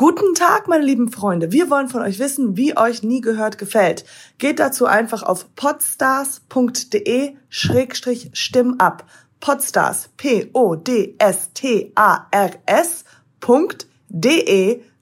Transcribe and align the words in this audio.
Guten 0.00 0.32
Tag, 0.32 0.66
meine 0.66 0.82
lieben 0.82 1.12
Freunde. 1.12 1.52
Wir 1.52 1.68
wollen 1.68 1.90
von 1.90 2.00
euch 2.00 2.18
wissen, 2.18 2.56
wie 2.56 2.74
euch 2.74 3.02
nie 3.02 3.20
gehört 3.20 3.58
gefällt. 3.58 4.06
Geht 4.38 4.58
dazu 4.58 4.86
einfach 4.86 5.22
auf 5.22 5.54
podstars.de 5.56 7.36
Schrägstrich 7.50 8.30
stimmab. 8.32 9.04
Podstars, 9.40 10.08
P-O-D-S-T-A-R-S.de 10.16 10.70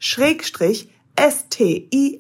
Schrägstrich 0.01 0.91
S-T-I-M-M-A-B. 1.15 2.19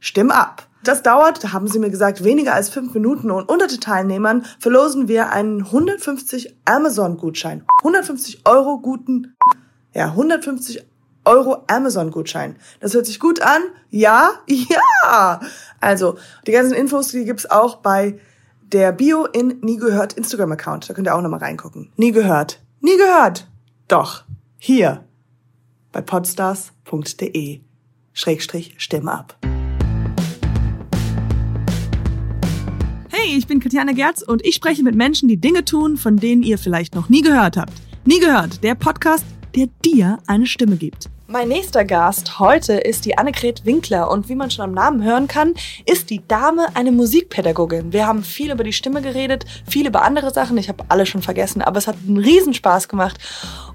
Stimm 0.00 0.30
ab. 0.30 0.66
Das 0.84 1.02
dauert, 1.02 1.42
da 1.42 1.52
haben 1.54 1.68
sie 1.68 1.78
mir 1.78 1.88
gesagt, 1.88 2.24
weniger 2.24 2.52
als 2.52 2.68
fünf 2.68 2.92
Minuten 2.92 3.30
und 3.30 3.48
unter 3.48 3.68
den 3.68 3.80
Teilnehmern 3.80 4.44
verlosen 4.58 5.08
wir 5.08 5.30
einen 5.30 5.62
150 5.62 6.56
Amazon-Gutschein. 6.66 7.64
150 7.78 8.46
Euro 8.46 8.80
guten, 8.80 9.34
ja, 9.94 10.08
150 10.08 10.89
Euro 11.24 11.64
Amazon-Gutschein. 11.66 12.56
Das 12.80 12.94
hört 12.94 13.06
sich 13.06 13.20
gut 13.20 13.42
an? 13.42 13.62
Ja? 13.90 14.30
Ja! 14.46 15.40
Also, 15.80 16.18
die 16.46 16.52
ganzen 16.52 16.74
Infos, 16.74 17.08
die 17.08 17.24
gibt's 17.24 17.50
auch 17.50 17.76
bei 17.76 18.18
der 18.72 18.92
Bio 18.92 19.24
in 19.26 19.58
Nie 19.62 19.76
gehört 19.76 20.12
Instagram-Account. 20.12 20.88
Da 20.88 20.94
könnt 20.94 21.08
ihr 21.08 21.14
auch 21.14 21.22
nochmal 21.22 21.40
reingucken. 21.40 21.90
Nie 21.96 22.12
gehört. 22.12 22.60
Nie 22.80 22.96
gehört. 22.96 23.48
Doch. 23.88 24.24
Hier. 24.58 25.04
Bei 25.92 26.00
podstars.de. 26.00 27.60
Schrägstrich 28.12 28.74
Stimme 28.78 29.12
ab. 29.12 29.38
Hey, 33.08 33.36
ich 33.36 33.46
bin 33.46 33.60
Katjana 33.60 33.92
Gerz 33.92 34.22
und 34.22 34.44
ich 34.46 34.54
spreche 34.54 34.82
mit 34.82 34.94
Menschen, 34.94 35.28
die 35.28 35.36
Dinge 35.36 35.64
tun, 35.64 35.96
von 35.96 36.16
denen 36.16 36.42
ihr 36.42 36.58
vielleicht 36.58 36.94
noch 36.94 37.08
nie 37.08 37.22
gehört 37.22 37.56
habt. 37.56 37.72
Nie 38.04 38.20
gehört, 38.20 38.62
der 38.62 38.74
Podcast, 38.74 39.24
der 39.54 39.68
dir 39.84 40.18
eine 40.26 40.46
Stimme 40.46 40.76
gibt. 40.76 41.08
Mein 41.26 41.46
nächster 41.46 41.84
Gast 41.84 42.40
heute 42.40 42.72
ist 42.72 43.04
die 43.04 43.16
Annegret 43.16 43.64
Winkler 43.64 44.10
und 44.10 44.28
wie 44.28 44.34
man 44.34 44.50
schon 44.50 44.64
am 44.64 44.72
Namen 44.72 45.04
hören 45.04 45.28
kann, 45.28 45.54
ist 45.86 46.10
die 46.10 46.26
Dame 46.26 46.66
eine 46.74 46.90
Musikpädagogin. 46.90 47.92
Wir 47.92 48.08
haben 48.08 48.24
viel 48.24 48.50
über 48.50 48.64
die 48.64 48.72
Stimme 48.72 49.00
geredet, 49.00 49.44
viel 49.68 49.86
über 49.86 50.02
andere 50.02 50.32
Sachen, 50.32 50.58
ich 50.58 50.68
habe 50.68 50.84
alle 50.88 51.06
schon 51.06 51.22
vergessen, 51.22 51.62
aber 51.62 51.78
es 51.78 51.86
hat 51.86 51.96
einen 52.04 52.18
Riesenspaß 52.18 52.88
gemacht 52.88 53.18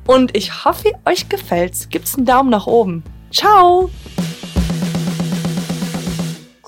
und 0.05 0.35
ich 0.35 0.65
hoffe, 0.65 0.91
euch 1.05 1.29
gefällt's. 1.29 1.87
Gibt's 1.87 2.15
einen 2.15 2.25
Daumen 2.25 2.49
nach 2.49 2.67
oben. 2.67 3.03
Ciao! 3.31 3.89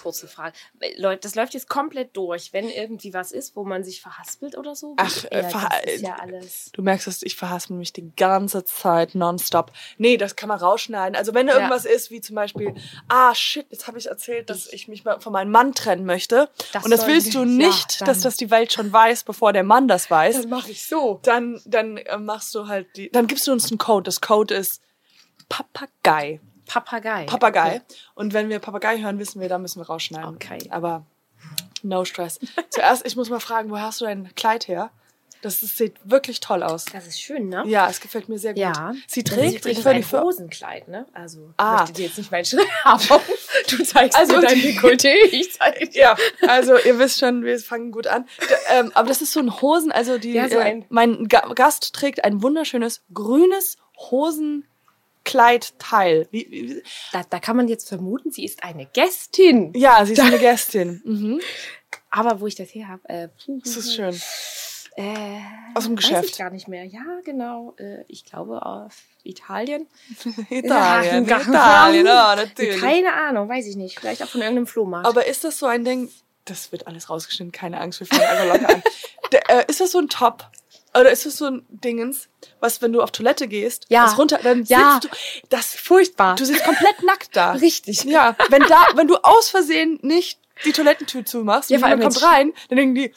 Kurze 0.07 0.27
Frage. 0.29 0.55
Leute, 0.95 1.19
das 1.23 1.35
läuft 1.35 1.53
jetzt 1.53 1.67
komplett 1.67 2.15
durch. 2.15 2.53
Wenn 2.53 2.69
irgendwie 2.69 3.13
was 3.13 3.33
ist, 3.33 3.57
wo 3.57 3.65
man 3.65 3.83
sich 3.83 3.99
verhaspelt 4.01 4.57
oder 4.57 4.73
so. 4.73 4.93
Ach, 4.95 5.23
ja, 5.23 5.29
äh, 5.31 5.43
verha- 5.49 5.81
das 5.83 5.93
ist 5.95 6.01
ja 6.01 6.15
alles. 6.15 6.69
Du 6.71 6.81
merkst 6.81 7.07
es, 7.07 7.23
ich 7.23 7.35
verhaspel 7.35 7.75
mich 7.75 7.91
die 7.91 8.09
ganze 8.15 8.63
Zeit 8.63 9.15
nonstop. 9.15 9.73
Nee, 9.97 10.15
das 10.15 10.37
kann 10.37 10.47
man 10.47 10.59
rausschneiden. 10.59 11.17
Also 11.17 11.33
wenn 11.33 11.49
irgendwas 11.49 11.83
ist, 11.83 12.09
wie 12.09 12.21
zum 12.21 12.35
Beispiel, 12.37 12.73
ah 13.09 13.35
shit, 13.35 13.65
jetzt 13.69 13.87
habe 13.87 13.97
ich 13.97 14.05
erzählt, 14.07 14.49
dass 14.49 14.67
ich 14.71 14.87
mich 14.87 15.03
von 15.03 15.33
meinem 15.33 15.51
Mann 15.51 15.73
trennen 15.73 16.05
möchte. 16.05 16.49
Das 16.71 16.85
und 16.85 16.91
das 16.91 17.05
willst 17.05 17.33
du 17.35 17.39
ja, 17.39 17.45
nicht, 17.45 17.99
dann- 17.99 18.05
dass 18.07 18.21
das 18.21 18.37
die 18.37 18.49
Welt 18.49 18.71
schon 18.71 18.93
weiß, 18.93 19.25
bevor 19.25 19.51
der 19.51 19.63
Mann 19.63 19.89
das 19.89 20.09
weiß. 20.09 20.47
mache 20.47 20.71
ich 20.71 20.85
so. 20.87 21.19
Dann, 21.23 21.61
dann 21.65 21.97
äh, 21.97 22.17
machst 22.17 22.55
du 22.55 22.67
halt 22.67 22.87
die, 22.95 23.09
dann 23.11 23.27
gibst 23.27 23.45
du 23.47 23.51
uns 23.51 23.69
einen 23.69 23.77
Code. 23.77 24.03
Das 24.03 24.21
Code 24.21 24.55
ist 24.55 24.81
Papagei. 25.49 26.39
Papagei. 26.67 27.25
Papagei. 27.25 27.81
Und 28.15 28.33
wenn 28.33 28.49
wir 28.49 28.59
Papagei 28.59 28.99
hören, 29.01 29.19
wissen 29.19 29.41
wir, 29.41 29.49
da 29.49 29.57
müssen 29.57 29.79
wir 29.81 29.85
rausschneiden. 29.87 30.35
Okay. 30.35 30.59
Aber 30.69 31.05
no 31.83 32.05
stress. 32.05 32.39
Zuerst, 32.69 33.05
ich 33.05 33.15
muss 33.15 33.29
mal 33.29 33.39
fragen, 33.39 33.69
wo 33.69 33.79
hast 33.79 34.01
du 34.01 34.05
dein 34.05 34.33
Kleid 34.35 34.67
her? 34.67 34.91
Das, 35.43 35.61
das 35.61 35.77
sieht 35.77 35.93
wirklich 36.03 36.39
toll 36.39 36.63
aus. 36.63 36.85
Das 36.85 37.05
ist 37.05 37.21
schön, 37.21 37.47
ne? 37.49 37.63
Ja, 37.67 37.87
es 37.87 38.01
gefällt 38.01 38.27
mir 38.27 38.39
sehr 38.39 38.53
gut. 38.55 38.61
Ja. 38.61 38.93
Sie 39.05 39.23
Das 39.23 39.33
ist 39.33 39.39
trägt, 39.39 39.65
ich 39.67 39.79
völlig 39.83 40.11
ein. 40.11 40.21
Hosenkleid, 40.23 40.87
ne? 40.87 41.05
Also, 41.13 41.53
Ah. 41.57 41.75
ich 41.75 41.79
möchte 41.81 41.93
dir 41.93 42.05
jetzt 42.07 42.17
nicht 42.17 42.31
meinen 42.31 42.43
Schritt 42.45 42.67
du 43.69 43.83
zeigst 43.83 44.17
Also 44.17 44.33
mir 44.37 44.41
dein 44.41 44.57
Dekolleté, 44.57 45.13
ich 45.31 45.53
zeig 45.53 45.91
dir. 45.91 46.01
Ja, 46.01 46.17
also 46.47 46.75
ihr 46.79 46.97
wisst 46.97 47.19
schon, 47.19 47.43
wir 47.43 47.59
fangen 47.59 47.91
gut 47.91 48.07
an. 48.07 48.27
Ähm, 48.73 48.91
aber 48.95 49.07
das 49.09 49.21
ist 49.21 49.31
so 49.31 49.39
ein 49.39 49.61
Hosen, 49.61 49.91
also 49.91 50.17
die, 50.17 50.33
Ja, 50.33 50.49
so 50.49 50.57
äh, 50.57 50.61
ein- 50.63 50.85
mein 50.89 51.27
Ga 51.27 51.41
Gast 51.53 51.93
trägt 51.93 52.23
ein 52.23 52.41
wunderschönes 52.41 53.03
grünes 53.13 53.77
Hosenkleidteil. 55.27 56.27
Wie, 56.31 56.47
wie, 56.49 56.83
Da, 57.11 57.21
da 57.29 57.39
kann 57.39 57.57
man 57.57 57.67
jetzt 57.67 57.87
vermuten, 57.87 58.31
sie 58.31 58.45
ist 58.45 58.63
eine 58.63 58.85
Gästin. 58.85 59.73
ja, 59.75 60.05
sie 60.05 60.13
ist 60.13 60.19
eine 60.21 60.39
Gästin. 60.39 61.01
Mhm. 61.05 61.41
Aber 62.09 62.39
wo 62.39 62.47
ich 62.47 62.55
das 62.55 62.69
her 62.69 62.87
habe, 62.87 63.07
äh, 63.09 63.29
Das 63.63 63.75
ist 63.77 63.93
schön. 63.95 64.19
Äh, 64.95 65.39
Aus 65.75 65.83
dem 65.85 65.95
Weiß 65.95 66.05
ich 66.05 66.09
Geschäft. 66.09 66.37
gar 66.39 66.49
nicht 66.49 66.67
mehr. 66.67 66.83
Ja, 66.83 67.03
genau. 67.23 67.75
Äh, 67.77 68.03
ich 68.07 68.25
glaube 68.25 68.65
auf 68.65 68.95
Italien. 69.23 69.85
Italien, 70.49 71.27
Ja, 71.27 71.39
Italien, 71.39 72.05
ja, 72.07 72.35
natürlich. 72.35 72.81
Keine 72.81 73.13
Ahnung, 73.13 73.47
weiß 73.47 73.67
ich 73.67 73.75
nicht. 73.75 73.99
Vielleicht 73.99 74.23
auch 74.23 74.27
von 74.27 74.41
irgendeinem 74.41 74.65
Flohmarkt. 74.65 75.05
Aber 75.07 75.27
ist 75.27 75.43
das 75.43 75.59
so 75.59 75.67
ein 75.67 75.85
Ding, 75.85 76.09
das 76.45 76.71
wird 76.71 76.87
alles 76.87 77.09
rausgeschnitten, 77.11 77.51
keine 77.51 77.79
Angst, 77.79 77.99
wir 77.99 78.07
fangen 78.07 78.23
einfach 78.23 78.45
locker 78.59 78.73
an. 78.75 78.83
D 79.31 79.37
äh, 79.49 79.65
ist 79.67 79.81
das 79.81 79.91
so 79.91 79.99
ein 79.99 80.07
Top? 80.09 80.49
Oder 80.93 81.11
ist 81.11 81.25
das 81.25 81.37
so 81.37 81.45
ein 81.45 81.65
Dingens, 81.69 82.27
was, 82.59 82.81
wenn 82.81 82.93
du 82.93 83.01
auf 83.01 83.11
Toilette 83.11 83.47
gehst, 83.47 83.85
Ja. 83.89 84.05
das 84.05 84.17
runter, 84.17 84.39
dann 84.41 84.63
Ja. 84.65 84.99
sitzt 85.01 85.13
du, 85.13 85.17
das, 85.49 85.75
furchtbar. 85.75 86.35
du 86.35 86.45
sitzt 86.45 86.63
komplett 86.63 87.03
nackt 87.03 87.35
da. 87.35 87.51
Richtig. 87.61 88.03
Ja, 88.05 88.35
wenn 88.49 88.63
da, 88.63 88.85
wenn 88.95 89.07
du 89.07 89.17
aus 89.17 89.49
Versehen 89.49 89.99
nicht 90.01 90.39
die 90.65 90.71
Toilettentür 90.71 91.23
zumachst 91.23 91.69
Ja, 91.69 91.75
und 91.77 91.81
vor 91.81 91.89
allem 91.89 91.99
jemand 91.99 92.15
kommt 92.15 92.25
rein, 92.25 92.53
dann 92.69 92.77
denken 92.77 92.95
die, 92.95 93.13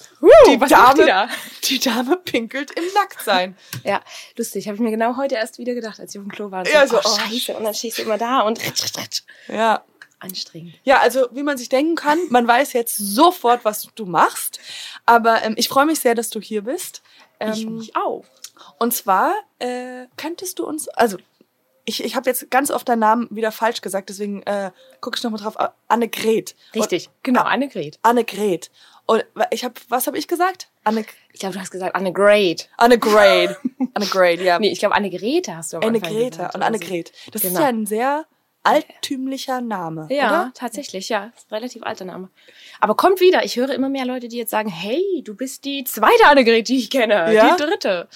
die, 0.46 0.60
was 0.60 0.68
Dame, 0.68 1.00
die 1.02 1.06
da? 1.08 1.28
die 1.64 1.78
Dame 1.78 2.16
pinkelt 2.18 2.70
im 2.72 2.84
Nacktsein. 2.92 3.56
Ja, 3.82 4.02
lustig. 4.36 4.66
Habe 4.66 4.74
ich 4.74 4.80
mir 4.82 4.90
genau 4.90 5.16
heute 5.16 5.36
erst 5.36 5.56
wieder 5.58 5.72
gedacht, 5.72 5.98
als 6.00 6.14
ich 6.14 6.20
auf 6.20 6.26
dem 6.26 6.32
Klo 6.32 6.50
war. 6.50 6.60
Und 6.60 6.68
Ja, 6.70 6.86
so, 6.86 6.96
so, 7.00 7.08
oh, 7.08 7.12
oh, 7.14 7.30
scheiße. 7.30 7.54
Und 7.56 7.64
dann 7.64 7.72
stehst 7.74 7.96
du 7.96 8.02
immer 8.02 8.18
da 8.18 8.40
und 8.40 8.58
ritsch, 8.66 8.82
ritsch, 8.84 8.98
ritsch. 8.98 9.22
Ja. 9.48 9.82
Anstrengend. 10.22 10.74
Ja, 10.84 10.98
also 11.00 11.28
wie 11.32 11.42
man 11.42 11.56
sich 11.56 11.70
denken 11.70 11.94
kann, 11.94 12.18
man 12.28 12.46
weiß 12.46 12.74
jetzt 12.74 12.94
sofort, 12.98 13.64
was 13.64 13.88
du 13.94 14.04
machst. 14.04 14.60
Aber 15.06 15.42
ähm, 15.42 15.54
ich 15.56 15.70
freue 15.70 15.86
mich 15.86 16.00
sehr, 16.00 16.14
dass 16.14 16.28
du 16.28 16.42
hier 16.42 16.60
bist. 16.60 17.00
Ich 17.40 17.62
Ähm, 17.66 17.76
mich 17.76 17.96
auch. 17.96 18.24
Und 18.78 18.92
zwar 18.94 19.32
äh, 19.58 20.06
könntest 20.16 20.58
du 20.58 20.66
uns, 20.66 20.88
also 20.88 21.16
ich, 21.86 22.04
ich 22.04 22.14
habe 22.14 22.28
jetzt 22.28 22.50
ganz 22.50 22.70
oft 22.70 22.88
deinen 22.88 22.98
Namen 23.00 23.28
wieder 23.30 23.50
falsch 23.52 23.80
gesagt, 23.80 24.10
deswegen 24.10 24.42
äh, 24.42 24.70
gucke 25.00 25.16
ich 25.16 25.22
nochmal 25.24 25.40
drauf. 25.40 25.56
äh, 25.58 25.68
Annegret. 25.88 26.54
Richtig. 26.74 27.08
Genau, 27.22 27.42
Annegret. 27.42 27.96
Und 27.96 28.10
Annegret. 28.10 28.70
Und 29.06 29.24
ich 29.50 29.64
habe, 29.64 29.74
was 29.88 30.06
habe 30.06 30.16
ich 30.18 30.28
gesagt? 30.28 30.68
Anne, 30.84 31.04
Ich 31.32 31.40
glaube, 31.40 31.54
du 31.54 31.60
hast 31.60 31.70
gesagt 31.72 31.96
Annegret. 31.96 32.68
Annegret. 32.76 33.56
Annegret, 33.94 34.40
ja. 34.40 34.58
Nee, 34.60 34.70
ich 34.70 34.78
glaube, 34.78 34.94
Annegrete 34.94 35.56
hast 35.56 35.72
du 35.72 35.78
Anfang 35.78 35.88
Annegrete 35.96 36.50
und. 36.54 36.62
Annegret. 36.62 37.12
Das 37.32 37.42
ist 37.42 37.48
Genau. 37.50 37.60
ja 37.60 37.66
ein 37.66 37.86
sehr 37.86 38.24
altümlicher 38.62 39.60
Name, 39.60 40.06
Ja, 40.10 40.26
oder? 40.28 40.52
tatsächlich, 40.54 41.08
ja. 41.08 41.32
Relativ 41.50 41.82
alter 41.82 42.04
Name. 42.04 42.28
Aber 42.80 42.94
kommt 42.94 43.20
wieder. 43.20 43.44
Ich 43.44 43.56
höre 43.56 43.70
immer 43.70 43.88
mehr 43.88 44.04
Leute, 44.04 44.28
die 44.28 44.36
jetzt 44.36 44.50
sagen, 44.50 44.68
hey, 44.68 45.22
du 45.24 45.34
bist 45.34 45.64
die 45.64 45.84
zweite 45.84 46.26
Annegret, 46.26 46.68
die 46.68 46.76
ich 46.78 46.90
kenne. 46.90 47.32
Ja? 47.32 47.56
Die 47.56 47.62
dritte. 47.62 48.08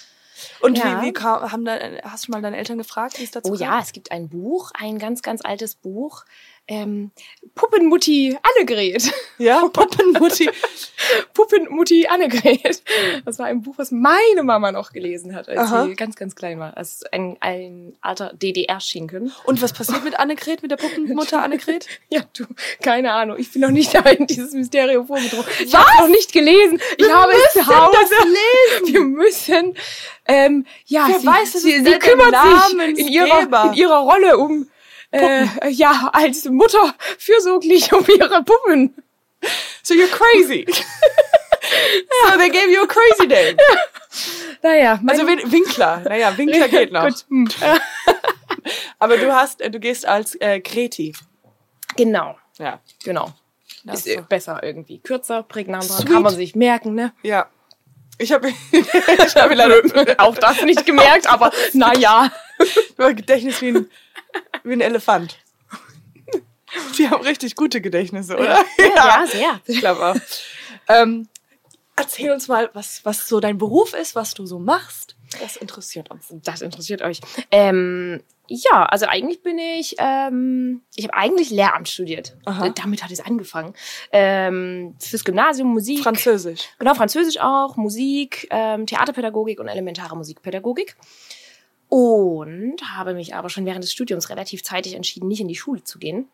Und 0.60 0.77
Ja. 0.78 1.00
wie, 1.03 1.06
wie 1.09 1.12
kam, 1.12 1.50
haben 1.53 1.65
da, 1.65 1.78
hast 2.03 2.27
du 2.27 2.33
mal 2.33 2.43
deine 2.43 2.56
Eltern 2.56 2.77
gefragt, 2.78 3.19
wie 3.19 3.25
es 3.25 3.31
dazu 3.31 3.53
Oh 3.53 3.56
kam? 3.56 3.62
ja, 3.62 3.81
es 3.81 3.93
gibt 3.93 4.10
ein 4.10 4.28
Buch, 4.28 4.72
ein 4.75 4.99
ganz, 4.99 5.22
ganz 5.22 5.43
altes 5.44 5.75
Buch. 5.77 6.25
Ähm, 6.66 7.10
Puppenmutti 7.54 8.38
Annegret. 8.42 9.12
Ja, 9.36 9.69
Puppenmutti. 9.72 10.48
Puppenmutti 11.34 12.06
Annegret. 12.06 12.82
Das 13.26 13.38
war 13.38 13.47
ein 13.47 13.60
Buch, 13.60 13.75
was 13.76 13.91
meine 13.91 14.42
Mama 14.42 14.72
noch 14.72 14.92
gelesen 14.92 15.34
hat, 15.34 15.48
als 15.48 15.58
Aha. 15.58 15.84
sie 15.84 15.94
ganz, 15.94 16.16
ganz 16.16 16.34
klein 16.34 16.58
war. 16.58 16.72
Das 16.72 16.94
ist 16.97 17.12
ein, 17.12 17.36
ein 17.41 17.97
alter 18.00 18.32
DDR-Schinken. 18.32 19.30
Und 19.44 19.60
was 19.60 19.74
passiert 19.74 20.04
mit 20.04 20.19
Annegret, 20.19 20.62
mit 20.62 20.70
der 20.70 20.76
Puppenmutter 20.76 21.42
Annegret? 21.42 21.86
Ja, 22.10 22.22
du, 22.36 22.44
keine 22.80 23.12
Ahnung. 23.12 23.38
Ich 23.38 23.53
bin 23.53 23.62
noch 23.62 23.70
nicht 23.70 23.94
da 23.94 24.00
in 24.00 24.26
dieses 24.26 24.53
Mysterium 24.53 25.06
vorgedrungen. 25.06 25.47
Ich 25.64 25.74
habe 25.74 25.88
noch 26.03 26.08
nicht 26.08 26.32
gelesen. 26.32 26.80
Ich 26.97 27.10
habe 27.10 27.32
es 27.32 27.53
zu 27.53 27.66
Hause. 27.66 27.97
lesen. 28.24 28.94
Wir 28.94 29.00
müssen, 29.00 29.74
ähm, 30.26 30.66
ja, 30.86 31.06
Wer 31.08 31.20
sie, 31.20 31.26
weiß, 31.26 31.53
sie, 31.53 31.84
sie 31.84 31.98
kümmert 31.98 32.34
sich 32.34 32.98
in 32.98 33.08
ihrer, 33.08 33.64
in 33.66 33.74
ihrer 33.74 33.98
Rolle 33.98 34.38
um, 34.38 34.69
äh, 35.15 35.69
ja, 35.71 36.11
als 36.13 36.45
Mutter 36.47 36.95
fürsorglich 37.19 37.93
um 37.93 38.05
ihre 38.09 38.43
Puppen. 38.43 38.95
So 39.83 39.95
you're 39.95 40.09
crazy. 40.09 40.66
so 40.71 42.39
they 42.39 42.49
gave 42.51 42.71
you 42.71 42.83
a 42.83 42.87
crazy 42.87 43.27
name. 43.27 43.57
Naja, 44.63 44.99
Also 45.07 45.27
Win 45.27 45.41
Winkler. 45.53 46.01
Naja, 46.09 46.37
Winkler 46.39 46.69
geht 46.69 46.93
noch. 46.93 47.05
Gut. 47.05 47.27
Hm. 47.28 47.49
Aber 48.99 49.19
du 49.19 49.34
hast, 49.34 49.61
äh, 49.61 49.71
du 49.71 49.78
gehst 49.78 50.07
als 50.07 50.34
äh, 50.37 50.61
Kreti. 50.61 51.15
Genau, 51.97 52.37
Ja. 52.59 52.81
genau. 53.05 53.33
Das 53.84 54.07
Ist 54.07 54.16
so. 54.16 54.22
besser 54.22 54.63
irgendwie. 54.63 54.99
Kürzer, 55.01 55.43
prägnanter, 55.43 55.93
Sweet. 55.93 56.09
kann 56.11 56.22
man 56.22 56.34
sich 56.34 56.55
merken, 56.55 56.95
ne? 56.95 57.13
Ja. 57.22 57.47
Ich 58.19 58.33
habe 58.33 58.53
ich 58.71 59.34
hab 59.37 59.51
leider 59.55 59.83
Auch 60.19 60.37
das 60.37 60.63
nicht 60.63 60.87
gemerkt, 60.87 61.27
aber 61.27 61.53
naja. 61.72 62.31
ein 62.99 63.16
Gedächtnis 63.16 63.61
wie 63.61 63.69
ein, 63.69 63.91
wie 64.63 64.72
ein 64.72 64.81
Elefant. 64.81 65.39
Die 66.99 67.09
haben 67.09 67.22
richtig 67.22 67.55
gute 67.57 67.81
Gedächtnisse, 67.81 68.37
oder? 68.37 68.65
Ja, 68.78 69.25
sehr. 69.27 69.61
Ich 69.66 69.78
glaube 69.78 70.05
auch. 70.05 70.16
Ähm, 70.89 71.28
erzähl 71.97 72.31
uns 72.33 72.49
mal, 72.49 72.71
was, 72.72 73.05
was 73.05 73.28
so 73.28 73.41
dein 73.41 73.59
Beruf 73.59 73.95
ist, 73.95 74.15
was 74.15 74.34
du 74.34 74.47
so 74.47 74.59
machst. 74.59 75.16
Das 75.41 75.57
interessiert 75.57 76.11
uns. 76.11 76.27
Das 76.31 76.63
interessiert 76.63 77.03
euch. 77.03 77.21
Ähm, 77.51 78.22
Ja, 78.46 78.84
also 78.84 79.06
eigentlich 79.06 79.42
bin 79.42 79.58
ich, 79.58 79.96
ähm, 79.98 80.82
ich 80.94 81.04
habe 81.04 81.14
eigentlich 81.14 81.50
Lehramt 81.50 81.88
studiert. 81.88 82.36
Aha. 82.44 82.68
Damit 82.70 83.02
hat 83.02 83.10
es 83.10 83.20
angefangen. 83.20 83.74
Ähm, 84.12 84.94
fürs 85.00 85.24
Gymnasium 85.24 85.72
Musik. 85.72 86.02
Französisch. 86.02 86.60
Genau, 86.78 86.94
Französisch 86.94 87.41
auch, 87.41 87.76
Musik, 87.76 88.46
ähm, 88.50 88.86
Theaterpädagogik 88.86 89.60
und 89.60 89.68
elementare 89.68 90.16
Musikpädagogik. 90.16 90.96
Und 91.88 92.76
habe 92.96 93.14
mich 93.14 93.34
aber 93.34 93.48
schon 93.48 93.64
während 93.64 93.84
des 93.84 93.92
Studiums 93.92 94.28
relativ 94.28 94.62
zeitig 94.62 94.94
entschieden, 94.94 95.28
nicht 95.28 95.41
in 95.41 95.48
die 95.48 95.54
Schule 95.54 95.82
zu 95.84 95.98
gehen. 95.98 96.28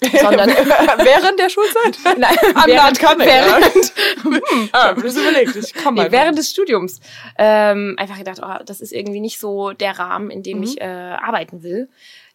Sondern 0.00 0.48
während 0.98 1.38
der 1.40 1.48
Schulzeit? 1.48 1.98
Nein, 2.18 2.36
während, 2.66 2.98
kann 3.00 3.18
während, 3.18 3.74
ich 4.64 4.72
habe 4.72 5.02
das 5.02 5.16
überlegt. 5.16 5.56
Ich 5.56 5.74
kann 5.74 5.94
mal. 5.94 6.04
nee, 6.06 6.12
während 6.12 6.38
des 6.38 6.50
Studiums 6.50 7.00
ähm, 7.36 7.96
einfach 7.98 8.16
gedacht, 8.18 8.38
oh, 8.42 8.62
das 8.64 8.80
ist 8.80 8.92
irgendwie 8.92 9.20
nicht 9.20 9.40
so 9.40 9.72
der 9.72 9.98
Rahmen, 9.98 10.30
in 10.30 10.42
dem 10.42 10.58
Mhm. 10.58 10.62
ich 10.64 10.80
äh, 10.80 10.84
arbeiten 10.84 11.62
will. 11.64 11.88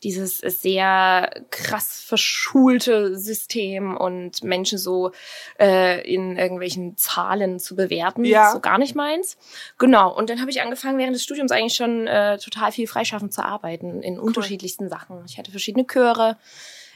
Dieses 0.03 0.39
sehr 0.39 1.31
krass 1.51 2.03
verschulte 2.05 3.17
System 3.17 3.95
und 3.95 4.43
Menschen 4.43 4.77
so 4.77 5.11
äh, 5.57 6.01
in 6.05 6.37
irgendwelchen 6.37 6.97
Zahlen 6.97 7.59
zu 7.59 7.77
bewerten, 7.77 8.25
Ja. 8.25 8.47
ist 8.47 8.53
so 8.55 8.59
gar 8.59 8.77
nicht 8.77 8.95
meins. 8.95 9.37
Genau. 9.77 10.13
Und 10.13 10.29
dann 10.29 10.41
habe 10.41 10.51
ich 10.51 10.61
angefangen, 10.61 10.97
während 10.97 11.15
des 11.15 11.23
Studiums 11.23 11.51
eigentlich 11.53 11.75
schon 11.75 12.07
äh, 12.07 12.37
total 12.39 12.73
viel 12.73 12.87
freischaffend 12.87 13.33
zu 13.33 13.45
arbeiten 13.45 14.03
in 14.03 14.19
unterschiedlichsten 14.19 14.89
Sachen. 14.89 15.23
Ich 15.25 15.37
hatte 15.37 15.51
verschiedene 15.51 15.85
Chöre. 15.87 16.37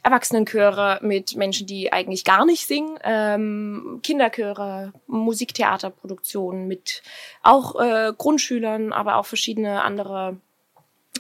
Erwachsenenchöre 0.08 1.00
mit 1.02 1.36
Menschen, 1.36 1.68
die 1.68 1.92
eigentlich 1.92 2.24
gar 2.24 2.46
nicht 2.46 2.66
singen, 2.66 2.98
ähm, 3.04 4.00
Kinderchöre, 4.04 4.94
Musiktheaterproduktionen 5.08 6.66
mit 6.66 7.04
auch 7.44 7.76
äh, 7.78 8.14
Grundschülern, 8.18 8.94
aber 8.94 9.18
auch 9.18 9.26
verschiedene 9.26 9.84
andere 9.84 10.38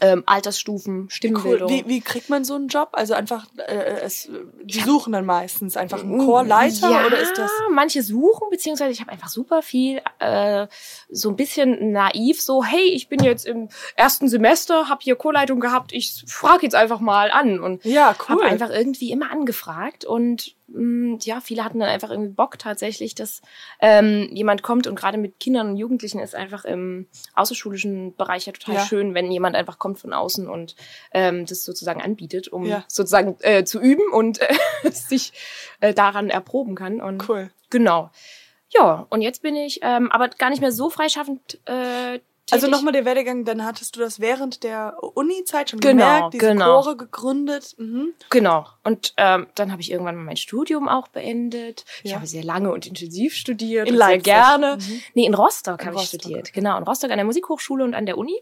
ähm, 0.02 0.24
Altersstufen, 0.26 1.04
Cool. 1.04 1.10
Stimmbildung. 1.10 1.70
Wie, 1.70 1.84
wie 1.88 2.02
kriegt 2.02 2.30
man 2.30 2.44
so 2.44 2.56
einen 2.56 2.68
Job? 2.68 2.90
Also 2.94 3.14
einfach, 3.14 3.46
äh, 3.58 4.00
es, 4.02 4.30
die 4.64 4.80
suchen 4.80 5.14
dann 5.14 5.26
meistens 5.26 5.78
einfach 5.78 6.04
einen 6.04 6.18
Chorleiter 6.20 6.90
ja, 6.92 7.06
oder 7.06 7.18
ist 7.20 7.38
das? 7.38 7.52
manche 7.72 8.04
suchen, 8.04 8.50
beziehungsweise 8.50 8.92
ich 8.92 9.00
habe 9.02 9.12
einfach 9.12 9.30
super 9.30 9.62
viel, 9.62 10.02
äh, 10.20 10.68
so 11.10 11.30
ein 11.30 11.36
bisschen 11.36 11.92
naiv, 11.92 12.42
so, 12.42 12.64
hey, 12.64 12.90
ich 12.90 13.10
bin 13.10 13.24
jetzt 13.24 13.46
im 13.46 13.70
ersten 13.96 14.28
Semester, 14.28 14.90
habe 14.90 15.00
hier 15.04 15.16
Chorleitung 15.16 15.60
gehabt, 15.60 15.94
ich 15.94 16.24
frage 16.28 16.64
jetzt 16.64 16.76
einfach 16.76 17.00
mal 17.00 17.32
an 17.32 17.60
und 17.60 17.84
Ja, 17.86 18.16
habe 18.28 18.42
cool. 18.42 18.46
einfach 18.48 18.70
irgendwie 18.70 19.12
immer 19.12 19.32
angefragt 19.32 20.04
und 20.06 20.56
ja, 21.22 21.40
viele 21.40 21.64
hatten 21.64 21.80
dann 21.80 21.88
einfach 21.90 22.10
irgendwie 22.10 22.34
Bock 22.34 22.60
tatsächlich, 22.60 23.16
dass 23.16 23.42
ähm, 23.80 24.30
jemand 24.34 24.64
kommt 24.64 24.86
und 24.86 24.96
gerade 24.96 25.18
mit 25.18 25.40
Kindern 25.40 25.70
und 25.70 25.78
Jugendlichen 25.78 26.20
ist 26.20 26.36
einfach 26.36 26.66
im 26.66 27.08
außerschulischen 27.36 28.16
Bereich 28.16 28.46
ja 28.48 28.52
total 28.54 28.76
Ja. 28.76 28.86
schön, 28.86 29.14
wenn 29.14 29.32
jemand 29.32 29.56
einfach 29.56 29.80
kommt 29.80 29.98
von 30.00 30.12
außen 30.14 30.50
und 30.50 30.76
ähm, 31.14 31.46
das 31.46 31.64
sozusagen 31.64 32.02
anbietet, 32.02 32.50
um 32.50 32.66
Ja. 32.66 32.84
sozusagen 32.90 33.38
äh, 33.42 33.64
zu 33.64 33.80
üben 33.80 34.12
und 34.12 34.42
äh, 34.42 34.48
sich 34.92 35.32
äh, 35.80 35.94
daran 35.94 36.30
erproben 36.30 36.76
kann. 36.76 37.00
Und 37.02 37.28
cool. 37.30 37.50
genau. 37.70 38.10
Ja, 38.70 39.08
und 39.10 39.22
jetzt 39.22 39.42
bin 39.42 39.56
ich 39.56 39.80
ähm, 39.84 40.12
aber 40.12 40.28
gar 40.28 40.50
nicht 40.50 40.60
mehr 40.60 40.74
so 40.74 40.90
freischaffend 40.90 41.60
äh, 41.66 42.20
tätig. 42.48 42.54
Also 42.64 42.68
nochmal 42.68 42.94
der 42.94 43.06
Werdegang, 43.06 43.46
dann 43.46 43.64
hattest 43.64 43.96
du 43.96 44.00
das 44.00 44.20
während 44.20 44.64
der 44.64 44.98
Uni-Zeit 45.02 45.70
schon 45.70 45.80
Genau, 45.80 46.04
gemerkt, 46.06 46.34
diese 46.34 46.48
genau. 46.48 46.82
Chore 46.82 46.98
gegründet. 46.98 47.76
Mhm. 47.78 48.14
Genau. 48.30 48.66
Und 48.84 49.14
ähm, 49.18 49.48
dann 49.56 49.72
habe 49.72 49.82
ich 49.82 49.92
irgendwann 49.92 50.16
mal 50.16 50.24
mein 50.24 50.38
Studium 50.38 50.88
auch 50.90 51.08
beendet. 51.10 51.86
Ich 52.04 52.12
Ja. 52.12 52.18
habe 52.18 52.26
sehr 52.28 52.44
lange 52.44 52.72
und 52.72 52.88
intensiv 52.88 53.36
studiert. 53.36 53.88
In 53.88 53.94
und 53.94 54.00
sehr 54.00 54.08
Leipzig. 54.10 54.24
gerne. 54.24 54.78
Mhm. 54.78 55.02
Nee, 55.14 55.26
in 55.26 55.34
Rostock 55.36 55.86
habe 55.86 55.96
ich 55.96 56.02
Rostock. 56.02 56.22
studiert. 56.22 56.54
Genau, 56.54 56.78
in 56.78 56.84
Rostock 56.84 57.12
an 57.12 57.18
der 57.18 57.26
Musikhochschule 57.26 57.84
und 57.84 57.94
an 57.94 58.06
der 58.06 58.18
Uni. 58.18 58.42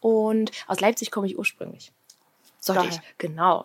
Und 0.00 0.50
aus 0.66 0.80
Leipzig 0.80 1.10
komme 1.10 1.26
ich 1.26 1.36
ursprünglich. 1.38 1.92
Sollte 2.58 2.86
ich, 2.88 3.00
genau. 3.18 3.64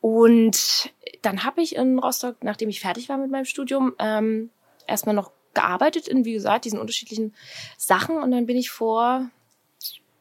Und 0.00 0.90
dann 1.22 1.44
habe 1.44 1.62
ich 1.62 1.76
in 1.76 1.98
Rostock, 1.98 2.36
nachdem 2.42 2.68
ich 2.68 2.80
fertig 2.80 3.08
war 3.08 3.16
mit 3.16 3.30
meinem 3.30 3.44
Studium, 3.44 3.94
ähm, 3.98 4.50
erstmal 4.86 5.14
noch 5.14 5.30
gearbeitet 5.54 6.08
in, 6.08 6.24
wie 6.24 6.32
gesagt, 6.32 6.64
diesen 6.64 6.78
unterschiedlichen 6.78 7.34
Sachen. 7.76 8.16
Und 8.16 8.30
dann 8.30 8.46
bin 8.46 8.56
ich 8.56 8.70
vor 8.70 9.28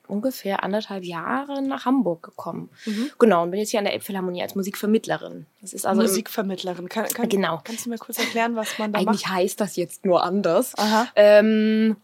ungefähr 0.08 0.64
anderthalb 0.64 1.04
Jahren 1.04 1.68
nach 1.68 1.86
Hamburg 1.86 2.24
gekommen. 2.24 2.70
Mhm. 2.86 3.12
Genau, 3.20 3.44
und 3.44 3.52
bin 3.52 3.60
jetzt 3.60 3.72
hier 3.72 3.80
an 3.80 3.86
der 3.86 3.94
Elbphilharmonie 3.94 4.42
als 4.42 4.56
Musikvermittlerin. 4.56 5.46
Das 5.62 5.74
ist 5.74 5.86
also 5.86 6.02
Musikvermittlerin. 6.02 6.90
Kann, 6.90 7.08
kann, 7.08 7.30
Genau. 7.30 7.62
Kannst 7.64 7.86
du 7.86 7.90
mir 7.90 7.98
kurz 7.98 8.20
erklären, 8.20 8.56
was 8.56 8.78
man 8.78 8.92
da 8.92 9.00
eigentlich 9.00 9.24
macht? 9.24 9.34
heißt 9.34 9.60
das 9.60 9.76
jetzt 9.76 10.06
nur 10.06 10.24
anders. 10.24 10.78
Aha. 10.78 11.08
Ähm, 11.16 11.96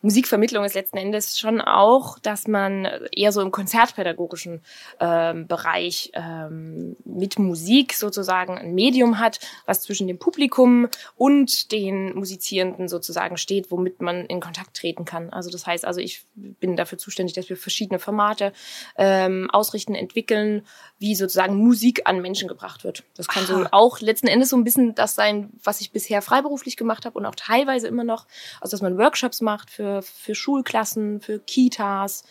Musikvermittlung 0.00 0.64
ist 0.64 0.74
letzten 0.74 0.98
Endes 0.98 1.38
schon 1.38 1.60
auch, 1.60 2.18
dass 2.18 2.46
man 2.46 2.84
eher 3.12 3.32
so 3.32 3.40
im 3.40 3.50
konzertpädagogischen 3.50 4.62
ähm, 5.00 5.46
Bereich 5.46 6.10
ähm, 6.14 6.96
mit 7.04 7.38
Musik 7.38 7.94
sozusagen 7.94 8.58
ein 8.58 8.74
Medium 8.74 9.18
hat, 9.18 9.40
was 9.66 9.82
zwischen 9.82 10.06
dem 10.06 10.18
Publikum 10.18 10.88
und 11.16 11.72
den 11.72 12.14
Musizierenden 12.14 12.88
sozusagen 12.88 13.36
steht, 13.36 13.70
womit 13.70 14.00
man 14.00 14.26
in 14.26 14.40
Kontakt 14.40 14.76
treten 14.76 15.04
kann. 15.04 15.30
Also 15.30 15.50
das 15.50 15.66
heißt, 15.66 15.84
also 15.84 16.00
ich 16.00 16.24
bin 16.34 16.76
dafür 16.76 16.98
zuständig, 16.98 17.34
dass 17.34 17.48
wir 17.48 17.56
verschiedene 17.56 17.98
Formate 17.98 18.52
ähm, 18.96 19.50
ausrichten, 19.50 19.94
entwickeln, 19.94 20.66
wie 20.98 21.14
sozusagen 21.14 21.56
Musik 21.56 22.02
an 22.04 22.22
Menschen 22.22 22.48
gebracht 22.48 22.84
wird. 22.84 23.04
Das 23.16 23.28
kann 23.28 23.46
so 23.46 23.66
auch 23.72 24.00
letzten 24.00 24.28
Endes 24.28 24.50
so 24.50 24.56
ein 24.56 24.64
bisschen 24.64 24.94
das 24.94 25.14
sein, 25.14 25.50
was 25.62 25.80
ich 25.80 25.92
bisher 25.92 26.22
freiberuflich 26.22 26.76
gemacht 26.76 27.04
habe 27.04 27.18
und 27.18 27.26
auch 27.26 27.34
teilweise 27.34 27.88
immer 27.88 28.04
noch, 28.04 28.26
also 28.60 28.72
dass 28.72 28.82
man 28.82 28.98
Workshops 28.98 29.40
macht 29.40 29.70
für, 29.72 30.02
für 30.02 30.34
Schulklassen, 30.34 31.20
für 31.20 31.38
Kitas, 31.38 32.24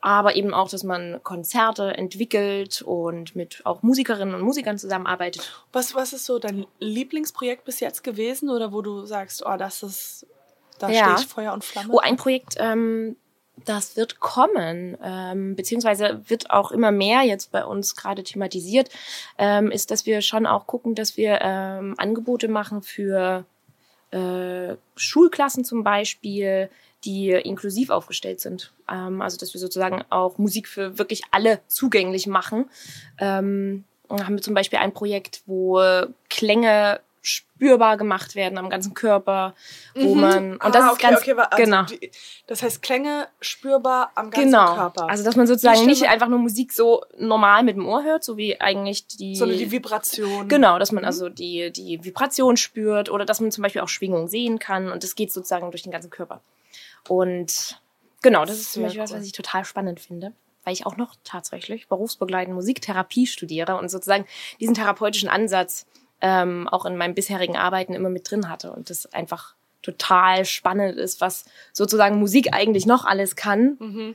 aber 0.00 0.36
eben 0.36 0.54
auch, 0.54 0.68
dass 0.68 0.84
man 0.84 1.20
Konzerte 1.22 1.96
entwickelt 1.96 2.82
und 2.82 3.34
mit 3.34 3.62
auch 3.64 3.82
Musikerinnen 3.82 4.34
und 4.34 4.42
Musikern 4.42 4.78
zusammenarbeitet. 4.78 5.64
Was, 5.72 5.94
was 5.94 6.12
ist 6.12 6.24
so 6.24 6.38
dein 6.38 6.66
Lieblingsprojekt 6.78 7.64
bis 7.64 7.80
jetzt 7.80 8.04
gewesen 8.04 8.48
oder 8.48 8.72
wo 8.72 8.80
du 8.80 9.04
sagst, 9.04 9.44
oh, 9.44 9.56
das 9.56 9.82
ist, 9.82 10.26
da 10.78 10.88
Ja. 10.88 11.02
stehe 11.02 11.16
ich 11.16 11.26
Feuer 11.26 11.52
und 11.52 11.64
Flamme? 11.64 11.92
Oh, 11.92 11.98
ein 11.98 12.16
Projekt, 12.16 12.54
ähm, 12.58 13.16
das 13.64 13.96
wird 13.96 14.20
kommen, 14.20 14.96
ähm, 15.02 15.56
beziehungsweise 15.56 16.22
wird 16.28 16.50
auch 16.50 16.70
immer 16.70 16.92
mehr 16.92 17.22
jetzt 17.22 17.50
bei 17.50 17.64
uns 17.64 17.96
gerade 17.96 18.22
thematisiert, 18.22 18.88
ähm, 19.36 19.72
ist, 19.72 19.90
dass 19.90 20.06
wir 20.06 20.22
schon 20.22 20.46
auch 20.46 20.66
gucken, 20.68 20.94
dass 20.94 21.16
wir 21.16 21.40
ähm, 21.42 21.94
Angebote 21.98 22.46
machen 22.46 22.82
für 22.82 23.44
äh, 24.10 24.76
Schulklassen 24.96 25.64
zum 25.64 25.84
Beispiel, 25.84 26.70
die 27.04 27.30
inklusiv 27.30 27.90
aufgestellt 27.90 28.40
sind. 28.40 28.72
Ähm, 28.90 29.22
also 29.22 29.36
dass 29.36 29.54
wir 29.54 29.60
sozusagen 29.60 30.02
auch 30.10 30.38
Musik 30.38 30.68
für 30.68 30.98
wirklich 30.98 31.22
alle 31.30 31.60
zugänglich 31.68 32.26
machen. 32.26 32.68
Ähm, 33.18 33.84
haben 34.10 34.36
wir 34.36 34.42
zum 34.42 34.54
Beispiel 34.54 34.78
ein 34.78 34.94
Projekt, 34.94 35.42
wo 35.46 35.80
Klänge 36.30 37.00
spürbar 37.28 37.96
gemacht 37.96 38.34
werden 38.34 38.56
am 38.58 38.70
ganzen 38.70 38.94
Körper, 38.94 39.54
wo 39.94 40.14
Mhm. 40.14 40.20
man 40.20 40.52
und 40.54 40.62
Ah, 40.62 40.70
das 40.70 40.84
ist 40.86 40.92
okay, 40.92 41.02
ganz 41.02 41.20
okay, 41.20 41.32
also 41.36 41.56
genau 41.56 41.82
die- 41.84 42.10
Das 42.46 42.62
heißt 42.62 42.80
Klänge 42.80 43.28
spürbar 43.40 44.10
am 44.14 44.30
ganzen 44.30 44.50
genau 44.50 44.74
Körper. 44.74 45.10
also 45.10 45.22
dass 45.24 45.36
man 45.36 45.46
sozusagen 45.46 45.78
Ich 45.80 45.86
nicht 45.86 46.08
einfach 46.08 46.28
nur 46.28 46.38
Musik 46.38 46.72
so 46.72 47.04
normal 47.18 47.62
mit 47.64 47.76
dem 47.76 47.86
Ohr 47.86 48.02
hört 48.04 48.24
so 48.24 48.36
wie 48.36 48.60
eigentlich 48.60 49.06
die 49.06 49.36
sondern 49.36 49.58
die 49.58 49.70
Vibration. 49.70 50.48
Genau, 50.48 50.78
dass 50.78 50.90
man 50.92 51.02
Mhm. 51.02 51.06
also 51.08 51.28
die, 51.28 51.70
die 51.70 52.02
Vibration 52.02 52.56
spürt 52.56 53.10
oder 53.10 53.24
dass 53.24 53.40
man 53.40 53.50
zum 53.52 53.62
Beispiel 53.62 53.82
auch 53.82 53.88
Schwingung 53.88 54.28
sehen 54.28 54.58
kann 54.58 54.90
und 54.90 55.02
das 55.04 55.14
geht 55.14 55.30
sozusagen 55.32 55.70
durch 55.70 55.82
den 55.82 55.92
ganzen 55.92 56.10
Körper. 56.10 56.40
Und 57.08 57.80
genau, 58.22 58.44
das 58.44 58.58
ist 58.58 58.72
zum 58.72 58.82
Beispiel 58.82 59.02
was, 59.02 59.10
cool. 59.12 59.18
was 59.18 59.26
ich 59.26 59.32
total 59.32 59.64
spannend 59.64 60.00
finde, 60.00 60.32
weil 60.64 60.72
ich 60.72 60.86
auch 60.86 60.96
noch 60.96 61.14
tatsächlich 61.24 61.88
berufsbegleitend 61.88 62.54
Musiktherapie 62.54 63.26
studiere 63.26 63.76
und 63.76 63.88
sozusagen 63.90 64.26
diesen 64.60 64.74
therapeutischen 64.74 65.28
Ansatz 65.28 65.86
ähm, 66.20 66.68
auch 66.68 66.84
in 66.84 66.96
meinem 66.96 67.14
bisherigen 67.14 67.56
Arbeiten 67.56 67.94
immer 67.94 68.08
mit 68.10 68.30
drin 68.30 68.48
hatte 68.48 68.72
und 68.72 68.90
das 68.90 69.12
einfach 69.12 69.54
total 69.82 70.44
spannend 70.44 70.96
ist, 70.98 71.20
was 71.20 71.44
sozusagen 71.72 72.18
Musik 72.18 72.52
eigentlich 72.52 72.86
noch 72.86 73.04
alles 73.04 73.36
kann 73.36 73.76
Mhm. 73.78 74.14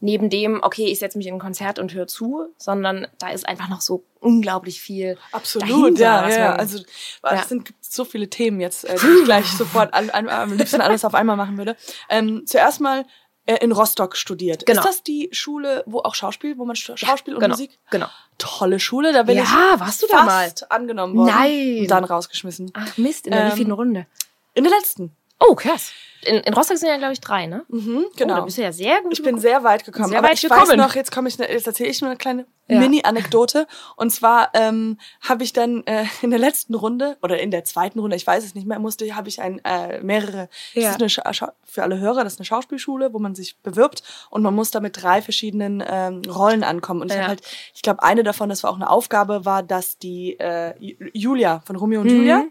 neben 0.00 0.28
dem, 0.28 0.60
okay, 0.62 0.86
ich 0.86 0.98
setze 0.98 1.16
mich 1.16 1.28
in 1.28 1.34
ein 1.34 1.38
Konzert 1.40 1.78
und 1.78 1.94
höre 1.94 2.06
zu, 2.08 2.48
sondern 2.58 3.06
da 3.18 3.30
ist 3.30 3.48
einfach 3.48 3.68
noch 3.70 3.80
so 3.80 4.04
unglaublich 4.20 4.80
viel. 4.82 5.16
Absolut, 5.32 5.68
dahinter, 5.70 6.02
ja, 6.02 6.28
ja. 6.28 6.48
man- 6.50 6.58
Also 6.60 6.78
Ja. 7.22 7.32
es 7.40 7.48
sind 7.48 7.72
so 7.80 8.04
viele 8.04 8.28
Themen 8.28 8.60
jetzt, 8.60 8.84
äh, 8.84 8.96
die 9.00 9.18
ich 9.20 9.24
gleich 9.24 9.46
sofort 9.46 9.94
an, 9.94 10.10
an, 10.10 10.28
am 10.28 10.52
liebsten 10.56 10.80
alles 10.80 11.04
auf 11.04 11.14
einmal 11.14 11.36
machen 11.36 11.56
würde. 11.56 11.76
Ähm, 12.10 12.42
zuerst 12.46 12.80
mal 12.80 13.06
äh, 13.46 13.56
in 13.56 13.72
Rostock 13.72 14.16
studiert. 14.16 14.64
Genau. 14.66 14.80
Ist 14.80 14.86
das 14.86 15.02
die 15.02 15.28
Schule, 15.32 15.82
wo 15.86 16.00
auch 16.00 16.14
Schauspiel, 16.14 16.56
wo 16.58 16.64
man 16.64 16.76
Sch- 16.76 16.96
Schauspiel 16.96 17.34
und 17.34 17.40
genau, 17.40 17.52
Musik? 17.54 17.78
Genau. 17.90 18.06
Tolle 18.38 18.80
Schule, 18.80 19.12
da 19.12 19.22
bin 19.24 19.36
Ja, 19.36 19.42
ich 19.74 19.80
warst 19.80 20.02
du 20.02 20.06
da 20.10 20.24
mal? 20.24 20.44
fast 20.48 20.70
angenommen 20.72 21.14
worden. 21.16 21.26
Nein. 21.34 21.78
Und 21.80 21.90
dann 21.90 22.04
rausgeschmissen. 22.04 22.70
Ach 22.74 22.96
Mist, 22.96 23.26
in 23.26 23.32
der 23.32 23.44
Ähm, 23.46 23.52
wievielten 23.52 23.72
Runde? 23.72 24.06
In 24.54 24.64
der 24.64 24.72
letzten. 24.72 25.14
Oh, 25.40 25.54
krass. 25.54 25.90
In, 26.26 26.36
in 26.36 26.54
Rostock 26.54 26.76
sind 26.78 26.88
ja, 26.88 26.96
glaube 26.96 27.12
ich, 27.12 27.20
drei, 27.20 27.46
ne? 27.46 27.64
Mhm, 27.68 28.04
Oh, 28.06 28.12
genau. 28.16 28.36
da 28.36 28.40
bist 28.42 28.58
du 28.58 28.62
ja 28.62 28.72
sehr 28.72 29.00
gut. 29.02 29.12
ich 29.12 29.22
bin 29.22 29.38
sehr 29.38 29.62
weit 29.64 29.84
gekommen. 29.84 30.08
Sehr 30.08 30.18
aber 30.18 30.28
weit 30.28 30.34
ich 30.34 30.42
gekommen. 30.42 30.68
weiß 30.68 30.76
noch, 30.76 30.94
jetzt 30.94 31.12
komme 31.12 31.28
ich, 31.28 31.36
jetzt 31.38 31.66
erzähle 31.66 31.90
ich 31.90 32.00
nur 32.00 32.10
eine 32.10 32.18
kleine 32.18 32.46
Ja. 32.66 32.78
Mini-Anekdote. 32.80 33.66
Und 33.96 34.10
zwar 34.10 34.50
ähm, 34.54 34.98
habe 35.20 35.44
ich 35.44 35.52
dann 35.52 35.84
äh, 35.86 36.04
in 36.22 36.30
der 36.30 36.38
letzten 36.38 36.74
Runde 36.74 37.16
oder 37.22 37.38
in 37.38 37.50
der 37.50 37.64
zweiten 37.64 37.98
Runde, 37.98 38.16
ich 38.16 38.26
weiß 38.26 38.44
es 38.44 38.54
nicht 38.54 38.66
mehr, 38.66 38.78
musste, 38.78 39.14
habe 39.14 39.28
ich 39.28 39.40
ein 39.42 39.60
äh, 39.64 40.00
mehrere. 40.02 40.48
Ja. 40.72 40.82
Das 40.84 40.90
ist 41.10 41.22
eine 41.22 41.34
Scha 41.34 41.52
für 41.64 41.82
alle 41.82 41.98
Hörer, 41.98 42.22
das 42.24 42.34
ist 42.34 42.38
eine 42.38 42.46
Schauspielschule, 42.46 43.12
wo 43.12 43.18
man 43.18 43.34
sich 43.34 43.58
bewirbt 43.62 44.02
und 44.30 44.42
man 44.42 44.54
muss 44.54 44.70
da 44.70 44.78
mit 44.80 45.02
drei 45.02 45.20
verschiedenen 45.22 45.82
ähm, 45.86 46.22
Rollen 46.28 46.62
ankommen. 46.64 47.02
Und 47.02 47.08
ich 47.10 47.14
Ja. 47.16 47.22
habe 47.22 47.28
halt, 47.30 47.42
ich 47.74 47.82
glaube, 47.82 48.02
eine 48.02 48.22
davon, 48.22 48.48
das 48.48 48.62
war 48.62 48.70
auch 48.70 48.76
eine 48.76 48.88
Aufgabe, 48.88 49.44
war, 49.44 49.62
dass 49.64 49.98
die 49.98 50.38
äh, 50.38 50.72
Ju- 50.78 51.10
Julia 51.12 51.62
von 51.66 51.76
Romeo 51.76 52.00
und 52.00 52.06
Mhm. 52.10 52.16
Julia 52.16 52.44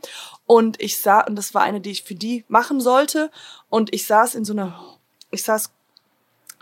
und 0.45 0.81
ich 0.81 0.99
sah 0.99 1.21
und 1.21 1.35
das 1.37 1.53
war 1.53 1.61
eine, 1.63 1.79
die 1.79 1.91
ich 1.91 2.03
für 2.03 2.15
die 2.15 2.43
machen 2.49 2.81
sollte 2.81 3.31
und 3.73 3.91
ich 3.91 4.05
saß 4.05 4.35
in 4.35 4.45
so 4.45 4.53
einer, 4.53 4.79
ich 5.31 5.41
saß 5.41 5.71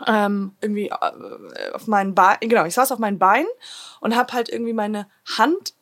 ähm, 0.06 0.56
irgendwie 0.62 0.88
äh, 0.88 1.70
auf 1.74 1.86
meinen 1.86 2.14
Beinen, 2.14 2.40
genau, 2.40 2.64
ich 2.64 2.72
saß 2.72 2.90
auf 2.90 2.98
meinen 2.98 3.18
Beinen 3.18 3.48
und 4.00 4.16
habe 4.16 4.32
halt 4.32 4.48
irgendwie 4.48 4.72
meine 4.72 5.06
Hand 5.36 5.74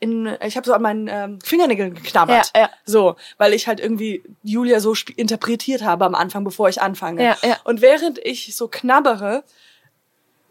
in, 0.00 0.26
ich 0.42 0.56
habe 0.56 0.66
so 0.66 0.72
an 0.72 0.80
meinen 0.80 1.08
ähm, 1.08 1.38
Fingernägeln 1.42 1.92
geknabbert. 1.92 2.50
Ja, 2.54 2.62
ja. 2.62 2.70
So, 2.86 3.16
weil 3.36 3.52
ich 3.52 3.68
halt 3.68 3.78
irgendwie 3.78 4.22
Julia 4.42 4.80
so 4.80 4.94
interpretiert 5.16 5.82
habe 5.82 6.06
am 6.06 6.14
Anfang, 6.14 6.44
bevor 6.44 6.70
ich 6.70 6.80
anfange. 6.80 7.22
Ja, 7.22 7.36
ja. 7.42 7.58
Und 7.64 7.82
während 7.82 8.18
ich 8.24 8.56
so 8.56 8.66
knabbere, 8.66 9.44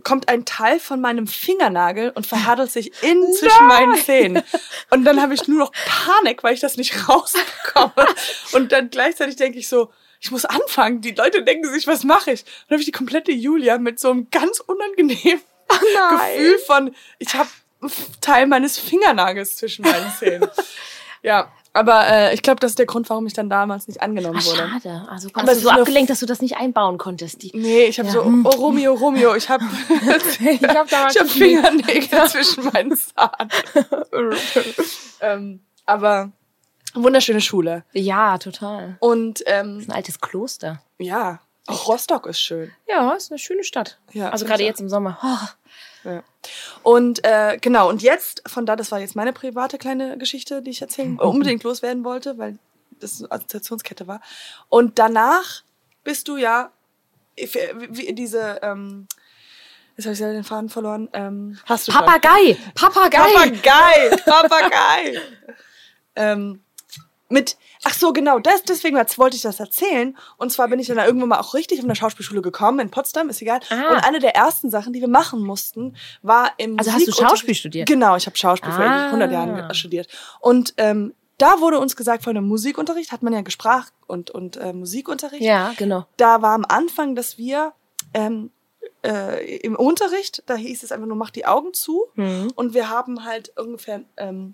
kommt 0.03 0.29
ein 0.29 0.45
Teil 0.45 0.79
von 0.79 1.01
meinem 1.01 1.27
Fingernagel 1.27 2.11
und 2.11 2.27
verhadelt 2.27 2.71
sich 2.71 2.91
in 3.01 3.33
zwischen 3.39 3.65
meinen 3.65 3.95
Zähnen. 3.95 4.43
Und 4.91 5.05
dann 5.05 5.21
habe 5.21 5.33
ich 5.33 5.47
nur 5.47 5.57
noch 5.57 5.71
Panik, 5.71 6.43
weil 6.43 6.53
ich 6.53 6.59
das 6.59 6.77
nicht 6.77 6.93
rausbekomme. 7.09 8.07
Und 8.53 8.71
dann 8.71 8.89
gleichzeitig 8.89 9.37
denke 9.37 9.57
ich 9.57 9.67
so, 9.67 9.89
ich 10.23 10.31
muss 10.31 10.45
anfangen. 10.45 11.01
Die 11.01 11.11
Leute 11.11 11.43
denken 11.43 11.69
sich, 11.69 11.85
was 11.85 12.05
mache 12.05 12.31
ich? 12.31 12.41
Und 12.43 12.47
dann 12.69 12.75
habe 12.75 12.79
ich 12.79 12.85
die 12.85 12.93
komplette 12.93 13.33
Julia 13.33 13.77
mit 13.77 13.99
so 13.99 14.09
einem 14.09 14.29
ganz 14.31 14.61
unangenehmen 14.61 15.41
Gefühl 15.67 16.57
von, 16.59 16.95
ich 17.19 17.33
habe 17.33 17.49
einen 17.81 17.91
Teil 18.21 18.47
meines 18.47 18.79
Fingernagels 18.79 19.57
zwischen 19.57 19.83
meinen 19.83 20.13
Zähnen. 20.17 20.49
ja, 21.23 21.51
aber 21.73 22.07
äh, 22.07 22.33
ich 22.33 22.41
glaube, 22.41 22.61
das 22.61 22.71
ist 22.71 22.79
der 22.79 22.85
Grund, 22.85 23.09
warum 23.09 23.27
ich 23.27 23.33
dann 23.33 23.49
damals 23.49 23.89
nicht 23.89 24.01
angenommen 24.01 24.39
Ach, 24.39 24.45
wurde. 24.45 24.69
schade. 24.81 25.07
Also 25.09 25.27
Aber 25.33 25.47
warst 25.47 25.59
du 25.59 25.63
so 25.65 25.69
abgelenkt, 25.71 26.09
dass 26.09 26.21
du 26.21 26.25
das 26.25 26.41
nicht 26.41 26.55
einbauen 26.55 26.97
konntest. 26.97 27.43
Die 27.43 27.51
Nee, 27.53 27.85
ich 27.85 27.99
habe 27.99 28.09
so, 28.09 28.21
oh 28.21 28.49
Romeo, 28.49 28.93
Romeo, 28.93 29.35
ich 29.35 29.49
habe 29.49 29.65
ich 29.89 30.63
hab 30.63 30.87
ich 30.87 31.19
hab 31.19 31.27
Fingernägel 31.27 32.27
zwischen 32.29 32.63
meinen 32.71 32.95
Zahn. 32.95 33.49
ähm, 35.19 35.59
aber 35.85 36.31
wunderschöne 36.93 37.41
Schule. 37.41 37.83
Ja, 37.93 38.37
total. 38.37 38.97
Und 38.99 39.43
ähm, 39.45 39.83
Ein 39.87 39.91
altes 39.91 40.19
Kloster. 40.21 40.81
ja, 40.97 41.39
auch 41.65 41.87
Rostock 41.87 42.25
ist 42.27 42.41
schön. 42.41 42.71
Ja, 42.89 43.13
ist 43.13 43.31
eine 43.31 43.39
schöne 43.39 43.63
Stadt. 43.63 43.97
Ja, 44.11 44.29
also 44.29 44.45
gerade 44.45 44.63
jetzt 44.63 44.81
im 44.81 44.89
Sommer. 44.89 45.17
Oh, 45.23 46.09
Ja. 46.09 46.23
Und 46.83 47.23
äh, 47.23 47.57
genau, 47.61 47.87
und 47.87 48.01
jetzt, 48.01 48.43
von 48.49 48.65
da, 48.65 48.75
das 48.75 48.91
war 48.91 48.99
jetzt 48.99 49.15
meine 49.15 49.31
private 49.31 49.77
kleine 49.77 50.17
Geschichte, 50.17 50.61
die 50.61 50.71
ich 50.71 50.81
erzählen, 50.81 51.17
äh, 51.17 51.21
unbedingt 51.23 51.63
loswerden 51.63 52.03
wollte, 52.03 52.37
weil 52.37 52.57
das 52.99 53.21
eine 53.21 53.31
Assoziationskette 53.31 54.07
war. 54.07 54.19
Und 54.67 54.99
danach 54.99 55.63
bist 56.03 56.27
du 56.27 56.35
ja 56.35 56.71
wie, 57.35 58.13
diese, 58.13 58.59
ähm, 58.61 59.07
jetzt 59.95 60.05
habe 60.05 60.13
ich 60.13 60.19
selber 60.19 60.33
den 60.33 60.43
Faden 60.43 60.69
verloren. 60.69 61.09
Ähm, 61.13 61.57
hast 61.65 61.87
du. 61.87 61.91
Papagei! 61.91 62.57
Papagei! 62.75 63.19
Papagei! 63.19 64.17
Papagei! 64.25 65.21
ähm, 66.15 66.62
mit, 67.33 67.57
ach 67.83 67.93
so, 67.93 68.13
genau, 68.13 68.39
das, 68.39 68.63
deswegen 68.63 68.95
wollte 68.95 69.35
ich 69.35 69.41
das 69.41 69.59
erzählen. 69.59 70.15
Und 70.37 70.51
zwar 70.51 70.67
bin 70.67 70.79
ich 70.79 70.87
dann 70.87 70.97
da 70.97 71.05
irgendwann 71.05 71.29
mal 71.29 71.39
auch 71.39 71.53
richtig 71.53 71.79
auf 71.79 71.85
eine 71.85 71.95
Schauspielschule 71.95 72.41
gekommen, 72.41 72.79
in 72.79 72.91
Potsdam, 72.91 73.29
ist 73.29 73.41
egal. 73.41 73.59
Ah. 73.69 73.89
Und 73.91 73.97
eine 74.05 74.19
der 74.19 74.35
ersten 74.35 74.69
Sachen, 74.69 74.93
die 74.93 75.01
wir 75.01 75.07
machen 75.07 75.41
mussten, 75.41 75.95
war 76.21 76.51
im 76.57 76.77
Also 76.77 76.93
hast 76.93 77.07
du 77.07 77.11
Schauspiel 77.11 77.55
studiert? 77.55 77.87
Genau, 77.87 78.15
ich 78.15 78.25
habe 78.27 78.37
Schauspiel 78.37 78.71
vor 78.71 78.85
Ah. 78.85 79.07
100 79.07 79.31
Jahren 79.31 79.73
studiert. 79.73 80.07
Und 80.39 80.73
ähm, 80.77 81.13
da 81.39 81.59
wurde 81.59 81.79
uns 81.79 81.95
gesagt, 81.95 82.23
von 82.23 82.35
dem 82.35 82.47
Musikunterricht 82.47 83.11
hat 83.11 83.23
man 83.23 83.33
ja 83.33 83.41
Gesprach- 83.41 83.89
und, 84.07 84.29
und 84.29 84.57
äh, 84.57 84.71
Musikunterricht 84.71 85.41
Ja, 85.41 85.73
genau. 85.77 86.05
da 86.17 86.41
war 86.43 86.53
am 86.53 86.65
Anfang, 86.67 87.15
dass 87.15 87.37
wir 87.39 87.73
ähm, 88.13 88.51
äh, 89.03 89.57
im 89.57 89.75
Unterricht, 89.75 90.43
da 90.45 90.55
hieß 90.55 90.83
es 90.83 90.91
einfach 90.91 91.07
nur, 91.07 91.17
mach 91.17 91.31
die 91.31 91.45
Augen 91.45 91.73
zu. 91.73 92.05
Mhm. 92.15 92.51
Und 92.55 92.73
wir 92.73 92.89
haben 92.89 93.25
halt 93.25 93.51
ungefähr 93.57 94.03
ähm, 94.17 94.53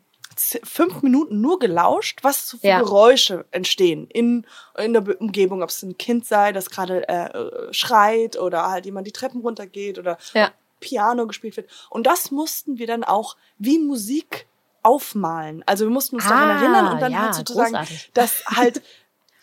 fünf 0.64 1.02
Minuten 1.02 1.42
nur 1.42 1.60
gelauscht, 1.60 2.20
was 2.24 2.48
so 2.50 2.58
für 2.58 2.68
Ja. 2.68 2.80
Geräusche 2.80 3.46
entstehen 3.52 4.08
in, 4.08 4.46
in 4.78 4.94
der 4.94 5.20
Umgebung, 5.22 5.62
ob 5.64 5.70
es 5.70 5.84
ein 5.84 5.98
Kind 5.98 6.26
sei, 6.26 6.52
das 6.52 6.70
gerade 6.70 7.08
äh, 7.10 7.74
schreit 7.74 8.38
oder 8.40 8.70
halt 8.70 8.86
jemand 8.86 9.08
die 9.08 9.12
Treppen 9.12 9.42
runtergeht 9.42 10.00
oder 10.00 10.18
Ja. 10.34 10.52
Piano 10.80 11.28
gespielt 11.28 11.58
wird. 11.58 11.70
Und 11.90 12.08
das 12.08 12.32
mussten 12.32 12.78
wir 12.80 12.88
dann 12.88 13.04
auch 13.04 13.36
wie 13.58 13.80
Musik 13.80 14.48
aufmalen. 14.82 15.62
Also 15.66 15.86
wir 15.86 15.92
mussten 15.92 16.16
uns 16.16 16.28
daran 16.28 16.50
Ah, 16.52 16.62
erinnern 16.62 16.94
und 16.94 17.02
dann 17.02 17.12
ja, 17.12 17.20
halt 17.24 17.34
sozusagen 17.36 17.72
großartig. 17.74 18.12
das 18.14 18.46
halt 18.46 18.82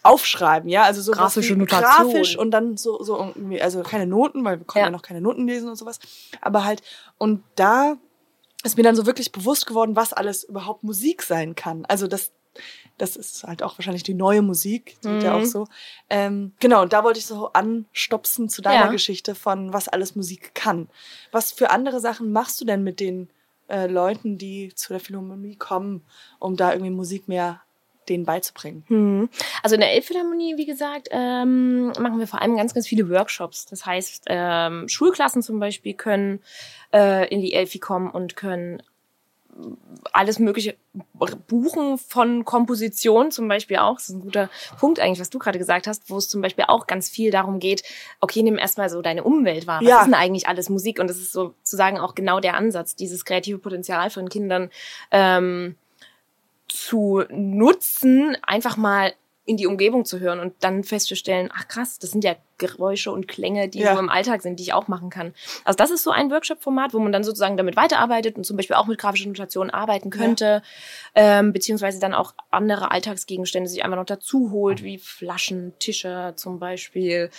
aufschreiben, 0.03 0.69
ja, 0.69 0.85
also 0.85 1.03
so 1.03 1.12
Grafische 1.12 1.57
Notation. 1.57 2.12
grafisch 2.12 2.38
und 2.38 2.53
dann 2.53 2.76
so 2.76 3.03
so 3.03 3.17
irgendwie, 3.19 3.61
also 3.61 3.83
keine 3.83 4.07
Noten, 4.07 4.45
weil 4.45 4.61
wir 4.61 4.65
konnten 4.65 4.79
ja. 4.79 4.85
Ja. 4.87 4.91
noch 4.91 5.03
keine 5.03 5.21
Noten 5.21 5.47
lesen 5.49 5.69
und 5.69 5.76
sowas, 5.76 5.99
aber 6.41 6.65
halt 6.65 6.81
und 7.19 7.43
da 7.57 7.97
ist 8.66 8.76
mir 8.76 8.82
dann 8.82 8.96
so 8.96 9.06
wirklich 9.06 9.32
bewusst 9.32 9.66
geworden, 9.66 9.96
was 9.96 10.12
alles 10.12 10.44
überhaupt 10.44 10.82
Musik 10.82 11.23
sein 11.23 11.54
kann. 11.54 11.85
Also 11.87 12.06
das 12.06 12.32
das 12.96 13.14
ist 13.16 13.44
halt 13.44 13.62
auch 13.62 13.76
wahrscheinlich 13.78 14.02
die 14.02 14.14
neue 14.14 14.40
Musik, 14.40 14.96
die 15.04 15.08
wird 15.11 15.25
ja 15.25 15.35
Mhm. 15.37 15.42
auch 15.42 15.44
so. 15.44 15.66
Ähm, 16.08 16.52
genau, 16.58 16.80
und 16.80 16.94
da 16.94 17.04
wollte 17.04 17.18
ich 17.18 17.26
so 17.26 17.52
anstopsen 17.52 18.49
zu 18.49 18.62
deiner 18.62 18.87
Ja. 18.87 18.90
Geschichte 18.90 19.35
von, 19.35 19.75
was 19.75 19.88
alles 19.88 20.16
Musik 20.16 20.54
kann. 20.54 20.88
Was 21.32 21.52
für 21.52 21.68
andere 21.68 22.00
Sachen 22.00 22.32
machst 22.32 22.58
du 22.58 22.64
denn 22.64 22.82
mit 22.82 22.99
den 22.99 23.28
äh, 23.68 23.87
Leuten, 23.88 24.38
die 24.38 24.73
zu 24.75 24.94
der 24.94 25.00
Philharmonie 25.00 25.56
kommen, 25.56 26.02
um 26.38 26.56
da 26.56 26.73
irgendwie 26.73 26.92
Musik 26.92 27.28
mehr 27.28 27.61
denen 28.08 28.25
beizubringen? 28.25 28.84
Hm. 28.88 29.28
Also 29.62 29.75
in 29.75 29.80
der 29.80 29.92
Elbphilharmonie, 29.92 30.56
wie 30.56 30.66
gesagt, 30.66 31.08
ähm, 31.10 31.88
machen 31.98 32.18
wir 32.18 32.26
vor 32.26 32.40
allem 32.42 32.56
ganz, 32.56 32.75
ganz 32.75 32.86
viele 32.86 33.08
Workshops. 33.10 33.66
Das 33.66 33.84
heißt, 33.86 34.25
ähm, 34.28 34.88
Schulklassen 34.88 35.42
zum 35.42 35.58
Beispiel 35.60 35.94
können 35.94 36.40
äh, 36.92 37.28
in 37.28 37.40
die 37.40 37.52
Elfi 37.52 37.78
kommen 37.78 38.10
und 38.10 38.36
können 38.36 38.82
alles 40.12 40.38
Mögliche 40.38 40.76
buchen 41.48 41.96
von 41.98 42.44
Komposition 42.44 43.30
zum 43.30 43.48
Beispiel 43.48 43.78
auch. 43.78 43.94
Das 43.96 44.08
ist 44.10 44.14
ein 44.16 44.20
guter 44.20 44.50
Punkt 44.78 45.00
eigentlich, 45.00 45.20
was 45.20 45.30
du 45.30 45.38
gerade 45.38 45.58
gesagt 45.58 45.86
hast, 45.86 46.10
wo 46.10 46.18
es 46.18 46.28
zum 46.28 46.42
Beispiel 46.42 46.64
auch 46.68 46.86
ganz 46.86 47.08
viel 47.08 47.30
darum 47.30 47.58
geht, 47.58 47.82
okay, 48.20 48.42
nimm 48.42 48.58
erstmal 48.58 48.90
so 48.90 49.00
deine 49.02 49.25
Umwelt 49.25 49.66
wahr. 49.66 49.80
Was 49.80 49.88
Ja. 49.88 49.98
ist 50.00 50.06
denn 50.06 50.14
eigentlich 50.14 50.48
alles 50.48 50.68
Musik? 50.68 50.98
Und 51.00 51.08
das 51.08 51.16
ist 51.16 51.32
sozusagen 51.32 51.98
auch 51.98 52.14
genau 52.14 52.40
der 52.40 52.54
Ansatz, 52.54 52.96
dieses 52.96 53.25
kreative 53.25 53.58
Potenzial 53.58 54.10
von 54.10 54.28
Kindern 54.28 54.70
ähm, 55.10 55.76
zu 56.68 57.25
nutzen, 57.30 58.37
einfach 58.42 58.76
mal 58.76 59.14
in 59.44 59.56
die 59.56 59.66
Umgebung 59.66 60.04
zu 60.04 60.20
hören 60.20 60.40
und 60.40 60.54
dann 60.61 60.85
festzustellen, 60.85 61.50
ach 61.54 61.68
krass, 61.68 61.99
das 61.99 62.11
sind 62.11 62.25
ja 62.25 62.37
Geräusche 62.58 63.10
und 63.12 63.28
Klänge, 63.28 63.68
die 63.68 63.80
Ja. 63.80 63.94
so 63.94 63.98
im 64.00 64.08
Alltag 64.08 64.42
sind, 64.42 64.58
die 64.58 64.62
ich 64.64 64.72
auch 64.72 64.88
machen 64.88 65.10
kann. 65.10 65.34
Also 65.64 65.76
das 65.76 65.90
ist 65.90 66.02
so 66.02 66.10
ein 66.10 66.30
Workshop-Format, 66.30 66.94
wo 66.94 66.98
man 66.98 67.12
dann 67.12 67.25
sozusagen 67.25 67.56
damit 67.56 67.76
weiterarbeitet 67.76 68.36
und 68.36 68.44
zum 68.44 68.56
Beispiel 68.56 68.76
auch 68.76 68.86
mit 68.86 68.98
grafischen 68.98 69.32
Notationen 69.32 69.70
arbeiten 69.70 70.10
könnte, 70.10 70.62
ähm, 71.14 71.52
beziehungsweise 71.52 72.00
dann 72.00 72.14
auch 72.14 72.34
andere 72.50 72.90
Alltagsgegenstände 72.90 73.68
sich 73.68 73.84
einfach 73.84 73.96
noch 73.96 74.04
dazu 74.06 74.50
holt, 74.50 74.82
wie 74.82 74.98
Flaschen, 74.98 75.75
Tische 75.78 76.32
zum 76.36 76.58
Beispiel. 76.58 77.30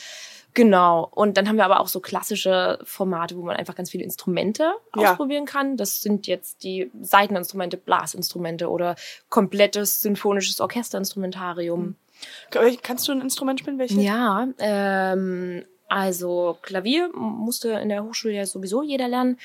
Genau. 0.54 1.08
Und 1.14 1.38
dann 1.38 1.48
haben 1.48 1.58
wir 1.58 1.66
aber 1.66 1.80
auch 1.82 1.88
so 1.88 2.00
klassische 2.00 2.80
Formate, 2.84 3.38
wo 3.38 3.44
man 3.44 3.56
einfach 3.58 3.76
ganz 3.76 3.92
viele 3.92 4.04
Instrumente 4.04 4.72
Ja. 4.96 5.12
ausprobieren 5.12 5.46
kann. 5.46 5.78
Das 5.78 6.02
sind 6.02 6.26
jetzt 6.26 6.64
die 6.64 6.90
Saiteninstrumente, 7.00 7.78
Blasinstrumente 7.78 8.68
oder 8.70 8.96
komplettes 9.30 10.02
symphonisches 10.02 10.60
Orchesterinstrumentarium. 10.60 11.96
Kannst 12.82 13.08
du 13.08 13.12
ein 13.12 13.22
Instrument 13.22 13.60
spielen? 13.60 13.78
Welches? 13.80 14.02
Ja, 14.02 14.48
ähm, 14.60 15.66
also 15.88 16.58
Klavier 16.62 17.10
musste 17.14 17.70
in 17.72 17.90
der 17.90 18.04
Hochschule 18.04 18.34
ja 18.34 18.46
sowieso 18.46 18.84
jeder 18.84 19.08
lernen. 19.08 19.38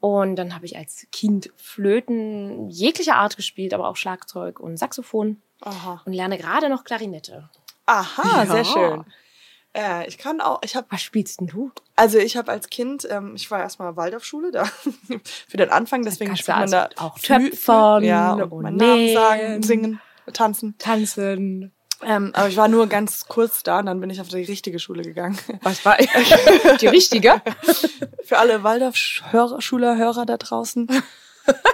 Und 0.00 0.36
dann 0.36 0.54
habe 0.54 0.66
ich 0.66 0.76
als 0.76 1.06
Kind 1.10 1.50
Flöten 1.56 2.68
jeglicher 2.68 3.16
Art 3.16 3.36
gespielt, 3.36 3.72
aber 3.74 3.88
auch 3.88 3.96
Schlagzeug 3.96 4.60
und 4.60 4.76
Saxophon 4.76 5.40
Aha. 5.62 6.02
und 6.04 6.12
lerne 6.12 6.36
gerade 6.38 6.68
noch 6.68 6.84
Klarinette. 6.84 7.48
Aha, 7.86 8.44
Ja. 8.44 8.46
sehr 8.46 8.64
schön. 8.64 9.04
Äh, 9.74 10.06
ich 10.08 10.16
kann 10.18 10.40
auch, 10.40 10.60
ich 10.62 10.74
habe 10.76 10.86
Was 10.90 11.02
spielst 11.02 11.40
denn 11.40 11.48
du? 11.48 11.70
Also 11.96 12.18
ich 12.18 12.36
habe 12.36 12.50
als 12.52 12.68
Kind, 12.70 13.06
ähm, 13.10 13.34
ich 13.36 13.50
war 13.50 13.60
erstmal 13.60 13.96
Waldorfschule 13.96 14.50
da 14.50 14.64
für 15.48 15.56
den 15.56 15.70
Anfang, 15.70 16.02
deswegen 16.02 16.36
spielt 16.36 16.56
man 16.56 16.70
da 16.70 16.82
also 16.84 16.96
auch 16.98 17.18
Flü- 17.18 17.50
töpfern 17.50 18.04
ja, 18.04 18.32
und 18.34 18.42
und 18.52 18.62
meinen 18.62 18.76
Namen 18.76 19.12
sagen, 19.12 19.62
singen, 19.62 20.00
tanzen. 20.32 20.76
Tanzen. 20.78 21.72
Ähm, 22.02 22.30
aber 22.34 22.48
ich 22.48 22.56
war 22.56 22.68
nur 22.68 22.86
ganz 22.88 23.26
kurz 23.26 23.62
da 23.62 23.78
und 23.78 23.86
dann 23.86 24.00
bin 24.00 24.10
ich 24.10 24.20
auf 24.20 24.28
die 24.28 24.42
richtige 24.42 24.78
Schule 24.78 25.02
gegangen. 25.02 25.38
Was 25.62 25.84
war 25.84 25.96
die 26.80 26.86
richtige? 26.88 27.40
für 28.24 28.38
alle 28.38 28.62
Waldorf-Schüler, 28.62 29.96
Hörer 29.96 30.26
da 30.26 30.36
draußen. 30.36 30.88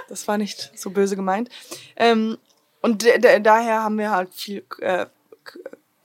Das 0.07 0.27
war 0.27 0.37
nicht 0.37 0.71
so 0.75 0.91
böse 0.91 1.15
gemeint. 1.15 1.49
Ähm, 1.95 2.37
und 2.81 3.05
daher 3.41 3.81
haben 3.83 3.97
wir 3.97 4.11
halt 4.11 4.33
viel 4.33 4.65
äh, 4.79 5.07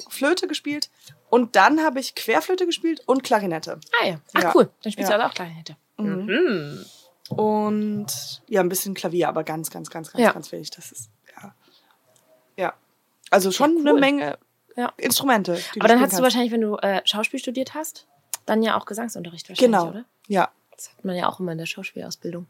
Flöte 0.09 0.47
gespielt 0.49 0.91
und 1.29 1.55
dann 1.57 1.83
habe 1.85 2.01
ich 2.01 2.15
Querflöte 2.15 2.67
gespielt 2.67 3.03
und 3.07 3.23
Klarinette. 3.23 3.79
Ah 4.03 4.07
ja. 4.07 4.21
Ach 4.35 4.43
Ja. 4.43 4.53
cool. 4.55 4.71
Dann 4.83 4.93
spielst 4.93 5.11
Ja. 5.11 5.17
du 5.19 5.23
also 5.25 5.31
auch 5.31 5.35
Klarinette. 5.35 5.77
Mhm. 5.99 6.85
Mhm. 7.31 7.37
Und 7.37 8.07
ja, 8.47 8.61
ein 8.63 8.69
bisschen 8.71 8.95
Klavier, 8.95 9.29
aber 9.29 9.45
ganz, 9.45 9.71
ganz, 9.71 9.91
ganz, 9.91 10.11
ganz, 10.13 10.23
Ja. 10.25 10.33
ganz 10.33 10.51
wenig. 10.51 10.71
Das 10.71 10.91
ist. 10.93 11.11
Also 13.31 13.51
schon 13.53 13.75
Ja, 13.77 13.81
eine 13.81 13.93
cool. 13.95 14.01
Menge 14.01 14.39
Ja. 14.77 14.93
Instrumente. 14.97 15.59
Aber 15.79 15.89
dann 15.89 16.01
hast 16.01 16.19
du 16.19 16.23
wahrscheinlich, 16.23 16.53
wenn 16.53 16.61
du 16.61 16.77
äh, 16.77 17.03
Schauspiel 17.05 17.41
studiert 17.41 17.75
hast, 17.75 18.07
dann 18.47 18.63
ja 18.63 18.79
auch 18.79 18.85
Gesangsunterricht 18.87 19.49
wahrscheinlich, 19.49 19.79
Genau. 19.81 19.89
oder? 19.91 20.05
Ja. 20.29 20.51
Das 20.77 20.91
hat 20.91 21.05
man 21.05 21.17
ja 21.17 21.29
auch 21.29 21.41
immer 21.41 21.53
in 21.53 21.59
der 21.59 21.67
Schauspielausbildung. 21.67 22.47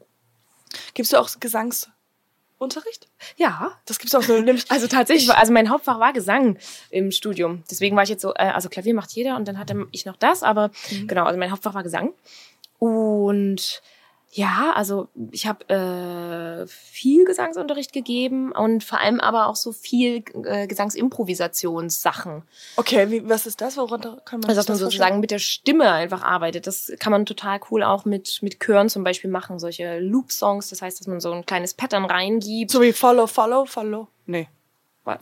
Gibst 0.94 1.12
du 1.12 1.16
auch 1.16 1.28
Gesangsunterricht? 1.40 3.08
Ja. 3.36 3.72
Das 3.86 3.98
gibt's 3.98 4.14
auch 4.14 4.22
so. 4.22 4.34
Also 4.68 4.86
tatsächlich, 4.86 5.30
also 5.30 5.52
mein 5.52 5.70
Hauptfach 5.70 5.98
war 5.98 6.12
Gesang 6.12 6.58
im 6.90 7.10
Studium. 7.10 7.64
Deswegen 7.70 7.96
war 7.96 8.02
ich 8.02 8.10
jetzt 8.10 8.22
so, 8.22 8.34
äh, 8.34 8.50
also 8.54 8.68
Klavier 8.68 8.94
macht 8.94 9.12
jeder 9.12 9.36
und 9.36 9.48
dann 9.48 9.58
hatte 9.58 9.86
ich 9.92 10.04
noch 10.04 10.16
das, 10.16 10.42
aber 10.42 10.70
genau, 11.06 11.24
also 11.24 11.38
mein 11.38 11.50
Hauptfach 11.50 11.72
war 11.74 11.82
Gesang. 11.82 12.12
Und 12.78 13.82
ja, 14.30 14.72
also 14.74 15.08
ich 15.30 15.46
habe 15.46 15.68
äh, 15.70 16.66
viel 16.66 17.24
Gesangsunterricht 17.24 17.92
gegeben 17.92 18.52
und 18.52 18.84
vor 18.84 19.00
allem 19.00 19.20
aber 19.20 19.46
auch 19.46 19.56
so 19.56 19.72
viel 19.72 20.22
äh, 20.44 20.66
Gesangsimprovisationssachen. 20.66 22.42
Okay, 22.76 23.10
wie, 23.10 23.28
was 23.28 23.46
ist 23.46 23.62
das? 23.62 23.78
Worunter 23.78 24.20
kann 24.26 24.40
man 24.40 24.50
Also 24.50 24.58
dass 24.58 24.68
man 24.68 24.76
sozusagen 24.76 25.20
mit 25.20 25.30
der 25.30 25.38
Stimme 25.38 25.90
einfach 25.92 26.22
arbeitet. 26.22 26.66
Das 26.66 26.92
kann 26.98 27.10
man 27.10 27.24
total 27.24 27.58
cool 27.70 27.82
auch 27.82 28.04
mit, 28.04 28.40
mit 28.42 28.60
Chören 28.60 28.90
zum 28.90 29.02
Beispiel 29.02 29.30
machen, 29.30 29.58
solche 29.58 29.98
Loop-Songs. 29.98 30.68
Das 30.68 30.82
heißt, 30.82 31.00
dass 31.00 31.06
man 31.06 31.20
so 31.20 31.32
ein 31.32 31.46
kleines 31.46 31.72
Pattern 31.72 32.04
reingibt. 32.04 32.70
So 32.70 32.82
wie 32.82 32.92
Follow, 32.92 33.26
Follow, 33.26 33.64
Follow? 33.64 34.08
Nee. 34.26 34.48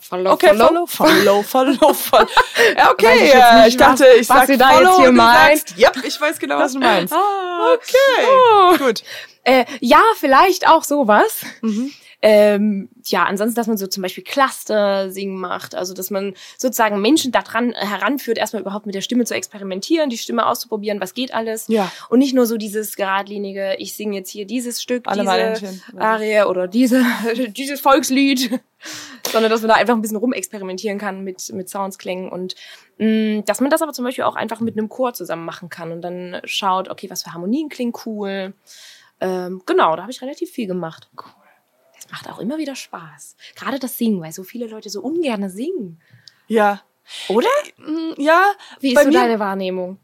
Follow, 0.00 0.32
Okay, 0.32 0.48
Follow, 0.56 0.86
Follow, 0.86 1.42
Follow, 1.42 1.92
Follow. 1.94 2.26
Ja, 2.76 2.90
okay, 2.90 3.26
ich 3.26 3.34
äh, 3.34 3.68
ich 3.68 3.76
dachte, 3.76 4.04
was- 4.04 4.16
ich 4.20 4.28
was 4.28 4.38
sag 4.38 4.46
sie 4.46 4.56
da 4.58 4.68
Follow 4.70 4.88
jetzt 4.90 4.96
hier 4.98 5.06
du 5.06 5.12
meint. 5.12 5.58
sagst, 5.68 5.78
Yep, 5.78 6.04
ich 6.04 6.20
weiß 6.20 6.38
genau, 6.38 6.58
was 6.58 6.72
du 6.72 6.78
meinst. 6.80 7.12
Ah, 7.16 7.72
Okay, 7.74 8.26
Oh. 8.28 8.76
gut. 8.78 9.02
Äh, 9.44 9.64
ja, 9.80 10.00
vielleicht 10.18 10.66
auch 10.68 10.82
sowas. 10.84 11.40
Mhm. 11.62 11.92
Ähm, 12.22 12.88
ja, 13.04 13.24
ansonsten, 13.24 13.56
dass 13.56 13.66
man 13.66 13.76
so 13.76 13.86
zum 13.86 14.02
Beispiel 14.02 14.24
Cluster 14.24 15.10
singen 15.10 15.38
macht, 15.38 15.74
also 15.74 15.94
dass 15.94 16.10
man 16.10 16.34
sozusagen 16.56 17.00
Menschen 17.00 17.30
daran 17.30 17.72
heranführt, 17.72 18.38
erstmal 18.38 18.62
überhaupt 18.62 18.86
mit 18.86 18.94
der 18.94 19.02
Stimme 19.02 19.24
zu 19.24 19.34
experimentieren, 19.34 20.08
die 20.08 20.18
Stimme 20.18 20.46
auszuprobieren, 20.46 21.00
was 21.00 21.14
geht 21.14 21.34
alles. 21.34 21.68
Ja. 21.68 21.90
Und 22.08 22.18
nicht 22.18 22.34
nur 22.34 22.46
so 22.46 22.56
dieses 22.56 22.96
geradlinige, 22.96 23.76
ich 23.78 23.94
singe 23.94 24.16
jetzt 24.16 24.30
hier 24.30 24.46
dieses 24.46 24.80
Stück, 24.82 25.04
Alle 25.06 25.54
diese. 25.60 25.80
Arie 25.98 26.42
oder 26.42 26.68
diese, 26.68 27.04
dieses 27.48 27.80
Volkslied, 27.80 28.60
sondern 29.30 29.50
dass 29.50 29.60
man 29.60 29.68
da 29.68 29.74
einfach 29.74 29.94
ein 29.94 30.02
bisschen 30.02 30.16
rumexperimentieren 30.16 30.98
kann 30.98 31.22
mit, 31.22 31.52
mit 31.52 31.68
Soundsklängen 31.68 32.30
und 32.30 32.54
mh, 32.98 33.42
dass 33.42 33.60
man 33.60 33.70
das 33.70 33.82
aber 33.82 33.92
zum 33.92 34.04
Beispiel 34.04 34.24
auch 34.24 34.36
einfach 34.36 34.60
mit 34.60 34.78
einem 34.78 34.88
Chor 34.88 35.12
zusammen 35.12 35.44
machen 35.44 35.68
kann 35.68 35.92
und 35.92 36.00
dann 36.00 36.40
schaut, 36.44 36.88
okay, 36.88 37.10
was 37.10 37.22
für 37.22 37.34
Harmonien 37.34 37.68
klingen 37.68 37.92
cool. 38.06 38.54
Ähm, 39.20 39.62
genau, 39.64 39.96
da 39.96 40.02
habe 40.02 40.12
ich 40.12 40.20
relativ 40.20 40.50
viel 40.50 40.66
gemacht. 40.66 41.08
Macht 42.10 42.28
auch 42.30 42.38
immer 42.38 42.58
wieder 42.58 42.74
Spaß. 42.76 43.36
Gerade 43.56 43.78
das 43.78 43.98
Singen, 43.98 44.20
weil 44.20 44.32
so 44.32 44.42
viele 44.44 44.66
Leute 44.66 44.90
so 44.90 45.00
ungern 45.00 45.48
singen. 45.50 46.00
Ja. 46.46 46.82
Oder? 47.28 47.48
Mm, 47.78 48.14
Ja, 48.18 48.44
Wie 48.80 48.92
ist 48.94 49.00
so 49.02 49.08
mir, 49.08 49.12
deine 49.14 49.38
Wahrnehmung? 49.38 49.98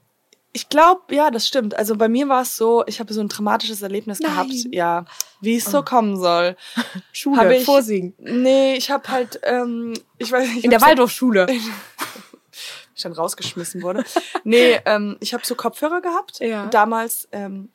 ich 0.54 0.68
glaube, 0.68 1.14
ja, 1.14 1.30
das 1.30 1.48
stimmt. 1.48 1.74
Also 1.74 1.96
bei 1.96 2.08
mir 2.08 2.28
war 2.28 2.42
es 2.42 2.56
so, 2.58 2.84
ich 2.86 3.00
habe 3.00 3.12
so 3.14 3.20
ein 3.22 3.28
traumatisches 3.30 3.80
Erlebnis 3.80 4.20
Nein. 4.20 4.30
gehabt. 4.32 4.52
Ja, 4.74 5.04
wie 5.40 5.56
es 5.56 5.64
so 5.64 5.82
kommen 5.82 6.18
soll. 6.18 6.56
Schule, 7.12 7.40
Hab 7.40 7.50
ich- 7.50 7.64
vorsingen. 7.64 8.14
Nee, 8.18 8.74
ich 8.74 8.90
habe 8.90 9.08
halt, 9.08 9.40
ähm, 9.44 9.94
ich 10.18 10.30
weiß 10.30 10.46
nicht. 10.48 10.58
ich 10.58 10.64
In 10.64 10.70
der 10.70 10.82
Waldorfschule. 10.82 11.46
ich 12.94 13.02
dann 13.02 13.12
rausgeschmissen 13.12 13.82
wurde. 13.82 14.04
nee, 14.44 14.78
ähm, 14.84 15.16
ich 15.20 15.32
habe 15.34 15.44
so 15.46 15.54
Kopfhörer 15.54 16.00
gehabt. 16.02 16.38
Ja. 16.40 16.66
Damals. 16.66 17.28
Ähm, 17.32 17.70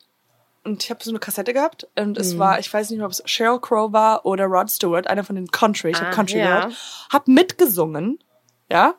und 0.68 0.84
ich 0.84 0.90
habe 0.90 1.04
so 1.04 1.10
eine 1.12 1.20
Kassette 1.20 1.54
gehabt. 1.54 1.88
Und 1.96 2.18
es 2.18 2.34
Mhm. 2.34 2.40
war, 2.40 2.60
ich 2.60 2.72
weiß 2.72 2.90
nicht 2.90 2.98
mehr, 3.00 3.06
ob 3.06 3.12
es 3.14 3.24
Sheryl 3.26 3.60
Crow 3.60 3.92
war 3.94 4.26
oder 4.26 4.46
Rod 4.46 4.70
Stewart, 4.70 5.08
einer 5.08 5.24
von 5.24 5.36
den 5.36 5.48
Country. 5.50 5.92
Ich 5.92 5.98
habe 5.98 6.08
Ah, 6.10 6.14
Country 6.14 6.40
ja. 6.40 6.60
gehört. 6.60 6.76
Hab 7.12 7.28
mitgesungen. 7.28 8.20
Ja. 8.72 8.96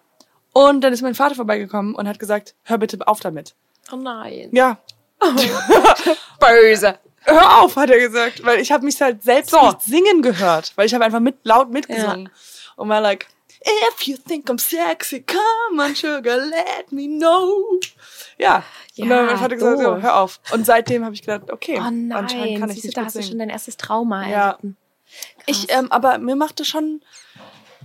Und 0.53 0.81
dann 0.81 0.93
ist 0.93 1.03
mein 1.03 1.15
Vater 1.15 1.35
vorbeigekommen 1.35 1.95
und 1.95 2.09
hat 2.09 2.19
gesagt, 2.19 2.55
hör 2.65 2.79
bitte 2.79 2.99
auf 3.07 3.21
damit. 3.21 3.55
Oh 3.93 3.97
nein. 3.97 4.49
Ja. 4.53 4.79
Böse. 6.41 6.99
Hör 7.25 7.59
auf, 7.63 7.77
hat 7.77 7.91
er 7.91 7.99
gesagt. 7.99 8.45
Weil 8.45 8.61
ich 8.61 8.73
habe 8.73 8.85
mich 8.85 9.01
halt 9.01 9.23
selbst 9.23 9.51
So. 9.51 9.61
nicht 9.67 9.83
singen 9.83 10.23
gehört. 10.23 10.73
Weil 10.77 10.87
ich 10.87 10.95
habe 10.95 11.05
einfach 11.05 11.21
mit, 11.21 11.37
laut 11.45 11.71
mitgesungen. 11.71 12.31
Und 12.77 12.89
war 12.89 13.01
like, 13.01 13.27
if 13.65 14.03
you 14.07 14.17
think 14.17 14.49
I'm 14.49 14.59
sexy, 14.59 15.21
come 15.23 15.81
on, 15.83 15.95
sugar, 15.97 16.37
let 16.37 16.91
me 16.93 17.07
know. 17.07 17.79
Ja. 18.39 18.63
und 18.99 19.09
dann 19.09 19.19
Ja, 19.19 19.33
mein 19.33 19.39
Vater 19.39 19.57
gesagt, 19.57 19.79
so, 19.81 20.01
hör 20.01 20.17
auf. 20.21 20.41
Und 20.53 20.65
seitdem 20.67 21.05
habe 21.05 21.15
ich 21.15 21.23
gedacht, 21.23 21.51
okay, 21.51 21.77
Oh 21.79 21.83
anscheinend 21.85 22.09
nein, 22.09 22.55
kann 22.61 22.71
ich 22.71 22.75
Siehst 22.77 22.85
du, 22.85 22.89
nicht 22.89 22.97
da 22.97 23.01
gut 23.03 23.07
hast 23.07 23.15
du 23.17 23.21
schon 23.21 23.27
singen. 23.29 23.39
dein 23.41 23.51
erstes 23.51 23.77
Trauma 23.77 24.29
Ja. 24.29 24.51
erlitten. 24.51 24.77
Ich, 25.47 25.67
ähm, 25.71 25.91
aber 25.91 26.19
mir 26.19 26.37
macht 26.37 26.61
es 26.61 26.69
schon, 26.69 27.03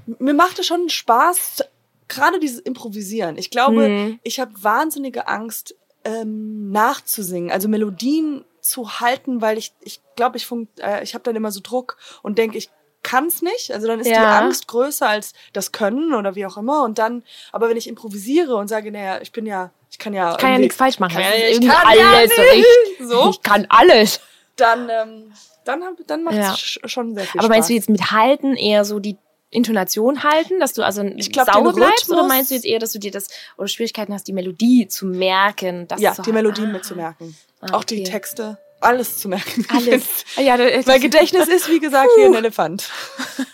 mir 0.06 0.34
macht 0.34 0.60
es 0.60 0.66
schon 0.68 0.90
Spaß, 0.90 1.64
gerade 2.10 2.40
dieses 2.40 2.60
Improvisieren. 2.60 3.38
Ich 3.38 3.50
glaube, 3.50 3.90
Mhm. 3.90 4.20
ich 4.24 4.40
habe 4.40 4.52
wahnsinnige 4.62 5.28
Angst, 5.28 5.76
ähm, 6.04 6.70
nachzusingen, 6.72 7.50
also 7.50 7.68
Melodien 7.70 8.44
zu 8.60 9.00
halten, 9.00 9.42
weil 9.42 9.58
ich, 9.58 9.74
ich 9.82 10.02
glaube, 10.16 10.36
ich, 10.38 10.46
funkt, 10.46 10.80
äh, 10.80 11.02
ich 11.04 11.14
habe 11.14 11.24
dann 11.24 11.36
immer 11.36 11.52
so 11.52 11.62
Druck 11.64 11.98
und 12.22 12.38
denke, 12.38 12.58
ich 12.58 12.70
kann's 13.04 13.42
nicht. 13.42 13.72
Also 13.72 13.88
dann 13.88 14.00
ist 14.00 14.08
die 14.08 14.12
Ja. 14.14 14.40
Angst 14.40 14.68
größer 14.68 15.08
als 15.08 15.34
das 15.54 15.72
Können 15.72 16.14
oder 16.14 16.36
wie 16.36 16.46
auch 16.46 16.58
immer. 16.58 16.84
Und 16.84 16.98
dann, 17.00 17.24
aber 17.52 17.70
wenn 17.70 17.78
ich 17.78 17.88
improvisiere 17.88 18.56
und 18.56 18.68
sage, 18.70 18.92
naja, 18.92 19.20
ich 19.22 19.32
bin 19.32 19.46
ja, 19.46 19.72
ich 19.92 20.00
kann 20.00 20.14
ja, 20.14 20.32
Ich 20.32 20.38
kann 20.38 20.54
ja 20.54 20.58
nichts 20.58 20.76
falsch 20.78 21.00
machen. 21.00 21.14
Kann 21.14 21.22
ja- 21.24 21.48
ich 21.50 21.60
kann 21.62 21.98
ja 21.98 22.12
alles 22.12 22.30
nicht. 22.30 22.40
richtig. 22.40 23.08
So. 23.08 23.30
Ich 23.30 23.42
kann 23.42 23.66
alles. 23.70 24.20
dann, 24.56 24.90
ähm, 24.90 25.32
dann, 25.66 25.82
dann 26.08 26.24
macht 26.24 26.36
es 26.36 26.40
Ja. 26.46 26.54
sch- 26.54 26.88
schon 26.88 27.16
sehr 27.16 27.24
viel 27.26 27.40
Aber 27.40 27.46
Spaß. 27.48 27.50
meinst 27.56 27.70
du 27.70 27.74
jetzt 27.74 27.90
mit 27.90 28.12
halten 28.12 28.56
eher 28.56 28.86
so 28.86 29.00
die 29.00 29.18
Intonation 29.50 30.24
halten, 30.24 30.60
dass 30.60 30.74
du 30.74 30.82
also 30.84 31.04
Ich 31.04 31.32
glaub, 31.32 31.48
sauber 31.52 31.74
bleibst? 31.74 32.10
Oder 32.10 32.24
meinst 32.28 32.50
du 32.52 32.56
jetzt 32.56 32.66
eher, 32.66 32.80
dass 32.80 32.92
du 32.92 33.00
dir 33.00 33.12
das 33.12 33.28
oder 33.58 33.68
Schwierigkeiten 33.68 34.14
hast, 34.14 34.28
die 34.28 34.34
Melodie 34.34 34.88
zu 34.88 35.06
merken? 35.06 35.88
Das 35.88 36.02
ja, 36.02 36.14
die 36.26 36.32
Melodien 36.32 36.70
ah. 36.70 36.74
mitzumerken. 36.74 37.36
Ah, 37.62 37.74
Auch 37.76 37.84
die 37.84 38.02
okay. 38.02 38.12
Texte, 38.12 38.58
alles 38.84 39.18
zu 39.18 39.28
merken. 39.30 39.66
Alles. 39.70 40.04
Ah, 40.38 40.42
ja, 40.42 40.58
das, 40.58 40.86
Mein 40.86 41.02
Gedächtnis 41.02 41.48
ist, 41.48 41.70
wie 41.70 41.80
gesagt, 41.80 42.10
wie 42.18 42.26
ein 42.26 42.34
Elefant. 42.34 42.90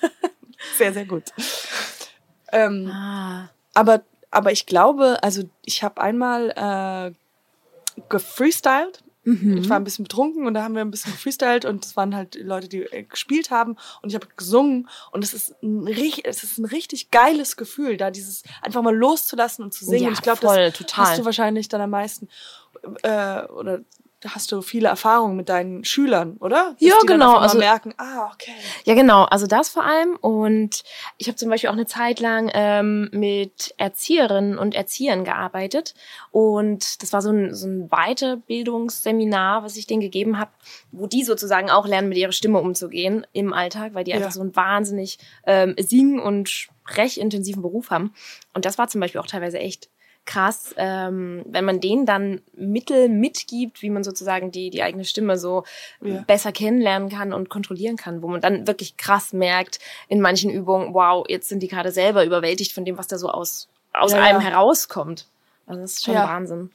sehr, 0.78 0.94
sehr 0.94 1.06
gut. 1.06 1.24
Ähm, 2.52 2.90
Ah. 2.92 3.50
aber, 3.74 4.02
aber 4.32 4.52
ich 4.52 4.66
glaube, 4.66 5.20
also 5.22 5.44
ich 5.66 5.84
habe 5.84 6.02
einmal 6.02 7.14
äh, 7.96 8.02
gefreestylt. 8.10 9.04
Mhm. 9.26 9.58
Ich 9.58 9.70
war 9.70 9.76
ein 9.78 9.84
bisschen 9.84 10.06
betrunken 10.06 10.48
und 10.48 10.54
da 10.54 10.64
haben 10.64 10.74
wir 10.76 10.82
ein 10.82 10.92
bisschen 10.92 11.12
gefreestylt 11.12 11.66
und 11.66 11.86
es 11.86 11.98
waren 11.98 12.16
halt 12.16 12.36
Leute, 12.36 12.70
die 12.70 12.84
äh, 12.84 13.04
gespielt 13.04 13.52
haben 13.52 13.76
und 14.02 14.10
ich 14.10 14.16
habe 14.16 14.28
gesungen 14.38 14.90
und 15.12 15.24
es 15.24 15.34
ist 15.34 15.62
ein 15.62 15.86
richtig, 15.88 16.26
es 16.26 16.44
ist 16.44 16.58
ein 16.58 16.66
richtig 16.66 17.12
geiles 17.12 17.58
Gefühl, 17.58 17.98
da 17.98 18.12
dieses 18.12 18.44
einfach 18.62 18.82
mal 18.82 18.96
loszulassen 18.96 19.66
und 19.66 19.74
zu 19.74 19.86
singen. 19.86 20.04
Ja, 20.04 20.08
und 20.08 20.14
ich 20.14 20.22
glaube, 20.22 20.40
das 20.42 20.74
total. 20.74 21.06
hast 21.06 21.20
du 21.20 21.26
wahrscheinlich 21.26 21.68
dann 21.68 21.82
am 21.82 21.90
meisten 21.90 22.30
äh, 23.04 23.44
oder 23.48 23.82
hast 24.28 24.52
du 24.52 24.62
viele 24.62 24.90
Erfahrungen 24.90 25.36
mit 25.38 25.48
deinen 25.50 25.86
Schülern, 25.86 26.36
oder? 26.40 26.72
Dass 26.80 26.82
Ja, 26.82 26.96
genau, 27.08 27.38
also- 27.38 27.58
merken, 27.58 27.94
ah, 27.98 28.30
okay. 28.34 28.52
Ja, 28.84 28.94
genau. 28.94 29.24
Also 29.24 29.48
das 29.48 29.70
vor 29.70 29.84
allem. 29.86 30.16
Und 30.18 30.84
ich 31.18 31.28
habe 31.28 31.38
zum 31.38 31.50
Beispiel 31.50 31.70
auch 31.70 31.74
eine 31.74 31.86
Zeit 31.86 32.20
lang 32.20 32.52
ähm, 32.54 33.10
mit 33.14 33.74
Erzieherinnen 33.78 34.58
und 34.58 34.76
Erziehern 34.76 35.24
gearbeitet. 35.24 35.94
Und 36.32 37.02
das 37.02 37.14
war 37.14 37.22
so 37.22 37.30
ein, 37.32 37.54
so 37.56 37.68
ein 37.68 37.90
Weiterbildungsseminar, 37.90 39.64
was 39.64 39.78
ich 39.78 39.88
denen 39.88 40.02
gegeben 40.02 40.38
habe, 40.38 40.52
wo 40.92 41.08
die 41.08 41.24
sozusagen 41.24 41.70
auch 41.70 41.88
lernen, 41.88 42.10
mit 42.10 42.18
ihrer 42.18 42.32
Stimme 42.32 42.60
umzugehen 42.60 43.26
im 43.34 43.54
Alltag, 43.54 43.94
weil 43.94 44.04
die 44.04 44.12
Ja. 44.12 44.18
einfach 44.18 44.32
so 44.32 44.42
einen 44.42 44.56
wahnsinnig 44.56 45.18
ähm, 45.46 45.76
singen- 45.78 46.20
und 46.20 46.50
sprechintensiven 46.50 47.62
Beruf 47.62 47.90
haben. 47.92 48.14
Und 48.54 48.66
das 48.66 48.78
war 48.78 48.88
zum 48.88 49.02
Beispiel 49.02 49.22
auch 49.22 49.28
teilweise 49.28 49.60
echt 49.60 49.90
krass, 50.26 50.76
ähm, 50.78 51.44
wenn 51.48 51.66
man 51.66 51.80
denen 51.80 52.06
dann 52.06 52.42
Mittel 52.54 53.10
mitgibt, 53.10 53.82
wie 53.82 53.90
man 53.90 54.04
sozusagen 54.04 54.52
die, 54.52 54.70
die 54.70 54.84
eigene 54.84 55.06
Stimme 55.06 55.38
so 55.38 55.64
Ja. 56.02 56.24
besser 56.28 56.52
kennenlernen 56.52 57.10
kann 57.10 57.34
und 57.34 57.50
kontrollieren 57.50 57.96
kann, 57.98 58.22
wo 58.22 58.28
man 58.28 58.40
dann 58.42 58.68
wirklich 58.68 58.96
krass 58.98 59.34
merkt 59.34 59.80
in 60.08 60.22
manchen 60.22 60.52
Übungen, 60.52 60.94
wow, 60.94 61.26
jetzt 61.28 61.50
sind 61.50 61.64
die 61.64 61.68
gerade 61.68 61.92
selber 61.92 62.26
überwältigt 62.26 62.74
von 62.74 62.86
dem, 62.86 62.98
was 62.98 63.08
da 63.08 63.18
so 63.18 63.30
aus, 63.30 63.70
aus 63.94 64.12
Ja, 64.12 64.20
einem 64.20 64.42
ja. 64.42 64.48
herauskommt. 64.50 65.26
Also 65.66 65.82
das 65.82 65.94
ist 65.94 66.06
schon. 66.06 66.16
Wahnsinn. 66.16 66.72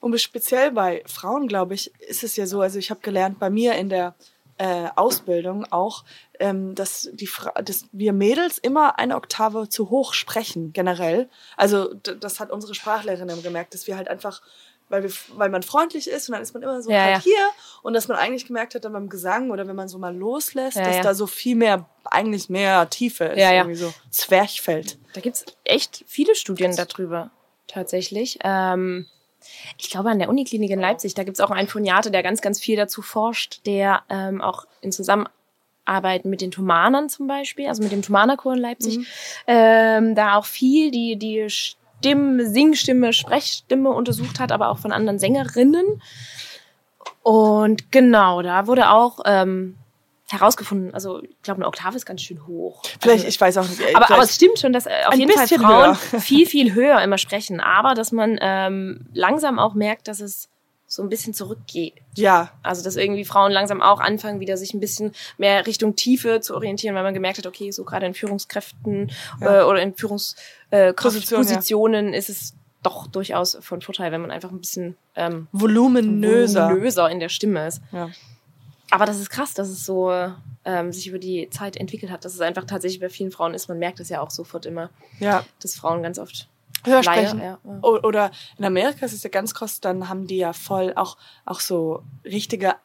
Und 0.00 0.20
speziell 0.20 0.70
bei 0.70 1.02
Frauen, 1.06 1.48
glaube 1.48 1.74
ich, 1.74 1.90
ist 2.00 2.22
es 2.22 2.36
ja 2.36 2.46
so, 2.46 2.60
also 2.60 2.78
ich 2.78 2.90
habe 2.90 3.00
gelernt 3.00 3.38
bei 3.38 3.50
mir 3.50 3.74
in 3.74 3.88
der 3.88 4.14
äh, 4.58 4.88
Ausbildung 4.96 5.64
auch, 5.70 6.04
ähm, 6.38 6.74
dass, 6.74 7.08
die 7.12 7.26
Fra 7.26 7.52
dass 7.62 7.86
wir 7.92 8.12
Mädels 8.12 8.58
immer 8.58 8.98
eine 8.98 9.16
Oktave 9.16 9.68
zu 9.68 9.90
hoch 9.90 10.14
sprechen, 10.14 10.72
generell. 10.72 11.28
Also 11.56 11.92
das 11.94 12.40
hat 12.40 12.50
unsere 12.50 12.74
Sprachlehrerin 12.74 13.42
gemerkt, 13.42 13.74
dass 13.74 13.86
wir 13.86 13.96
halt 13.96 14.08
einfach 14.08 14.42
weil, 14.88 15.02
wir, 15.02 15.10
weil 15.34 15.48
man 15.48 15.62
freundlich 15.62 16.08
ist 16.08 16.28
und 16.28 16.34
dann 16.34 16.42
ist 16.42 16.54
man 16.54 16.62
immer 16.62 16.80
so 16.80 16.90
Ja, 16.90 17.00
halt 17.02 17.16
ja. 17.16 17.20
hier 17.22 17.48
und 17.82 17.92
dass 17.94 18.06
man 18.08 18.16
eigentlich 18.18 18.46
gemerkt 18.46 18.74
hat 18.74 18.84
dann 18.84 18.92
beim 18.92 19.08
Gesang 19.08 19.50
oder 19.50 19.66
wenn 19.66 19.76
man 19.76 19.88
so 19.88 19.98
mal 19.98 20.14
loslässt, 20.16 20.76
Ja, 20.76 20.84
dass 20.84 21.00
da 21.00 21.14
so 21.14 21.26
viel 21.26 21.56
mehr, 21.56 21.88
eigentlich 22.04 22.48
mehr 22.48 22.88
Tiefe 22.88 23.24
ist, 23.24 23.38
Ja, 23.38 23.50
ja. 23.52 23.62
irgendwie 23.62 23.80
so 23.80 23.92
Zwerchfeld. 24.10 24.98
Da 25.12 25.20
gibt's 25.20 25.44
echt 25.64 26.04
viele 26.06 26.34
Studien 26.36 26.76
darüber, 26.76 27.30
tatsächlich. 27.66 28.38
Ähm, 28.44 29.06
ich 29.78 29.90
glaube, 29.90 30.10
an 30.10 30.18
der 30.18 30.28
Uniklinik 30.28 30.70
in 30.70 30.80
Leipzig, 30.80 31.14
da 31.14 31.24
gibt's 31.24 31.40
auch 31.40 31.50
einen 31.50 31.68
Phoniater, 31.68 32.10
der 32.10 32.22
ganz, 32.22 32.40
ganz 32.40 32.60
viel 32.60 32.76
dazu 32.76 33.02
forscht, 33.02 33.66
der 33.66 34.02
ähm, 34.08 34.40
auch 34.40 34.66
in 34.80 34.92
Zusammenarbeit 34.92 36.24
mit 36.24 36.40
den 36.40 36.50
Thomanern 36.50 37.08
zum 37.08 37.26
Beispiel, 37.26 37.68
also 37.68 37.82
mit 37.82 37.92
dem 37.92 38.02
Thomanerchor 38.02 38.54
in 38.54 38.60
Leipzig, 38.60 39.06
ähm, 39.46 40.14
da 40.14 40.36
auch 40.36 40.44
viel 40.44 40.90
die, 40.90 41.16
die 41.16 41.48
Stimme, 41.48 42.48
Singstimme, 42.48 43.12
Sprechstimme 43.12 43.90
untersucht 43.90 44.40
hat, 44.40 44.52
aber 44.52 44.68
auch 44.68 44.78
von 44.78 44.92
anderen 44.92 45.18
Sängerinnen. 45.18 46.02
Und 47.22 47.90
genau, 47.90 48.42
da 48.42 48.66
wurde 48.66 48.90
auch 48.90 49.20
ähm, 49.24 49.76
herausgefunden, 50.28 50.92
also 50.94 51.22
ich 51.22 51.42
glaube, 51.42 51.58
eine 51.58 51.66
Oktave 51.68 51.96
ist 51.96 52.06
ganz 52.06 52.22
schön 52.22 52.46
hoch. 52.46 52.82
Vielleicht, 53.00 53.24
also, 53.24 53.28
ich 53.28 53.40
weiß 53.40 53.58
auch 53.58 53.68
nicht. 53.68 53.80
ey, 53.80 53.94
aber, 53.94 54.06
aber 54.06 54.14
vielleicht- 54.14 54.30
es 54.30 54.34
stimmt 54.36 54.58
schon, 54.58 54.72
dass 54.72 54.86
äh, 54.86 54.90
auf 55.06 55.14
jeden 55.14 55.30
Fall 55.32 55.46
Frauen 55.46 55.68
höher. 55.86 55.94
viel, 56.20 56.46
viel 56.46 56.74
höher 56.74 57.00
immer 57.02 57.18
sprechen. 57.18 57.60
Aber 57.60 57.94
dass 57.94 58.12
man 58.12 58.38
ähm, 58.40 59.06
langsam 59.14 59.58
auch 59.58 59.74
merkt, 59.74 60.08
dass 60.08 60.20
es 60.20 60.48
so 60.88 61.02
ein 61.02 61.08
bisschen 61.08 61.34
zurückgeht. 61.34 61.94
ja, 62.16 62.50
Also 62.62 62.84
dass 62.84 62.94
irgendwie 62.94 63.24
Frauen 63.24 63.50
langsam 63.50 63.82
auch 63.82 63.98
anfangen, 63.98 64.38
wieder 64.38 64.56
sich 64.56 64.72
ein 64.72 64.78
bisschen 64.78 65.12
mehr 65.36 65.66
Richtung 65.66 65.96
Tiefe 65.96 66.40
zu 66.40 66.54
orientieren, 66.54 66.94
weil 66.94 67.02
man 67.02 67.12
gemerkt 67.12 67.38
hat, 67.38 67.46
okay, 67.46 67.72
so 67.72 67.82
gerade 67.84 68.06
in 68.06 68.14
Führungskräften 68.14 69.10
Ja. 69.40 69.60
äh, 69.60 69.64
oder 69.64 69.82
in 69.82 69.94
Führungspositionen 69.96 72.08
äh, 72.08 72.12
ja. 72.12 72.16
Ist 72.18 72.28
es 72.28 72.54
doch 72.82 73.06
durchaus 73.08 73.56
von 73.60 73.82
Vorteil, 73.82 74.12
wenn 74.12 74.20
man 74.20 74.30
einfach 74.30 74.50
ein 74.50 74.60
bisschen 74.60 74.96
ähm, 75.16 75.48
voluminöser. 75.52 76.66
voluminöser 76.66 77.10
in 77.10 77.18
der 77.20 77.28
Stimme 77.30 77.66
ist. 77.66 77.80
Ja. 77.90 78.10
Aber 78.90 79.04
das 79.06 79.18
ist 79.18 79.30
krass, 79.30 79.52
dass 79.54 79.68
es 79.68 79.84
so 79.84 80.10
ähm, 80.64 80.92
sich 80.92 81.08
über 81.08 81.18
die 81.18 81.48
Zeit 81.50 81.76
entwickelt 81.76 82.10
hat, 82.12 82.24
dass 82.24 82.34
es 82.34 82.40
einfach 82.40 82.64
tatsächlich 82.64 83.00
bei 83.00 83.08
vielen 83.08 83.32
Frauen 83.32 83.52
ist. 83.54 83.68
Man 83.68 83.78
merkt 83.78 83.98
es 84.00 84.08
ja 84.08 84.20
auch 84.20 84.30
sofort 84.30 84.64
immer, 84.66 84.90
ja, 85.18 85.44
dass 85.60 85.74
Frauen 85.74 86.02
ganz 86.02 86.18
oft 86.18 86.48
höher 86.84 87.02
sprechen. 87.02 87.40
ja, 87.40 87.58
ja. 87.64 87.80
Oder 87.82 88.30
in 88.58 88.64
Amerika 88.64 89.04
ist 89.06 89.12
es 89.12 89.22
ja 89.24 89.30
ganz 89.30 89.54
krass, 89.54 89.80
dann 89.80 90.08
haben 90.08 90.26
die 90.26 90.36
ja 90.38 90.52
voll 90.52 90.92
auch, 90.94 91.16
auch 91.44 91.58
so 91.60 92.04
richtige, 92.24 92.76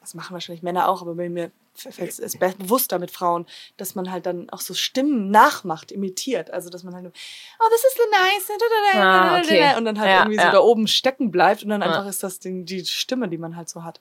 das 0.00 0.14
machen 0.14 0.32
wahrscheinlich 0.32 0.62
Männer 0.62 0.88
auch, 0.88 1.02
aber 1.02 1.14
bei 1.14 1.28
mir 1.28 1.50
fällt 1.74 2.18
es 2.18 2.38
be- 2.38 2.54
bewusster 2.58 2.98
mit 2.98 3.10
Frauen, 3.10 3.46
dass 3.76 3.94
man 3.94 4.10
halt 4.10 4.26
dann 4.26 4.50
auch 4.50 4.60
so 4.60 4.74
Stimmen 4.74 5.30
nachmacht, 5.30 5.92
imitiert. 5.92 6.50
Also, 6.50 6.68
dass 6.68 6.82
man 6.84 6.94
halt 6.94 7.04
nur, 7.04 7.12
oh, 7.60 7.68
this 7.70 7.84
is 7.84 7.94
so 7.96 8.02
nice, 8.10 8.58
Ah, 8.94 9.38
okay. 9.38 9.76
und 9.78 9.84
dann 9.84 9.98
halt 10.00 10.10
Ja, 10.10 10.18
irgendwie 10.20 10.38
so 10.38 10.50
da 10.50 10.58
oben 10.60 10.86
stecken 10.88 11.30
bleibt 11.30 11.62
und 11.62 11.68
dann 11.70 11.82
einfach 11.82 12.06
ist 12.06 12.22
das 12.22 12.38
die, 12.38 12.64
die 12.64 12.84
Stimme, 12.84 13.28
die 13.28 13.38
man 13.38 13.56
halt 13.56 13.68
so 13.68 13.84
hat. 13.84 14.00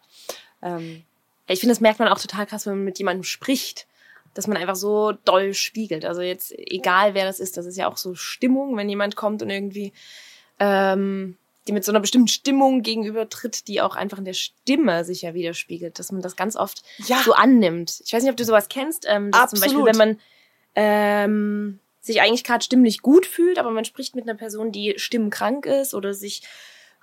Ähm, 0.61 1.03
Ich 1.47 1.59
finde, 1.59 1.73
das 1.73 1.81
merkt 1.81 1.99
man 1.99 2.07
auch 2.07 2.19
total 2.19 2.45
krass, 2.45 2.65
wenn 2.65 2.75
man 2.75 2.85
mit 2.85 2.99
jemandem 2.99 3.23
spricht, 3.23 3.87
dass 4.33 4.45
man 4.47 4.57
einfach 4.57 4.75
so 4.75 5.13
doll 5.25 5.53
spiegelt. 5.53 6.05
Also 6.05 6.21
jetzt, 6.21 6.53
egal 6.57 7.13
wer 7.15 7.25
das 7.25 7.39
ist, 7.39 7.57
das 7.57 7.65
ist 7.65 7.77
ja 7.77 7.87
auch 7.87 7.97
so 7.97 8.13
Stimmung, 8.15 8.77
wenn 8.77 8.87
jemand 8.89 9.15
kommt 9.15 9.41
und 9.41 9.49
irgendwie 9.49 9.91
ähm, 10.59 11.35
die 11.67 11.71
mit 11.71 11.83
so 11.83 11.91
einer 11.91 11.99
bestimmten 11.99 12.27
Stimmung 12.27 12.81
gegenübertritt, 12.81 13.67
die 13.67 13.81
auch 13.81 13.95
einfach 13.95 14.17
in 14.19 14.25
der 14.25 14.33
Stimme 14.33 15.03
sich 15.05 15.21
ja 15.23 15.33
widerspiegelt, 15.33 15.99
dass 15.99 16.11
man 16.11 16.21
das 16.21 16.35
ganz 16.35 16.55
oft 16.55 16.83
Ja. 17.07 17.21
so 17.23 17.33
annimmt. 17.33 18.01
Ich 18.05 18.13
weiß 18.13 18.21
nicht, 18.23 18.31
ob 18.31 18.37
du 18.37 18.45
sowas 18.45 18.69
kennst, 18.69 19.05
ähm, 19.07 19.31
dass 19.31 19.51
zum 19.51 19.59
Beispiel, 19.59 19.79
Absolut. 19.81 19.87
wenn 19.87 19.97
man 19.97 20.19
ähm, 20.75 21.79
sich 22.01 22.21
eigentlich 22.21 22.43
gerade 22.43 22.63
stimmlich 22.63 23.01
gut 23.01 23.25
fühlt, 23.25 23.59
aber 23.59 23.71
man 23.71 23.85
spricht 23.85 24.15
mit 24.15 24.23
einer 24.27 24.37
Person, 24.37 24.71
die 24.71 24.93
stimmenkrank 24.97 25.65
ist 25.65 25.93
oder 25.93 26.13
sich 26.13 26.41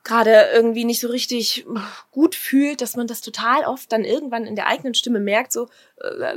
gerade 0.06 0.48
irgendwie 0.54 0.84
nicht 0.84 1.00
so 1.00 1.08
richtig 1.08 1.66
äh, 1.66 1.78
gut 2.10 2.34
fühlt, 2.34 2.80
dass 2.80 2.96
man 2.96 3.06
das 3.06 3.20
total 3.20 3.64
oft 3.64 3.90
dann 3.92 4.04
irgendwann 4.04 4.44
in 4.46 4.56
der 4.56 4.66
eigenen 4.68 4.94
Stimme 4.94 5.20
merkt, 5.20 5.52
so 5.52 5.68
äh, 6.00 6.34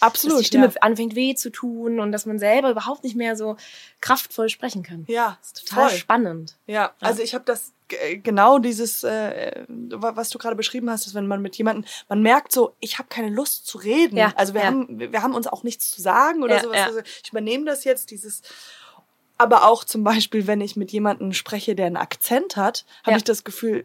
absolut. 0.00 0.34
dass 0.36 0.40
die 0.40 0.46
Stimme 0.46 0.66
ja. 0.66 0.72
anfängt 0.80 1.14
weh 1.14 1.34
zu 1.34 1.50
tun 1.50 2.00
und 2.00 2.10
dass 2.10 2.26
man 2.26 2.38
selber 2.38 2.70
überhaupt 2.70 3.04
nicht 3.04 3.14
mehr 3.16 3.36
so 3.36 3.56
kraftvoll 4.00 4.48
sprechen 4.48 4.82
kann. 4.82 5.04
Ja, 5.08 5.36
Das 5.40 5.52
ist 5.52 5.68
total 5.68 5.90
voll. 5.90 5.98
spannend. 5.98 6.56
Ja, 6.66 6.92
also 7.00 7.22
ich 7.22 7.34
habe 7.34 7.44
das 7.44 7.72
g- 7.88 8.16
genau 8.18 8.58
dieses, 8.58 9.04
äh, 9.04 9.64
wa- 9.68 10.16
was 10.16 10.30
du 10.30 10.38
gerade 10.38 10.56
beschrieben 10.56 10.90
hast, 10.90 11.06
ist, 11.06 11.14
wenn 11.14 11.26
man 11.26 11.42
mit 11.42 11.56
jemandem, 11.56 11.84
man 12.08 12.22
merkt 12.22 12.50
so, 12.52 12.74
ich 12.80 12.98
habe 12.98 13.08
keine 13.08 13.28
Lust 13.30 13.66
zu 13.66 13.78
reden. 13.78 14.16
Ja, 14.16 14.32
also 14.36 14.54
wir 14.54 14.62
ja. 14.62 14.66
haben, 14.68 14.98
wir 15.12 15.22
haben 15.22 15.34
uns 15.34 15.46
auch 15.46 15.62
nichts 15.62 15.90
zu 15.90 16.00
sagen 16.02 16.42
oder 16.42 16.56
Ja, 16.56 16.62
sowas. 16.62 16.76
ja. 16.78 16.86
Also 16.86 17.00
ich 17.22 17.30
übernehme 17.30 17.64
das 17.66 17.84
jetzt, 17.84 18.10
dieses. 18.10 18.42
Aber 19.44 19.66
auch 19.68 19.84
zum 19.84 20.02
Beispiel, 20.04 20.46
wenn 20.46 20.60
ich 20.62 20.74
mit 20.76 20.90
jemandem 20.90 21.32
spreche, 21.34 21.74
der 21.74 21.86
einen 21.86 21.96
Akzent 21.98 22.56
hat, 22.56 22.84
habe 23.02 23.12
Ja. 23.12 23.16
ich 23.18 23.24
das 23.24 23.44
Gefühl, 23.44 23.84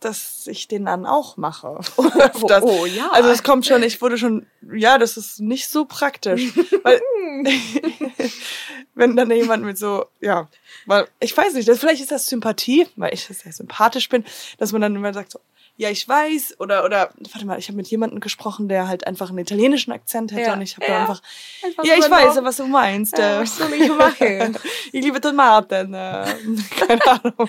dass 0.00 0.46
ich 0.48 0.66
den 0.68 0.86
dann 0.86 1.06
auch 1.06 1.36
mache. 1.36 1.78
Oh, 1.96 2.46
Das- 2.48 2.62
oh, 2.64 2.86
ja. 2.86 3.10
Also 3.12 3.28
es 3.30 3.42
kommt 3.42 3.66
schon, 3.66 3.82
ich 3.82 4.00
wurde 4.00 4.16
schon, 4.18 4.46
ja, 4.74 4.98
das 4.98 5.16
ist 5.16 5.40
nicht 5.40 5.68
so 5.68 5.84
praktisch. 5.84 6.52
weil, 6.84 7.00
wenn 8.94 9.16
dann 9.16 9.30
jemand 9.30 9.64
mit 9.64 9.78
so, 9.78 10.06
ja, 10.20 10.48
weil 10.86 11.06
ich 11.20 11.36
weiß 11.36 11.54
nicht, 11.54 11.68
das, 11.68 11.78
vielleicht 11.78 12.00
ist 12.02 12.10
das 12.12 12.26
Sympathie, 12.26 12.86
weil 12.96 13.14
ich 13.14 13.24
sehr 13.24 13.52
sympathisch 13.52 14.08
bin, 14.08 14.24
dass 14.58 14.72
man 14.72 14.80
dann 14.82 14.94
immer 14.96 15.12
sagt 15.14 15.32
so, 15.32 15.40
ja, 15.76 15.90
ich 15.90 16.06
weiß, 16.06 16.60
oder, 16.60 16.84
oder, 16.84 17.10
warte 17.32 17.46
mal, 17.46 17.58
ich 17.58 17.68
habe 17.68 17.76
mit 17.76 17.88
jemandem 17.88 18.20
gesprochen, 18.20 18.68
der 18.68 18.88
halt 18.88 19.06
einfach 19.06 19.30
einen 19.30 19.38
italienischen 19.38 19.90
Akzent 19.92 20.30
hätte 20.32 20.42
Ja, 20.48 20.52
und 20.54 20.62
ich 20.62 20.76
habe 20.76 20.86
ja. 20.86 20.92
dann 20.92 21.00
einfach, 21.02 21.22
Einfach 21.64 21.84
ja, 21.84 21.94
ich 21.94 22.10
weiß, 22.10 22.42
was 22.42 22.56
du 22.58 22.66
meinst. 22.66 23.16
Ja, 23.18 23.38
äh, 23.38 23.42
was 23.42 23.56
soll 23.56 23.72
ich 23.72 23.88
machen? 23.88 24.58
ich 24.92 25.02
liebe 25.04 25.20
Tomaten, 25.20 25.94
äh, 25.94 26.24
keine 26.78 27.06
Ahnung. 27.06 27.48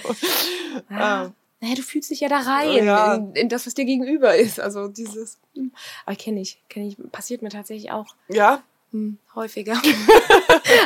Ah, 0.90 1.24
Ähm, 1.26 1.34
naja, 1.62 1.76
du 1.76 1.82
fühlst 1.82 2.10
dich 2.12 2.20
ja 2.22 2.28
da 2.30 2.40
rein, 2.40 2.84
Ja. 2.86 3.16
in, 3.16 3.34
in 3.36 3.50
das, 3.50 3.66
was 3.68 3.74
dir 3.74 3.86
gegenüber 3.86 4.36
ist. 4.36 4.60
Also 4.60 4.88
dieses, 4.88 5.40
hm. 5.56 5.72
aber 6.06 6.16
kenne 6.16 6.42
ich, 6.42 6.62
kenne 6.70 6.88
ich, 6.88 6.98
passiert 7.12 7.42
mir 7.42 7.50
tatsächlich 7.50 7.92
auch 7.92 8.16
ja, 8.30 8.62
hm, 8.92 9.18
häufiger. 9.36 9.82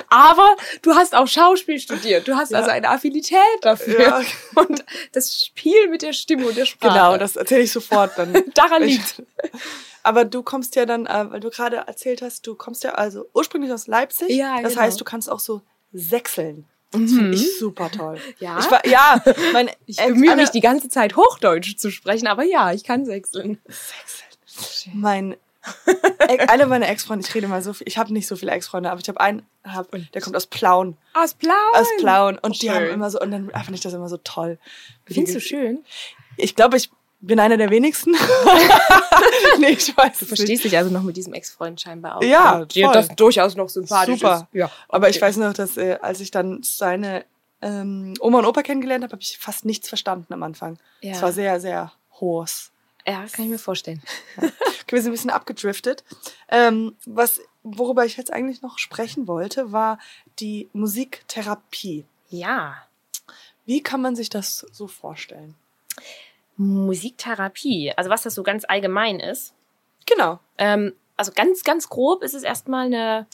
aber 0.10 0.56
du 0.82 0.94
hast 0.96 1.16
auch 1.16 1.28
Schauspiel 1.28 1.80
studiert. 1.80 2.28
Du 2.28 2.36
hast 2.36 2.52
Ja. 2.52 2.60
also 2.60 2.70
eine 2.72 2.90
Affinität 2.90 3.38
dafür. 3.62 4.00
Ja. 4.02 4.22
Und 4.56 4.84
das 5.14 5.44
Spiel 5.46 5.90
mit 5.90 6.02
der 6.02 6.14
Stimme 6.14 6.48
und 6.48 6.58
der 6.58 6.66
Sprache. 6.66 6.94
genau, 6.94 7.18
das 7.18 7.36
erzähle 7.36 7.62
ich 7.62 7.72
sofort 7.72 8.18
dann. 8.18 8.34
daran 8.54 8.84
liegt. 8.84 9.22
Aber 10.04 10.24
du 10.26 10.42
kommst 10.44 10.76
ja 10.76 10.86
dann, 10.86 11.06
äh, 11.06 11.26
weil 11.32 11.40
du 11.42 11.50
gerade 11.50 11.78
erzählt 11.78 12.22
hast, 12.22 12.48
du 12.48 12.56
kommst 12.56 12.84
ja 12.84 12.92
also 12.94 13.26
ursprünglich 13.34 13.72
aus 13.74 13.88
Leipzig. 13.88 14.30
Ja, 14.30 14.62
Das 14.62 14.74
genau. 14.74 14.84
heißt, 14.86 15.00
du 15.02 15.04
kannst 15.04 15.30
auch 15.30 15.40
so 15.40 15.62
sechseln. 15.92 16.66
Das 16.92 17.02
finde 17.02 17.36
ich 17.36 17.60
super 17.60 17.92
toll. 17.92 18.18
Ja? 18.40 18.60
Ich 18.60 18.72
war, 18.72 18.86
ja, 18.88 19.22
mein 19.52 19.70
Ich 19.86 19.98
bemühe 19.98 20.38
mich 20.38 20.50
die 20.52 20.62
ganze 20.62 20.88
Zeit 20.88 21.18
Hochdeutsch 21.18 21.76
zu 21.76 21.92
sprechen, 21.92 22.28
aber 22.28 22.44
ja, 22.44 22.72
ich 22.72 22.86
kann 22.86 23.06
sechseln. 23.06 23.60
Sechseln. 23.68 24.94
Mein 25.02 25.34
Ex- 25.34 25.42
eine 26.48 26.66
meiner 26.68 26.90
Ex-Freunde, 26.90 27.26
ich 27.28 27.34
rede 27.36 27.48
mal 27.48 27.62
so 27.62 27.74
viel, 27.74 27.88
ich 27.88 27.98
habe 27.98 28.14
nicht 28.14 28.28
so 28.28 28.36
viele 28.36 28.52
Ex-Freunde, 28.52 28.90
aber 28.92 29.00
ich 29.02 29.08
habe 29.08 29.20
einen, 29.20 29.46
hab, 29.64 29.88
der 30.14 30.22
kommt 30.22 30.36
aus 30.36 30.48
Plauen, 30.48 30.98
Aus 31.14 31.34
Blau. 31.34 31.54
aus 31.74 31.88
Plauen 32.00 32.38
und 32.40 32.62
die 32.62 32.68
schön. 32.68 32.76
haben 32.76 32.86
immer 32.88 33.10
so 33.10 33.20
und 33.20 33.32
dann 33.32 33.50
finde 33.50 33.76
ich 33.76 33.82
das 33.82 33.94
immer 33.94 34.10
so 34.10 34.18
toll. 34.18 34.58
Findest 35.06 35.36
du 35.36 35.42
schön? 35.42 35.84
Ich 36.38 36.56
glaube, 36.56 36.78
ich 36.78 36.92
bin 37.20 37.40
einer 37.40 37.58
der 37.58 37.70
wenigsten. 37.72 38.12
nee, 39.60 39.70
ich 39.70 39.96
weiß 39.98 40.20
Du 40.20 40.26
verstehst 40.26 40.50
nicht. 40.50 40.64
dich 40.66 40.78
also 40.78 40.92
noch 40.92 41.02
mit 41.04 41.18
diesem 41.18 41.34
Ex-Freund 41.34 41.82
scheinbar 41.82 42.18
auch. 42.18 42.24
Ja, 42.24 42.66
dir 42.66 42.86
voll. 42.86 42.94
das 42.94 43.08
durchaus 43.16 43.56
noch 43.56 43.70
sympathisch 43.70 44.20
Super. 44.20 44.48
ist. 44.52 44.58
Ja, 44.58 44.70
Aber 44.90 45.10
ich 45.10 45.18
okay. 45.18 45.26
weiß 45.26 45.38
noch, 45.38 45.54
dass 45.54 45.78
äh, 45.78 45.98
als 46.02 46.20
ich 46.20 46.32
dann 46.32 46.62
seine 46.64 47.26
ähm, 47.62 48.14
Oma 48.20 48.40
und 48.40 48.46
Opa 48.46 48.62
kennengelernt 48.62 49.04
habe, 49.04 49.14
habe 49.14 49.22
ich 49.22 49.38
fast 49.40 49.66
nichts 49.66 49.90
verstanden 49.90 50.32
am 50.34 50.44
Anfang. 50.44 50.78
Ja. 51.02 51.14
Es 51.14 51.22
war 51.22 51.32
sehr, 51.32 51.60
sehr 51.60 51.92
hohes. 52.20 52.72
Ja, 53.08 53.22
das 53.22 53.32
kann 53.32 53.46
ich 53.46 53.52
mir 53.52 53.60
vorstellen. 53.60 54.02
Okay, 54.88 54.96
wir 54.96 55.02
sind 55.02 55.12
ein 55.12 55.16
bisschen 55.16 55.30
abgedriftet. 55.32 56.04
Ähm, 56.50 56.96
was, 57.06 57.42
worüber 57.64 58.06
ich 58.06 58.16
jetzt 58.16 58.32
eigentlich 58.32 58.62
noch 58.62 58.78
sprechen 58.80 59.28
wollte, 59.28 59.74
war 59.74 60.00
die 60.40 60.70
Musiktherapie. 60.72 62.06
Ja. 62.30 62.76
Wie 63.66 63.84
kann 63.84 64.02
man 64.02 64.16
sich 64.16 64.30
das 64.30 64.66
so 64.72 64.88
vorstellen? 64.88 65.56
Musiktherapie, 66.56 67.92
also 67.98 68.10
was 68.10 68.24
das 68.24 68.34
so 68.34 68.44
ganz 68.44 68.64
allgemein 68.66 69.20
ist. 69.20 69.54
Genau. 70.06 70.40
Ähm, 70.58 70.94
also 71.18 71.32
ganz, 71.34 71.64
ganz 71.64 71.90
grob 71.90 72.24
ist 72.24 72.34
es 72.34 72.44
erstmal 72.44 72.86
eine 72.86 73.28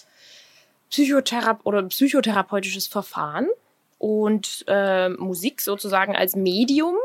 Psychothera 0.90 1.60
oder 1.64 1.84
psychotherapeutisches 1.84 2.88
Verfahren 2.88 3.48
und 4.00 4.66
äh, 4.68 5.10
Musik 5.10 5.62
sozusagen 5.62 6.16
als 6.16 6.36
Medium, 6.36 6.96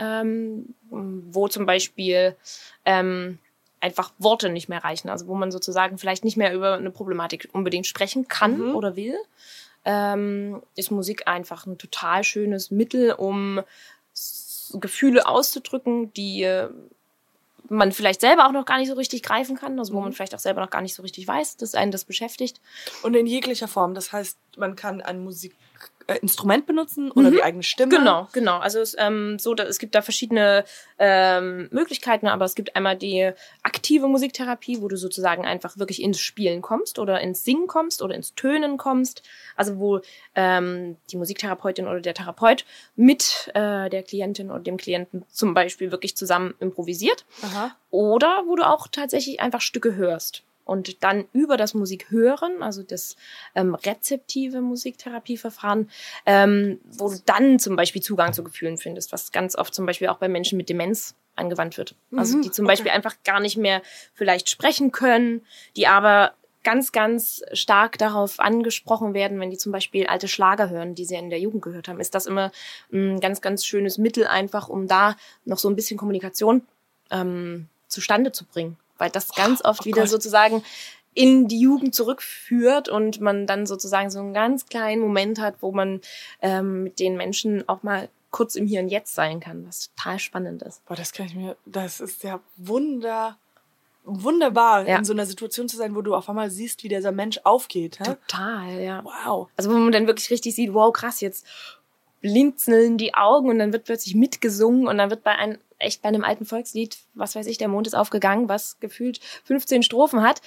ähm, 0.00 0.74
wo 0.88 1.46
zum 1.48 1.66
Beispiel 1.66 2.34
ähm, 2.86 3.38
einfach 3.80 4.12
Worte 4.18 4.48
nicht 4.48 4.68
mehr 4.68 4.82
reichen, 4.82 5.08
also 5.10 5.26
wo 5.26 5.34
man 5.34 5.52
sozusagen 5.52 5.98
vielleicht 5.98 6.24
nicht 6.24 6.36
mehr 6.36 6.52
über 6.54 6.74
eine 6.74 6.90
Problematik 6.90 7.48
unbedingt 7.52 7.86
sprechen 7.86 8.26
kann 8.28 8.58
Mhm. 8.70 8.74
oder 8.74 8.96
will, 8.96 9.16
ähm, 9.84 10.62
ist 10.76 10.90
Musik 10.90 11.28
einfach 11.28 11.66
ein 11.66 11.78
total 11.78 12.24
schönes 12.24 12.70
Mittel, 12.70 13.12
um 13.12 13.60
Gefühle 14.74 15.26
auszudrücken, 15.26 16.12
die 16.14 16.42
äh, 16.44 16.68
man 17.68 17.92
vielleicht 17.92 18.20
selber 18.20 18.46
auch 18.46 18.52
noch 18.52 18.64
gar 18.66 18.78
nicht 18.78 18.88
so 18.88 18.94
richtig 18.94 19.22
greifen 19.22 19.56
kann, 19.56 19.78
also 19.78 19.92
wo 19.94 19.98
Mhm. 19.98 20.04
man 20.04 20.12
vielleicht 20.12 20.34
auch 20.34 20.38
selber 20.40 20.60
noch 20.60 20.70
gar 20.70 20.82
nicht 20.82 20.94
so 20.94 21.02
richtig 21.02 21.26
weiß, 21.26 21.56
dass 21.56 21.74
einen 21.74 21.92
das 21.92 22.04
beschäftigt. 22.04 22.60
Und 23.02 23.14
in 23.14 23.26
jeglicher 23.26 23.68
Form. 23.68 23.94
Das 23.94 24.12
heißt, 24.12 24.36
man 24.56 24.76
kann 24.76 25.00
ein 25.00 25.22
Musik, 25.22 25.54
äh, 26.10 26.60
benutzen 26.66 27.10
oder 27.12 27.30
mhm. 27.30 27.34
die 27.34 27.42
eigene 27.42 27.62
Stimme? 27.62 27.96
Genau, 27.96 28.28
genau. 28.32 28.58
Also 28.58 28.80
es, 28.80 28.96
ähm, 28.98 29.38
so, 29.38 29.54
da, 29.54 29.64
es 29.64 29.78
gibt 29.78 29.94
da 29.94 30.02
verschiedene 30.02 30.64
ähm, 30.98 31.68
Möglichkeiten, 31.70 32.26
aber 32.26 32.44
es 32.44 32.54
gibt 32.54 32.74
einmal 32.76 32.96
die 32.96 33.30
aktive 33.62 34.08
Musiktherapie, 34.08 34.80
wo 34.82 34.88
du 34.88 34.96
sozusagen 34.96 35.44
einfach 35.44 35.78
wirklich 35.78 36.02
ins 36.02 36.20
Spielen 36.20 36.62
kommst 36.62 36.98
oder 36.98 37.20
ins 37.20 37.44
Singen 37.44 37.66
kommst 37.66 38.02
oder 38.02 38.14
ins 38.14 38.34
Tönen 38.34 38.76
kommst. 38.76 39.22
Also 39.56 39.78
wo 39.78 40.00
ähm, 40.34 40.96
die 41.10 41.16
Musiktherapeutin 41.16 41.86
oder 41.86 42.00
der 42.00 42.14
Therapeut 42.14 42.64
mit 42.96 43.50
äh, 43.54 43.88
der 43.88 44.02
Klientin 44.02 44.50
oder 44.50 44.60
dem 44.60 44.76
Klienten 44.76 45.24
zum 45.28 45.54
Beispiel 45.54 45.90
wirklich 45.90 46.16
zusammen 46.16 46.54
improvisiert. 46.60 47.24
Aha. 47.42 47.76
Oder 47.90 48.44
wo 48.46 48.56
du 48.56 48.66
auch 48.66 48.88
tatsächlich 48.88 49.40
einfach 49.40 49.60
Stücke 49.60 49.94
hörst 49.94 50.42
und 50.70 51.02
dann 51.02 51.24
über 51.32 51.56
das 51.56 51.74
Musikhören, 51.74 52.62
also 52.62 52.84
das 52.84 53.16
ähm, 53.56 53.74
rezeptive 53.74 54.60
Musiktherapieverfahren, 54.60 55.90
ähm, 56.26 56.78
wo 56.84 57.08
du 57.08 57.16
dann 57.26 57.58
zum 57.58 57.74
Beispiel 57.74 58.00
Zugang 58.00 58.32
zu 58.32 58.44
Gefühlen 58.44 58.78
findest, 58.78 59.12
was 59.12 59.32
ganz 59.32 59.56
oft 59.56 59.74
zum 59.74 59.84
Beispiel 59.84 60.06
auch 60.06 60.18
bei 60.18 60.28
Menschen 60.28 60.56
mit 60.56 60.68
Demenz 60.68 61.16
angewandt 61.34 61.76
wird. 61.76 61.96
Also 62.16 62.36
mhm, 62.36 62.42
die 62.42 62.52
zum 62.52 62.66
okay. 62.66 62.74
Beispiel 62.74 62.92
einfach 62.92 63.16
gar 63.24 63.40
nicht 63.40 63.56
mehr 63.56 63.82
vielleicht 64.14 64.48
sprechen 64.48 64.92
können, 64.92 65.44
die 65.74 65.88
aber 65.88 66.34
ganz, 66.62 66.92
ganz 66.92 67.42
stark 67.52 67.98
darauf 67.98 68.38
angesprochen 68.38 69.12
werden, 69.12 69.40
wenn 69.40 69.50
die 69.50 69.58
zum 69.58 69.72
Beispiel 69.72 70.06
alte 70.06 70.28
Schlager 70.28 70.70
hören, 70.70 70.94
die 70.94 71.04
sie 71.04 71.16
in 71.16 71.30
der 71.30 71.40
Jugend 71.40 71.62
gehört 71.62 71.88
haben, 71.88 71.98
ist 71.98 72.14
das 72.14 72.26
immer 72.26 72.52
ein 72.92 73.18
ganz, 73.18 73.40
ganz 73.40 73.66
schönes 73.66 73.98
Mittel 73.98 74.24
einfach, 74.28 74.68
um 74.68 74.86
da 74.86 75.16
noch 75.44 75.58
so 75.58 75.68
ein 75.68 75.74
bisschen 75.74 75.98
Kommunikation 75.98 76.62
ähm, 77.10 77.66
zustande 77.88 78.30
zu 78.30 78.44
bringen 78.44 78.76
weil 79.00 79.10
das 79.10 79.34
ganz 79.34 79.64
oft 79.64 79.82
oh, 79.82 79.84
wieder 79.84 80.02
Gott. 80.02 80.10
sozusagen 80.10 80.62
in 81.14 81.48
die 81.48 81.60
Jugend 81.60 81.94
zurückführt 81.94 82.88
und 82.88 83.20
man 83.20 83.46
dann 83.46 83.66
sozusagen 83.66 84.10
so 84.10 84.20
einen 84.20 84.34
ganz 84.34 84.66
kleinen 84.66 85.00
Moment 85.00 85.40
hat, 85.40 85.56
wo 85.60 85.72
man 85.72 86.00
ähm, 86.40 86.84
mit 86.84 87.00
den 87.00 87.16
Menschen 87.16 87.68
auch 87.68 87.82
mal 87.82 88.08
kurz 88.30 88.54
im 88.54 88.66
Hier 88.66 88.80
und 88.80 88.88
Jetzt 88.88 89.14
sein 89.14 89.40
kann, 89.40 89.66
was 89.66 89.90
total 89.94 90.18
spannend 90.18 90.62
ist. 90.62 90.84
Boah, 90.86 90.94
das 90.94 91.12
kann 91.12 91.26
ich 91.26 91.34
mir, 91.34 91.56
das 91.66 92.00
ist 92.00 92.22
ja 92.22 92.40
wunder, 92.56 93.36
wunderbar, 94.04 94.86
ja. 94.86 94.98
in 94.98 95.04
so 95.04 95.12
einer 95.12 95.26
Situation 95.26 95.68
zu 95.68 95.76
sein, 95.76 95.96
wo 95.96 96.02
du 96.02 96.14
auf 96.14 96.28
einmal 96.28 96.50
siehst, 96.50 96.84
wie 96.84 96.88
dieser 96.88 97.12
Mensch 97.12 97.40
aufgeht. 97.42 97.98
Hä? 97.98 98.04
Total, 98.04 98.80
ja. 98.80 99.04
Wow. 99.04 99.48
Also 99.56 99.70
wo 99.70 99.74
man 99.74 99.92
dann 99.92 100.06
wirklich 100.06 100.30
richtig 100.30 100.54
sieht, 100.54 100.72
wow, 100.74 100.92
krass, 100.92 101.20
jetzt 101.20 101.44
blinzeln 102.20 102.98
die 102.98 103.14
Augen 103.14 103.48
und 103.48 103.58
dann 103.58 103.72
wird 103.72 103.84
plötzlich 103.84 104.14
mitgesungen 104.14 104.86
und 104.86 104.98
dann 104.98 105.10
wird 105.10 105.24
bei 105.24 105.32
einem 105.32 105.58
echt 105.80 106.02
bei 106.02 106.08
einem 106.08 106.24
alten 106.24 106.44
Volkslied, 106.44 106.98
was 107.14 107.34
weiß 107.34 107.46
ich, 107.46 107.58
der 107.58 107.68
Mond 107.68 107.86
ist 107.86 107.94
aufgegangen, 107.94 108.48
was 108.48 108.78
gefühlt 108.80 109.20
15 109.44 109.82
Strophen 109.82 110.22
hat. 110.22 110.40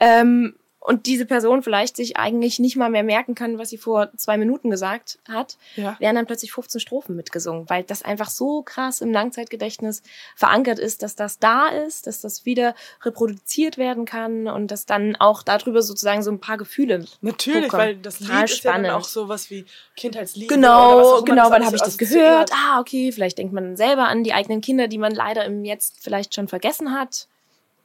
Ähm, 0.00 0.56
und 0.84 1.06
diese 1.06 1.24
Person 1.24 1.62
vielleicht 1.62 1.96
sich 1.96 2.18
eigentlich 2.18 2.58
nicht 2.58 2.76
mal 2.76 2.90
mehr 2.90 3.02
merken 3.02 3.34
kann, 3.34 3.58
was 3.58 3.70
sie 3.70 3.78
vor 3.78 4.10
zwei 4.18 4.36
Minuten 4.36 4.68
gesagt 4.68 5.18
hat, 5.26 5.56
ja. 5.76 5.98
werden 5.98 6.16
dann 6.16 6.26
plötzlich 6.26 6.52
15 6.52 6.78
Strophen 6.78 7.16
mitgesungen, 7.16 7.70
weil 7.70 7.84
das 7.84 8.02
einfach 8.02 8.28
so 8.28 8.60
krass 8.60 9.00
im 9.00 9.10
Langzeitgedächtnis 9.10 10.02
verankert 10.36 10.78
ist, 10.78 11.02
dass 11.02 11.16
das 11.16 11.38
da 11.38 11.68
ist, 11.68 12.06
dass 12.06 12.20
das 12.20 12.44
wieder 12.44 12.74
reproduziert 13.02 13.78
werden 13.78 14.04
kann 14.04 14.46
und 14.46 14.70
dass 14.70 14.84
dann 14.84 15.16
auch 15.16 15.42
darüber 15.42 15.80
sozusagen 15.80 16.22
so 16.22 16.30
ein 16.30 16.38
paar 16.38 16.58
Gefühle 16.58 17.06
Natürlich, 17.22 17.64
hochkommen. 17.64 17.86
weil 17.86 17.96
das 17.96 18.20
Lied 18.20 18.28
Total 18.28 18.44
ist 18.44 18.58
spannend. 18.58 18.84
ja 18.84 18.92
dann 18.92 19.00
auch 19.00 19.08
so 19.08 19.28
was 19.30 19.48
wie 19.48 19.64
Kindheitslied. 19.96 20.50
Genau, 20.50 21.22
genau, 21.22 21.50
wann 21.50 21.64
habe 21.64 21.76
ich 21.76 21.82
das 21.82 21.96
gehört? 21.96 22.50
Ah, 22.52 22.78
okay, 22.78 23.10
vielleicht 23.10 23.38
denkt 23.38 23.54
man 23.54 23.78
selber 23.78 24.08
an 24.08 24.22
die 24.22 24.34
eigenen 24.34 24.60
Kinder, 24.60 24.86
die 24.86 24.98
man 24.98 25.14
leider 25.14 25.46
im 25.46 25.64
Jetzt 25.64 25.96
vielleicht 26.02 26.34
schon 26.34 26.46
vergessen 26.46 26.92
hat. 26.92 27.26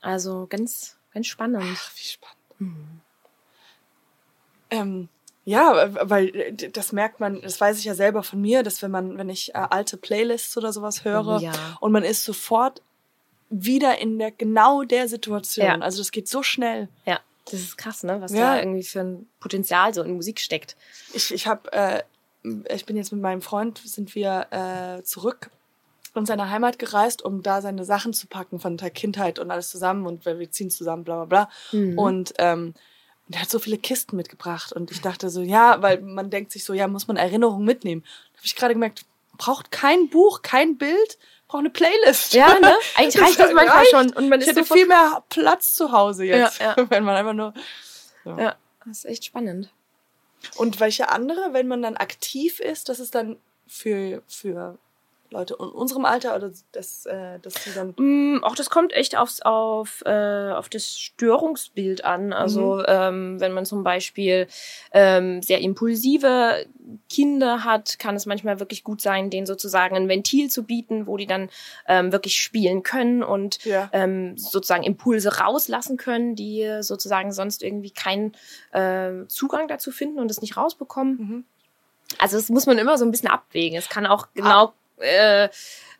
Also 0.02 0.48
ganz, 0.50 0.98
ganz 1.14 1.28
spannend. 1.28 1.64
Ach, 1.64 1.92
wie 1.96 2.04
spannend. 2.04 2.39
Mhm. 2.60 3.02
Ähm, 4.72 5.10
ja, 5.46 5.90
weil 6.10 6.36
äh, 6.36 6.54
das 6.70 6.92
merkt 6.92 7.20
man, 7.20 7.42
das 7.42 7.60
weiß 7.60 7.80
ich 7.80 7.86
ja 7.86 7.96
selber 7.96 8.24
von 8.24 8.40
mir, 8.40 8.62
dass 8.62 8.82
wenn 8.82 8.92
man, 8.92 9.18
wenn 9.18 9.30
ich 9.30 9.56
äh, 9.56 9.66
alte 9.70 9.98
Playlists 9.98 10.56
oder 10.58 10.72
sowas 10.72 11.06
höre 11.06 11.40
ja. 11.42 11.52
und 11.80 11.92
man 11.92 12.04
ist 12.04 12.24
sofort 12.24 12.82
wieder 13.50 13.98
in 14.00 14.20
der 14.20 14.32
genau 14.32 14.84
der 14.84 15.08
Situation. 15.08 15.66
Ja. 15.66 15.80
Also 15.80 16.00
das 16.00 16.12
geht 16.12 16.28
so 16.28 16.44
schnell. 16.44 16.88
Ja, 17.06 17.20
das 17.46 17.62
ist 17.62 17.78
krass, 17.78 18.04
ne? 18.04 18.22
Was 18.22 18.32
ja. 18.32 18.56
da 18.56 18.60
irgendwie 18.60 18.84
für 18.84 19.00
ein 19.00 19.28
Potenzial 19.40 19.94
so 19.94 20.04
in 20.04 20.14
Musik 20.14 20.40
steckt. 20.40 20.78
Ich, 21.14 21.34
ich 21.34 21.48
habe, 21.48 21.72
äh, 21.74 22.04
ich 22.72 22.86
bin 22.86 22.96
jetzt 22.96 23.12
mit 23.12 23.22
meinem 23.22 23.42
Freund, 23.42 23.82
sind 23.84 24.14
wir 24.14 24.48
äh, 24.52 25.04
zurück 25.04 25.50
in 26.16 26.26
seine 26.26 26.50
Heimat 26.50 26.80
gereist, 26.80 27.24
um 27.24 27.44
da 27.44 27.62
seine 27.62 27.86
Sachen 27.86 28.14
zu 28.14 28.28
packen 28.28 28.60
von 28.60 28.78
der 28.78 28.90
Kindheit 28.90 29.40
und 29.40 29.52
alles 29.52 29.70
zusammen 29.70 30.06
und 30.06 30.26
wir 30.26 30.52
ziehen 30.52 30.70
zusammen, 30.70 31.04
bla 31.04 31.24
bla 31.24 31.48
bla. 31.72 31.80
Mhm. 31.80 31.98
Und 31.98 32.34
ähm, 32.38 32.74
der 33.28 33.42
hat 33.42 33.50
so 33.50 33.60
viele 33.60 33.78
Kisten 33.78 34.16
mitgebracht 34.16 34.74
und 34.74 34.92
ich 34.92 35.02
dachte 35.02 35.30
so, 35.30 35.42
ja, 35.42 35.82
weil 35.82 36.02
man 36.02 36.30
denkt 36.30 36.52
sich 36.52 36.66
so, 36.66 36.74
ja, 36.74 36.88
muss 36.88 37.08
man 37.08 37.16
Erinnerungen 37.16 37.66
mitnehmen. 37.66 38.02
Da 38.02 38.38
habe 38.38 38.46
ich 38.46 38.56
gerade 38.56 38.74
gemerkt, 38.74 39.06
braucht 39.38 39.72
kein 39.72 40.10
Buch, 40.10 40.42
kein 40.42 40.78
Bild, 40.78 41.18
braucht 41.48 41.60
eine 41.60 41.70
Playlist. 41.70 42.34
Ja, 42.34 42.60
ne? 42.60 42.74
Eigentlich 42.96 43.22
reicht 43.22 43.40
das 43.40 43.54
manchmal 43.54 43.78
reicht. 43.78 43.92
schon. 43.92 44.10
Und 44.14 44.30
man 44.30 44.42
ich 44.42 44.48
hätte 44.48 44.66
viel 44.66 44.88
mehr 44.88 45.24
Platz 45.30 45.76
zu 45.76 45.92
Hause 45.92 46.26
jetzt, 46.26 46.60
ja, 46.60 46.76
ja. 46.76 46.86
wenn 46.90 47.04
man 47.04 47.16
einfach 47.16 47.34
nur. 47.34 47.54
So. 48.24 48.32
Ja, 48.32 48.56
das 48.86 49.00
ist 49.00 49.06
echt 49.06 49.26
spannend. 49.26 49.72
Und 50.56 50.80
welche 50.80 51.10
andere, 51.10 51.54
wenn 51.54 51.68
man 51.68 51.82
dann 51.82 51.98
aktiv 51.98 52.60
ist, 52.60 52.90
das 52.90 53.00
ist 53.00 53.14
dann 53.14 53.38
für, 53.68 54.24
für 54.28 54.78
Leute 55.32 55.56
in 55.60 55.66
unserem 55.66 56.06
Alter 56.06 56.36
oder 56.36 56.52
das, 56.72 57.06
äh, 57.06 57.40
sie 57.46 57.72
dann. 57.76 57.94
Mm, 57.98 58.44
auch 58.44 58.56
das 58.56 58.70
kommt 58.70 58.94
echt 58.94 59.18
aufs, 59.18 59.42
auf, 59.42 60.02
äh, 60.06 60.52
auf 60.52 60.70
das 60.70 60.98
Störungsbild 60.98 62.04
an. 62.04 62.34
Also 62.34 62.78
mhm. 62.78 62.86
ähm, 62.88 63.40
wenn 63.40 63.52
man 63.52 63.66
zum 63.66 63.84
Beispiel 63.84 64.48
ähm, 64.92 65.42
sehr 65.44 65.62
impulsive 65.62 66.66
Kinder 67.10 67.64
hat, 67.64 68.00
kann 68.00 68.16
es 68.16 68.26
manchmal 68.26 68.60
wirklich 68.60 68.84
gut 68.84 69.02
sein, 69.02 69.30
denen 69.30 69.46
sozusagen 69.46 69.96
ein 69.96 70.10
Ventil 70.10 70.50
zu 70.50 70.64
bieten, 70.64 71.06
wo 71.06 71.18
die 71.18 71.28
dann 71.28 71.50
ähm, 71.88 72.12
wirklich 72.12 72.42
spielen 72.42 72.82
können 72.82 73.22
und 73.22 73.64
ja. 73.66 73.90
ähm, 73.94 74.38
sozusagen 74.38 74.84
Impulse 74.84 75.38
rauslassen 75.38 75.98
können, 75.98 76.36
die 76.36 76.80
sozusagen 76.82 77.32
sonst 77.32 77.62
irgendwie 77.62 77.92
keinen 77.92 78.34
äh, 78.72 79.28
Zugang 79.28 79.68
dazu 79.68 79.92
finden 79.92 80.20
und 80.20 80.32
es 80.32 80.42
nicht 80.42 80.58
rausbekommen. 80.58 81.18
Mhm. 81.18 81.46
Also 82.18 82.38
das 82.38 82.50
muss 82.50 82.66
man 82.66 82.78
immer 82.78 82.98
so 82.98 83.06
ein 83.06 83.12
bisschen 83.12 83.30
abwägen. 83.30 83.78
Es 83.78 83.90
kann 83.90 84.08
auch 84.08 84.28
genau 84.34 84.74
äh, 85.00 85.50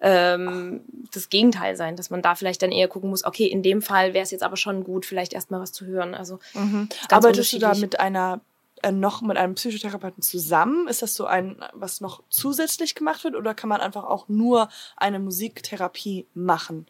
ähm, 0.02 0.82
das 1.14 1.30
Gegenteil 1.30 1.76
sein, 1.76 1.96
dass 1.96 2.10
man 2.10 2.22
da 2.22 2.36
vielleicht 2.36 2.62
dann 2.62 2.72
eher 2.72 2.88
gucken 2.88 3.10
muss, 3.10 3.26
okay, 3.26 3.46
in 3.46 3.64
dem 3.64 3.82
Fall 3.82 4.14
wäre 4.14 4.24
es 4.24 4.32
jetzt 4.32 4.44
aber 4.44 4.58
schon 4.58 4.84
gut, 4.84 5.06
vielleicht 5.06 5.34
erstmal 5.34 5.62
was 5.62 5.72
zu 5.72 5.86
hören. 5.86 6.16
Also 6.16 6.40
mhm. 6.54 6.90
Arbeitest 7.10 7.54
du 7.54 7.60
da 7.60 7.76
mit 7.76 8.00
einer 8.00 8.42
äh, 8.82 8.92
noch 8.92 9.22
mit 9.22 9.38
einem 9.38 9.56
Psychotherapeuten 9.56 10.24
zusammen? 10.24 10.88
Ist 10.88 11.02
das 11.02 11.14
so 11.14 11.26
ein, 11.26 11.64
was 11.74 12.02
noch 12.02 12.24
zusätzlich 12.30 12.96
gemacht 12.96 13.24
wird 13.24 13.36
oder 13.36 13.54
kann 13.54 13.70
man 13.70 13.82
einfach 13.82 14.06
auch 14.06 14.30
nur 14.30 14.70
eine 14.96 15.20
Musiktherapie 15.20 16.28
machen? 16.34 16.86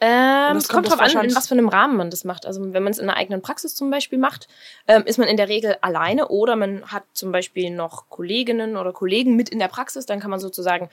Ähm, 0.00 0.56
es 0.56 0.68
kommt, 0.68 0.88
kommt 0.88 1.00
drauf 1.00 1.16
an, 1.16 1.24
in 1.24 1.34
was 1.34 1.48
für 1.48 1.54
einem 1.54 1.68
Rahmen 1.68 1.96
man 1.96 2.10
das 2.10 2.24
macht. 2.24 2.46
Also 2.46 2.72
wenn 2.72 2.82
man 2.82 2.92
es 2.92 2.98
in 2.98 3.08
einer 3.08 3.18
eigenen 3.18 3.42
Praxis 3.42 3.74
zum 3.74 3.90
Beispiel 3.90 4.18
macht, 4.18 4.46
ähm, 4.86 5.02
ist 5.06 5.18
man 5.18 5.26
in 5.26 5.36
der 5.36 5.48
Regel 5.48 5.76
alleine 5.80 6.28
oder 6.28 6.54
man 6.54 6.84
hat 6.86 7.04
zum 7.14 7.32
Beispiel 7.32 7.70
noch 7.70 8.08
Kolleginnen 8.08 8.76
oder 8.76 8.92
Kollegen 8.92 9.34
mit 9.34 9.48
in 9.48 9.58
der 9.58 9.68
Praxis, 9.68 10.06
dann 10.06 10.20
kann 10.20 10.30
man 10.30 10.38
sozusagen 10.40 10.88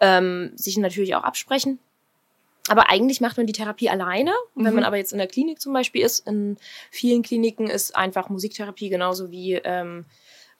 ähm, 0.00 0.52
sich 0.54 0.78
natürlich 0.78 1.14
auch 1.14 1.24
absprechen. 1.24 1.78
Aber 2.68 2.90
eigentlich 2.90 3.20
macht 3.20 3.36
man 3.36 3.46
die 3.46 3.52
Therapie 3.52 3.90
alleine. 3.90 4.32
Mhm. 4.54 4.64
Wenn 4.64 4.74
man 4.74 4.84
aber 4.84 4.96
jetzt 4.96 5.12
in 5.12 5.18
der 5.18 5.28
Klinik 5.28 5.60
zum 5.60 5.72
Beispiel 5.72 6.02
ist, 6.02 6.26
in 6.26 6.56
vielen 6.90 7.22
Kliniken 7.22 7.68
ist 7.68 7.94
einfach 7.94 8.28
Musiktherapie 8.28 8.88
genauso 8.88 9.30
wie 9.30 9.54
ähm, 9.54 10.06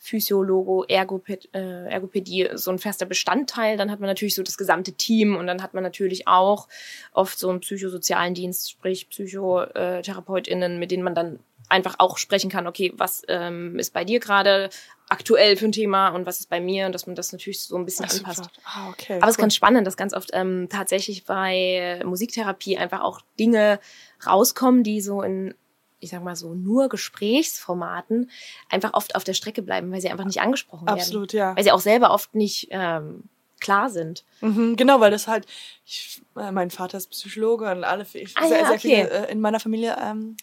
Physiologo, 0.06 0.84
Ergopä 0.84 1.38
äh, 1.52 1.90
Ergopädie 1.90 2.50
so 2.54 2.70
ein 2.70 2.78
fester 2.78 3.06
Bestandteil. 3.06 3.76
Dann 3.76 3.90
hat 3.90 3.98
man 3.98 4.08
natürlich 4.08 4.36
so 4.36 4.42
das 4.42 4.56
gesamte 4.56 4.92
Team 4.92 5.36
und 5.36 5.46
dann 5.46 5.62
hat 5.62 5.74
man 5.74 5.82
natürlich 5.82 6.28
auch 6.28 6.68
oft 7.12 7.38
so 7.38 7.50
einen 7.50 7.60
psychosozialen 7.60 8.34
Dienst, 8.34 8.70
sprich 8.70 9.08
PsychotherapeutInnen, 9.08 10.78
mit 10.78 10.92
denen 10.92 11.02
man 11.02 11.14
dann 11.14 11.40
einfach 11.68 11.96
auch 11.98 12.18
sprechen 12.18 12.50
kann, 12.50 12.68
okay, 12.68 12.92
was 12.96 13.22
ähm, 13.26 13.76
ist 13.78 13.92
bei 13.92 14.04
dir 14.04 14.20
gerade 14.20 14.70
aktuell 15.08 15.56
für 15.56 15.64
ein 15.64 15.72
Thema 15.72 16.10
und 16.10 16.24
was 16.24 16.38
ist 16.38 16.48
bei 16.48 16.60
mir 16.60 16.86
und 16.86 16.92
dass 16.92 17.06
man 17.06 17.16
das 17.16 17.32
natürlich 17.32 17.60
so 17.60 17.76
ein 17.76 17.84
bisschen 17.84 18.06
Ach, 18.08 18.14
anpasst. 18.14 18.48
Ah, 18.64 18.88
okay, 18.90 19.16
Aber 19.16 19.26
es 19.26 19.32
ist 19.32 19.40
ganz 19.40 19.56
spannend, 19.56 19.86
dass 19.86 19.96
ganz 19.96 20.14
oft 20.14 20.30
ähm, 20.32 20.68
tatsächlich 20.70 21.24
bei 21.24 22.00
Musiktherapie 22.04 22.78
einfach 22.78 23.00
auch 23.00 23.20
Dinge 23.38 23.80
rauskommen, 24.24 24.84
die 24.84 25.00
so 25.00 25.22
in 25.22 25.54
ich 26.00 26.10
sag 26.10 26.22
mal 26.22 26.36
so, 26.36 26.54
nur 26.54 26.88
Gesprächsformaten 26.88 28.30
einfach 28.68 28.94
oft 28.94 29.14
auf 29.14 29.24
der 29.24 29.34
Strecke 29.34 29.62
bleiben, 29.62 29.90
weil 29.92 30.00
sie 30.00 30.10
einfach 30.10 30.24
nicht 30.24 30.40
angesprochen 30.40 30.86
werden. 30.86 30.98
Absolut, 30.98 31.32
ja. 31.32 31.56
Weil 31.56 31.64
sie 31.64 31.72
auch 31.72 31.80
selber 31.80 32.10
oft 32.10 32.34
nicht 32.34 32.68
ähm, 32.70 33.24
klar 33.60 33.90
sind. 33.90 34.24
Mhm, 34.40 34.76
genau, 34.76 35.00
weil 35.00 35.10
das 35.10 35.26
halt, 35.26 35.46
ich, 35.84 36.22
äh, 36.36 36.52
mein 36.52 36.70
Vater 36.70 36.98
ist 36.98 37.10
Psychologe 37.10 37.70
und 37.70 37.84
alle 37.84 38.06
ich, 38.12 38.36
ah, 38.36 38.46
sehr, 38.46 38.60
ja, 38.60 38.66
sehr 38.68 38.78
viele 38.78 39.10
äh, 39.10 39.32
in 39.32 39.40
meiner 39.40 39.60
Familie 39.60 39.96
ähm, 40.00 40.36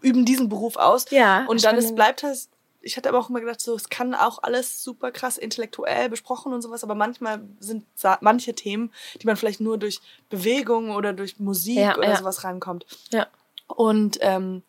üben 0.00 0.24
diesen 0.24 0.48
Beruf 0.48 0.76
aus. 0.76 1.06
Ja. 1.10 1.44
Und 1.46 1.64
dann 1.64 1.76
es 1.76 1.94
bleibt 1.94 2.22
halt, 2.22 2.48
ich 2.80 2.96
hatte 2.96 3.08
aber 3.08 3.18
auch 3.18 3.28
immer 3.28 3.40
gedacht, 3.40 3.60
so, 3.60 3.74
es 3.74 3.88
kann 3.88 4.14
auch 4.14 4.42
alles 4.42 4.82
super 4.82 5.10
krass 5.10 5.36
intellektuell 5.36 6.08
besprochen 6.08 6.52
und 6.52 6.62
sowas, 6.62 6.84
aber 6.84 6.94
manchmal 6.94 7.42
sind 7.60 7.84
manche 8.20 8.54
Themen, 8.54 8.92
die 9.20 9.26
man 9.26 9.36
vielleicht 9.36 9.60
nur 9.60 9.78
durch 9.78 10.00
Bewegung 10.30 10.90
oder 10.90 11.12
durch 11.12 11.38
Musik 11.38 11.76
ja, 11.78 11.96
oder 11.96 12.08
ja. 12.08 12.16
sowas 12.16 12.44
rankommt. 12.44 12.86
Ja. 13.12 13.26
Und 13.66 14.18
ähm, 14.22 14.62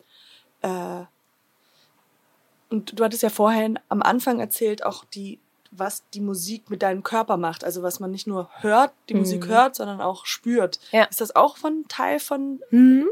äh, 0.62 1.04
und 2.70 2.98
du 2.98 3.04
hattest 3.04 3.22
ja 3.22 3.30
vorhin 3.30 3.78
am 3.88 4.02
Anfang 4.02 4.40
erzählt, 4.40 4.84
auch 4.84 5.04
die 5.04 5.38
was 5.72 6.02
die 6.14 6.20
Musik 6.20 6.68
mit 6.68 6.82
deinem 6.82 7.04
Körper 7.04 7.36
macht. 7.36 7.62
Also 7.62 7.84
was 7.84 8.00
man 8.00 8.10
nicht 8.10 8.26
nur 8.26 8.50
hört, 8.60 8.92
die 9.08 9.14
Mhm. 9.14 9.20
Musik 9.20 9.46
hört, 9.46 9.76
sondern 9.76 10.00
auch 10.00 10.26
spürt. 10.26 10.80
Ja. 10.90 11.04
Ist 11.04 11.20
das 11.20 11.36
auch 11.36 11.56
von 11.56 11.84
Teil 11.86 12.18
von 12.18 12.58
The 12.72 13.04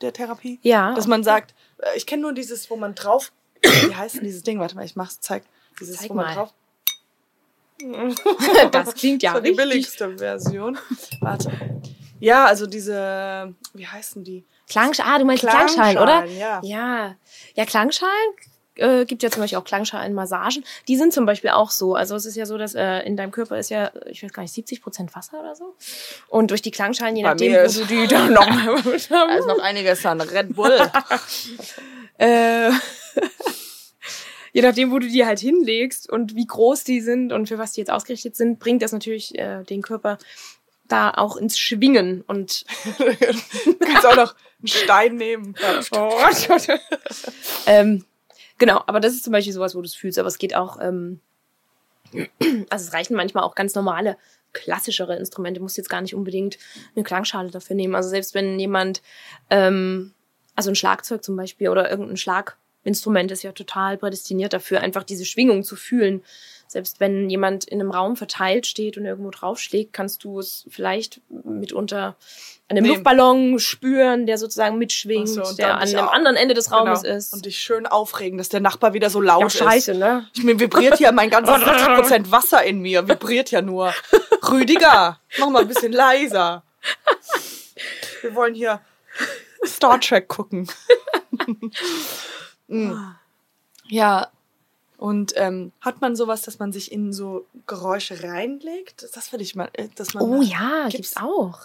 der 0.00 0.12
Therapie? 0.12 0.58
Ja. 0.62 0.94
Dass 0.96 1.06
man 1.06 1.22
sagt, 1.22 1.54
äh, 1.78 1.96
ich 1.96 2.04
kenne 2.06 2.22
nur 2.22 2.32
dieses, 2.32 2.68
wo 2.70 2.76
man 2.76 2.96
drauf, 2.96 3.30
wie 3.62 3.94
heißt 3.94 4.16
denn 4.16 4.24
dieses 4.24 4.42
Ding? 4.42 4.58
Warte 4.58 4.74
mal, 4.74 4.84
ich 4.84 4.96
mach's, 4.96 5.20
zeig. 5.20 5.44
Dieses, 5.78 5.98
Zeig 5.98 6.10
wo 6.10 6.14
man 6.14 6.24
mal. 6.26 6.34
drauf. 6.34 6.52
das 8.72 8.94
klingt 8.94 9.22
ja 9.22 9.30
das 9.30 9.34
war 9.34 9.40
die 9.42 9.50
richtig. 9.50 9.56
billigste 9.68 10.18
Version. 10.18 10.78
Warte. 11.20 11.52
Ja, 12.20 12.46
also 12.46 12.66
diese, 12.66 13.54
wie 13.74 13.86
heißen 13.86 14.24
die? 14.24 14.44
Klangschalen, 14.72 15.12
ah, 15.12 15.18
du 15.18 15.24
meinst 15.24 15.46
Klangschalen, 15.46 15.98
oder? 15.98 16.24
ja. 16.24 16.60
Ja, 16.62 17.14
ja 17.54 17.64
Klangschalen 17.66 18.32
äh, 18.76 19.04
gibt 19.04 19.22
ja 19.22 19.30
zum 19.30 19.42
Beispiel 19.42 19.58
auch 19.58 19.64
Klangschalenmassagen. 19.64 20.64
Die 20.88 20.96
sind 20.96 21.12
zum 21.12 21.26
Beispiel 21.26 21.50
auch 21.50 21.70
so. 21.70 21.94
Also 21.94 22.16
es 22.16 22.24
ist 22.24 22.36
ja 22.36 22.46
so, 22.46 22.56
dass 22.56 22.74
äh, 22.74 23.00
in 23.00 23.16
deinem 23.16 23.30
Körper 23.30 23.58
ist 23.58 23.70
ja, 23.70 23.90
ich 24.06 24.22
weiß 24.22 24.32
gar 24.32 24.42
nicht, 24.42 24.54
70 24.54 24.82
Prozent 24.82 25.14
Wasser 25.14 25.40
oder 25.40 25.54
so. 25.54 25.74
Und 26.28 26.50
durch 26.50 26.62
die 26.62 26.70
Klangschalen, 26.70 27.14
je 27.16 27.22
Bei 27.22 27.30
nachdem, 27.30 27.52
wo 27.52 27.58
ist- 27.58 27.78
du 27.80 27.84
die 27.84 28.06
dann 28.08 28.32
noch 28.32 28.48
mal 28.48 28.80
Da 29.10 29.34
ist 29.36 29.46
noch 29.46 29.58
einiges 29.60 30.04
an 30.06 30.20
Red 30.20 30.54
Bull. 30.56 30.78
äh, 32.18 32.70
je 34.52 34.62
nachdem, 34.62 34.90
wo 34.90 34.98
du 34.98 35.06
die 35.06 35.24
halt 35.26 35.40
hinlegst 35.40 36.10
und 36.10 36.34
wie 36.34 36.46
groß 36.46 36.84
die 36.84 37.00
sind 37.00 37.32
und 37.32 37.48
für 37.48 37.58
was 37.58 37.72
die 37.72 37.80
jetzt 37.80 37.90
ausgerichtet 37.90 38.36
sind, 38.36 38.58
bringt 38.58 38.82
das 38.82 38.92
natürlich 38.92 39.38
äh, 39.38 39.64
den 39.64 39.82
Körper 39.82 40.18
da 40.92 41.10
auch 41.10 41.36
ins 41.36 41.58
Schwingen 41.58 42.22
und 42.22 42.64
du 42.98 43.78
kannst 43.78 44.06
auch 44.06 44.16
noch 44.16 44.34
einen 44.58 44.68
Stein 44.68 45.16
nehmen. 45.16 45.54
ähm, 47.66 48.04
genau, 48.58 48.82
aber 48.86 49.00
das 49.00 49.14
ist 49.14 49.24
zum 49.24 49.32
Beispiel 49.32 49.52
sowas, 49.52 49.74
wo 49.74 49.80
du 49.80 49.86
es 49.86 49.94
fühlst, 49.94 50.18
aber 50.18 50.28
es 50.28 50.38
geht 50.38 50.54
auch, 50.54 50.78
ähm, 50.80 51.20
also 52.68 52.86
es 52.86 52.92
reichen 52.92 53.16
manchmal 53.16 53.44
auch 53.44 53.54
ganz 53.54 53.74
normale, 53.74 54.16
klassischere 54.52 55.16
Instrumente, 55.16 55.58
du 55.58 55.64
musst 55.64 55.78
jetzt 55.78 55.88
gar 55.88 56.02
nicht 56.02 56.14
unbedingt 56.14 56.58
eine 56.94 57.04
Klangschale 57.04 57.50
dafür 57.50 57.74
nehmen. 57.74 57.94
Also 57.94 58.10
selbst 58.10 58.34
wenn 58.34 58.58
jemand, 58.58 59.02
ähm, 59.50 60.12
also 60.54 60.70
ein 60.70 60.76
Schlagzeug 60.76 61.24
zum 61.24 61.36
Beispiel 61.36 61.70
oder 61.70 61.90
irgendein 61.90 62.18
Schlaginstrument 62.18 63.30
ist 63.30 63.42
ja 63.42 63.52
total 63.52 63.96
prädestiniert 63.96 64.52
dafür, 64.52 64.80
einfach 64.80 65.04
diese 65.04 65.24
Schwingung 65.24 65.64
zu 65.64 65.76
fühlen. 65.76 66.22
Selbst 66.72 67.00
wenn 67.00 67.28
jemand 67.28 67.64
in 67.64 67.80
einem 67.80 67.90
Raum 67.90 68.16
verteilt 68.16 68.66
steht 68.66 68.96
und 68.96 69.04
irgendwo 69.04 69.30
draufschlägt, 69.30 69.92
kannst 69.92 70.24
du 70.24 70.38
es 70.40 70.64
vielleicht 70.70 71.20
mitunter 71.28 72.16
an 72.68 72.76
einem 72.78 72.84
Nehmen. 72.84 72.94
Luftballon 72.94 73.58
spüren, 73.58 74.24
der 74.24 74.38
sozusagen 74.38 74.78
mitschwingt, 74.78 75.28
so, 75.28 75.42
und 75.44 75.58
der 75.58 75.74
an 75.76 75.86
einem 75.88 76.08
anderen 76.08 76.36
Ende 76.36 76.54
des 76.54 76.72
Raumes 76.72 77.02
Genau. 77.02 77.14
ist. 77.16 77.34
Und 77.34 77.44
dich 77.44 77.58
schön 77.58 77.86
aufregen, 77.86 78.38
dass 78.38 78.48
der 78.48 78.60
Nachbar 78.60 78.94
wieder 78.94 79.10
so 79.10 79.20
laut 79.20 79.42
ja, 79.42 79.46
ist. 79.48 79.58
scheiße, 79.58 79.94
ne? 79.94 80.26
Ich 80.34 80.42
mir 80.44 80.58
vibriert 80.58 80.96
hier 80.96 81.12
mein 81.12 81.28
ganzes 81.28 81.54
40% 81.56 82.30
Wasser 82.30 82.64
in 82.64 82.80
mir. 82.80 83.06
Vibriert 83.06 83.50
ja 83.50 83.60
nur. 83.60 83.92
Rüdiger, 84.50 85.20
mach 85.38 85.50
mal 85.50 85.62
ein 85.62 85.68
bisschen 85.68 85.92
leiser. 85.92 86.62
Wir 88.22 88.34
wollen 88.34 88.54
hier 88.54 88.80
Star 89.66 90.00
Trek 90.00 90.28
gucken. 90.28 90.68
Mm. 92.68 92.92
ja. 93.88 94.28
Und 95.02 95.32
ähm, 95.34 95.72
hat 95.80 96.00
man 96.00 96.14
sowas, 96.14 96.42
dass 96.42 96.60
man 96.60 96.70
sich 96.72 96.92
in 96.92 97.12
so 97.12 97.44
Geräusche 97.66 98.22
reinlegt? 98.22 99.08
Das 99.16 99.32
will 99.32 99.40
ich 99.40 99.56
mal, 99.56 99.68
äh, 99.72 99.88
dass 99.96 100.14
man. 100.14 100.22
Oh 100.22 100.42
ja, 100.42 100.84
Gibt's? 100.90 101.14
gibt's 101.14 101.16
auch. 101.16 101.58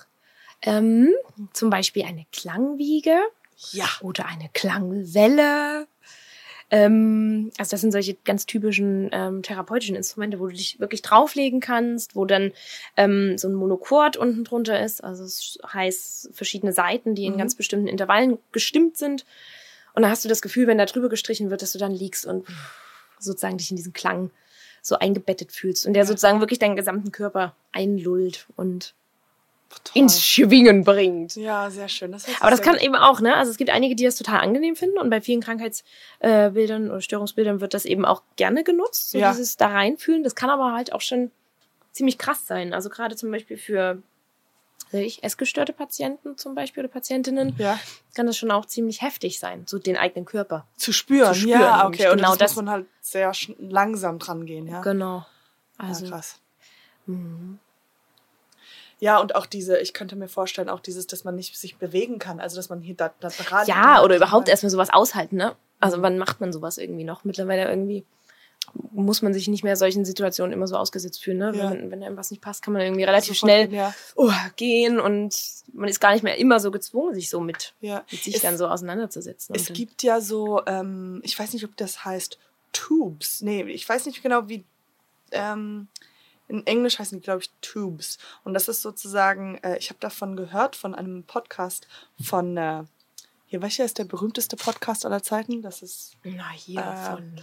Ähm, 0.64 1.14
zum 1.54 1.70
Beispiel 1.70 2.04
eine 2.06 2.26
Klangwiege 2.32 3.20
Ja. 3.74 3.88
oder 4.02 4.26
eine 4.26 4.50
Klangwelle. 4.56 5.86
Ähm, 6.72 7.52
also 7.60 7.72
das 7.72 7.82
sind 7.82 7.92
solche 7.92 8.16
ganz 8.26 8.48
typischen 8.48 9.10
ähm, 9.14 9.44
therapeutischen 9.44 9.96
Instrumente, 9.96 10.40
wo 10.40 10.48
du 10.48 10.54
dich 10.54 10.80
wirklich 10.80 11.04
drauflegen 11.04 11.60
kannst, 11.60 12.16
wo 12.16 12.26
dann 12.26 12.52
ähm, 12.98 13.38
so 13.38 13.48
ein 13.50 13.54
Monochord 13.54 14.18
unten 14.18 14.46
drunter 14.46 14.84
ist. 14.84 15.04
Also 15.04 15.24
es 15.24 15.60
heißt 15.72 16.32
verschiedene 16.34 16.74
Seiten, 16.74 17.14
die 17.14 17.26
in 17.26 17.34
Mhm. 17.34 17.38
ganz 17.38 17.54
bestimmten 17.54 17.88
Intervallen 17.88 18.40
gestimmt 18.52 18.98
sind. 18.98 19.26
Und 19.94 20.02
dann 20.02 20.10
hast 20.12 20.26
du 20.26 20.30
das 20.30 20.42
Gefühl, 20.42 20.66
wenn 20.66 20.80
da 20.80 20.86
drüber 20.88 21.08
gestrichen 21.10 21.52
wird, 21.52 21.62
dass 21.62 21.72
du 21.74 21.78
dann 21.80 21.94
liegst 21.94 22.26
und 22.26 22.46
sozusagen 23.20 23.58
dich 23.58 23.70
in 23.72 23.78
diesen 23.78 23.94
Klang 23.94 24.32
so 24.82 24.98
eingebettet 25.00 25.52
fühlst 25.52 25.86
und 25.86 25.94
der 25.94 26.06
sozusagen 26.06 26.40
wirklich 26.40 26.60
deinen 26.60 26.76
gesamten 26.76 27.12
Körper 27.12 27.56
einlullt 27.72 28.46
und 28.56 28.94
Toll. 29.84 30.02
ins 30.04 30.24
Schwingen 30.26 30.86
bringt. 30.86 31.36
Ja, 31.36 31.70
sehr 31.70 31.90
schön. 31.90 32.14
Das 32.14 32.26
Aber 32.40 32.52
das 32.52 32.62
kann 32.62 32.76
gut 32.76 32.84
eben 32.84 32.96
auch, 32.96 33.20
ne? 33.20 33.36
Also 33.36 33.52
es 33.52 33.58
gibt 33.58 33.70
einige, 33.70 33.96
die 33.96 34.06
das 34.06 34.16
total 34.16 34.40
angenehm 34.40 34.78
finden 34.78 34.98
und 34.98 35.10
bei 35.10 35.20
vielen 35.20 35.42
Krankheitsbildern 35.42 36.90
oder 36.90 37.02
Störungsbildern 37.02 37.60
wird 37.60 37.74
das 37.74 37.86
eben 37.86 38.06
auch 38.06 38.24
gerne 38.38 38.64
genutzt, 38.64 39.12
so 39.12 39.18
Ja. 39.18 39.32
dieses 39.32 39.58
da 39.58 39.68
reinfühlen. 39.68 40.24
Das 40.24 40.36
kann 40.36 40.50
aber 40.50 40.72
halt 40.74 40.94
auch 40.94 41.02
schon 41.02 41.32
ziemlich 41.92 42.18
krass 42.18 42.48
sein. 42.48 42.74
Also 42.74 42.90
gerade 42.90 43.16
zum 43.18 43.30
Beispiel 43.32 43.58
für 43.58 44.02
weiß 44.92 45.02
ich, 45.06 45.24
essgestörte 45.24 45.74
Patienten 45.74 46.38
zum 46.38 46.56
Beispiel 46.56 46.84
oder 46.84 46.92
Patientinnen 46.94 47.56
Ja. 47.58 47.80
kann 48.16 48.26
das 48.26 48.38
schon 48.38 48.52
auch 48.52 48.66
ziemlich 48.66 49.02
heftig 49.02 49.40
sein, 49.40 49.64
so 49.68 49.80
den 49.80 49.98
eigenen 49.98 50.26
Körper. 50.26 50.66
Zu 50.78 50.92
spüren. 50.94 51.34
Zu 51.34 51.42
spüren, 51.42 51.60
Ja, 51.62 51.88
okay. 51.88 52.10
Und 52.10 52.18
genau 52.18 52.30
das, 52.32 52.38
das- 52.40 52.52
muss 52.56 52.64
man 52.66 52.70
halt 52.72 52.86
sehr 53.02 53.32
langsam 53.60 54.20
dran 54.20 54.46
gehen, 54.46 54.68
ja. 54.68 54.82
Genau. 54.82 55.18
ja, 55.80 55.88
Also 55.90 56.06
krass. 56.08 56.40
mhm. 57.06 57.60
Ja, 59.00 59.20
und 59.20 59.36
auch 59.36 59.46
diese, 59.46 59.78
ich 59.78 59.94
könnte 59.94 60.16
mir 60.16 60.28
vorstellen, 60.28 60.70
auch 60.70 60.80
dieses, 60.80 61.06
dass 61.06 61.24
man 61.24 61.36
nicht 61.36 61.56
sich 61.56 61.78
bewegen 61.78 62.18
kann, 62.18 62.40
also 62.40 62.56
dass 62.56 62.70
man 62.70 62.82
hier 62.82 62.96
da, 62.96 63.12
da 63.20 63.30
dran 63.30 63.68
ja, 63.68 64.02
oder 64.02 64.16
überhaupt 64.16 64.50
erstmal 64.50 64.72
sowas 64.72 64.90
aushalten, 64.92 65.36
ne? 65.36 65.56
Also 65.80 66.02
wann 66.02 66.18
macht 66.18 66.42
man 66.42 66.52
sowas 66.52 66.80
irgendwie 66.80 67.04
noch? 67.04 67.24
Mittlerweile 67.24 67.70
irgendwie 67.70 68.04
muss 68.92 69.22
man 69.22 69.34
sich 69.34 69.48
nicht 69.48 69.64
mehr 69.64 69.76
solchen 69.78 70.04
Situationen 70.06 70.52
immer 70.52 70.68
so 70.68 70.76
ausgesetzt 70.76 71.24
fühlen, 71.24 71.38
ne? 71.38 71.52
Ja. 71.56 71.72
Wenn, 71.72 71.90
wenn 71.92 72.04
einem 72.04 72.18
was 72.18 72.32
nicht 72.32 72.42
passt, 72.42 72.62
kann 72.64 72.74
man 72.74 72.82
irgendwie 72.82 73.04
relativ 73.06 73.38
Sofort 73.38 73.52
schnell 73.52 73.68
gehen, 73.68 73.78
Ja, 73.78 73.94
oh, 74.16 74.32
gehen 74.56 75.00
und 75.00 75.36
man 75.74 75.88
ist 75.90 76.00
gar 76.00 76.12
nicht 76.14 76.24
mehr 76.24 76.38
immer 76.38 76.60
so 76.60 76.70
gezwungen, 76.72 77.14
sich 77.16 77.30
so 77.30 77.40
mit, 77.40 77.74
ja. 77.80 78.04
mit 78.12 78.24
sich 78.24 78.36
Es- 78.36 78.42
dann 78.42 78.58
so 78.58 78.68
auseinanderzusetzen. 78.68 79.56
Es 79.56 79.72
gibt 79.72 80.04
ja 80.04 80.20
so, 80.22 80.62
ähm, 80.66 81.22
ich 81.24 81.38
weiß 81.38 81.54
nicht, 81.54 81.64
ob 81.66 81.76
das 81.78 82.04
heißt 82.06 82.38
Tubes. 82.74 83.42
Nee, 83.42 83.64
ich 83.64 83.88
weiß 83.88 84.06
nicht 84.06 84.22
genau, 84.22 84.50
wie. 84.50 84.66
Ähm, 85.32 85.88
in 86.50 86.66
Englisch 86.66 86.98
heißen 87.00 87.18
die, 87.20 87.24
glaube 87.24 87.42
ich, 87.42 87.50
Tubes. 87.62 88.18
Und 88.46 88.54
das 88.54 88.70
ist 88.70 88.82
sozusagen, 88.82 89.58
äh, 89.64 89.78
ich 89.80 89.90
habe 89.90 90.00
davon 90.00 90.38
gehört, 90.38 90.78
von 90.78 90.96
einem 90.96 91.24
Podcast 91.24 91.88
von, 92.22 92.56
äh, 92.56 92.84
hier, 93.48 93.62
welcher 93.62 93.84
ist 93.84 93.98
der 93.98 94.06
berühmteste 94.06 94.56
Podcast 94.56 95.06
aller 95.06 95.22
Zeiten? 95.22 95.62
Das 95.62 95.82
ist 95.82 96.14
Na, 96.24 96.50
hier 96.52 96.80
äh, 96.82 97.12
von 97.12 97.42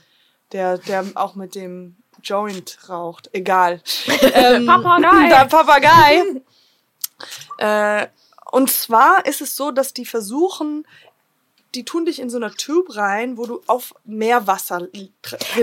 der, 0.53 0.79
der 0.79 1.05
auch 1.15 1.35
mit 1.35 1.55
dem 1.55 1.97
Joint 2.23 2.79
raucht. 2.89 3.29
Egal. 3.33 3.83
ähm, 4.35 4.67
Papagei. 4.67 5.29
Der 5.29 5.45
Papagei. 5.47 6.23
äh, 7.59 8.07
und 8.51 8.71
zwar 8.71 9.27
ist 9.27 9.41
es 9.41 9.57
so, 9.57 9.71
dass 9.71 9.93
die 9.95 10.07
versuchen, 10.07 10.87
die 11.75 11.85
tun 11.85 12.05
dich 12.07 12.21
in 12.21 12.31
so 12.31 12.37
einer 12.37 12.53
Tube 12.53 12.95
rein, 12.97 13.37
wo 13.37 13.47
du 13.47 13.61
auf 13.67 13.95
Meerwasser 14.05 14.79
drin 14.83 15.11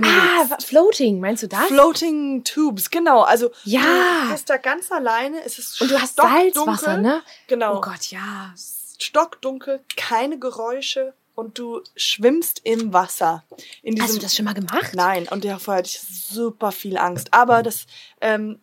Ah, 0.04 0.39
liegst. 0.41 0.52
wa- 0.52 0.58
Floating, 0.62 1.22
meinst 1.22 1.44
du 1.44 1.48
das? 1.48 1.67
Floating 1.67 2.44
Tubes, 2.44 2.89
genau. 2.89 3.22
Also 3.22 3.50
Ja. 3.63 4.24
du 4.26 4.32
bist 4.32 4.50
da 4.50 4.58
ganz 4.58 4.91
alleine. 4.91 5.41
Es 5.46 5.58
ist 5.58 5.82
und 5.82 5.89
du 5.89 6.02
hast. 6.02 6.17
Salzwasser, 6.17 6.98
ne? 6.98 7.24
Genau. 7.48 7.78
Oh 7.78 7.82
Gott, 7.82 8.08
ja. 8.08 8.54
Stockdunkel, 9.00 9.80
keine 9.96 10.38
Geräusche 10.38 11.13
und 11.36 11.58
du 11.58 11.82
schwimmst 11.96 12.62
im 12.63 12.94
Wasser. 12.94 13.44
In 13.82 13.96
diesem 13.96 14.08
Hast 14.08 14.15
du 14.17 14.22
das 14.22 14.36
schon 14.36 14.46
mal 14.46 14.54
gemacht? 14.54 14.91
Nein, 14.94 15.28
und 15.30 15.46
davor 15.46 15.76
hatte 15.76 15.88
ich 15.88 16.00
super 16.00 16.72
viel 16.72 16.98
Angst. 16.98 17.34
Aber 17.34 17.63
das, 17.63 17.86
ähm, 18.20 18.60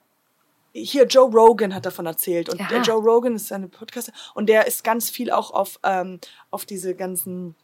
hier 0.73 1.07
Joe 1.07 1.31
Rogan 1.31 1.75
hat 1.75 1.87
davon 1.87 2.07
erzählt. 2.07 2.49
Und 2.49 2.61
der 2.71 2.83
Joe 2.83 3.03
Rogan 3.03 3.35
ist 3.35 3.53
eine 3.53 3.69
Podcaster 3.69 4.13
und 4.35 4.49
der 4.49 4.67
ist 4.67 4.85
ganz 4.85 5.11
viel 5.11 5.31
auch 5.31 5.51
auf, 5.51 5.81
ähm, 5.83 6.21
auf 6.51 6.67
diese 6.67 6.95
ganzen 6.95 7.55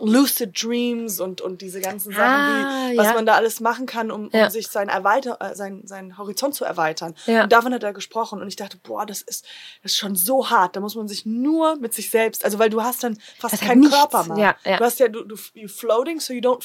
Lucid 0.00 0.62
Dreams 0.62 1.20
und, 1.20 1.40
und 1.40 1.60
diese 1.62 1.80
ganzen 1.80 2.12
Sachen, 2.12 2.22
Ah, 2.24 2.88
wie, 2.90 2.96
was 2.96 3.06
ja. 3.06 3.14
man 3.14 3.26
da 3.26 3.34
alles 3.34 3.60
machen 3.60 3.86
kann, 3.86 4.10
um, 4.10 4.30
Ja. 4.32 4.44
um 4.46 4.50
sich 4.50 4.68
sein 4.68 4.88
Erweiter, 4.88 5.38
äh, 5.40 5.54
sein, 5.54 5.82
seinen 5.86 6.18
Horizont 6.18 6.54
zu 6.54 6.64
erweitern. 6.64 7.14
Ja. 7.26 7.44
Und 7.44 7.52
davon 7.52 7.72
hat 7.74 7.82
er 7.82 7.92
gesprochen 7.92 8.40
und 8.40 8.48
ich 8.48 8.56
dachte, 8.56 8.76
boah, 8.82 9.06
das 9.06 9.22
ist, 9.22 9.44
das 9.82 9.92
ist 9.92 9.98
schon 9.98 10.14
so 10.16 10.50
hart. 10.50 10.76
Da 10.76 10.80
muss 10.80 10.94
man 10.94 11.08
sich 11.08 11.26
nur 11.26 11.76
mit 11.76 11.94
sich 11.94 12.10
selbst, 12.10 12.44
also 12.44 12.58
weil 12.58 12.70
du 12.70 12.82
hast 12.82 13.02
dann 13.04 13.18
fast 13.38 13.54
Das 13.54 13.60
keinen. 13.60 13.88
Körper 13.90 14.24
mehr. 14.34 14.56
Du 14.64 14.80
hast 14.84 14.98
ja, 15.00 15.08
du, 15.08 15.24
du 15.24 15.36
you 15.54 15.68
floating, 15.68 16.20
so 16.20 16.32
you 16.32 16.40
don't, 16.40 16.62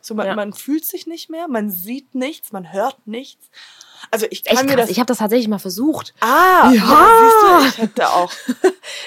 so 0.00 0.14
man, 0.14 0.34
man 0.36 0.52
fühlt 0.52 0.84
sich 0.84 1.06
nicht 1.06 1.30
mehr, 1.30 1.48
man 1.48 1.70
sieht 1.70 2.14
nichts, 2.14 2.52
man 2.52 2.72
hört 2.72 3.06
nichts. 3.06 3.50
Also 4.10 4.26
ich 4.30 4.46
Echt 4.46 4.56
kann 4.56 4.66
mir 4.66 4.72
krass. 4.74 4.82
das. 4.82 4.90
Ich 4.90 4.98
habe 4.98 5.06
das 5.06 5.18
tatsächlich 5.18 5.48
mal 5.48 5.58
versucht. 5.58 6.14
ah, 6.20 6.70
Ja. 6.72 6.80
siehst 7.22 7.42
du, 7.42 7.68
ich 7.68 7.78
hätte 7.88 8.08
auch. 8.10 8.32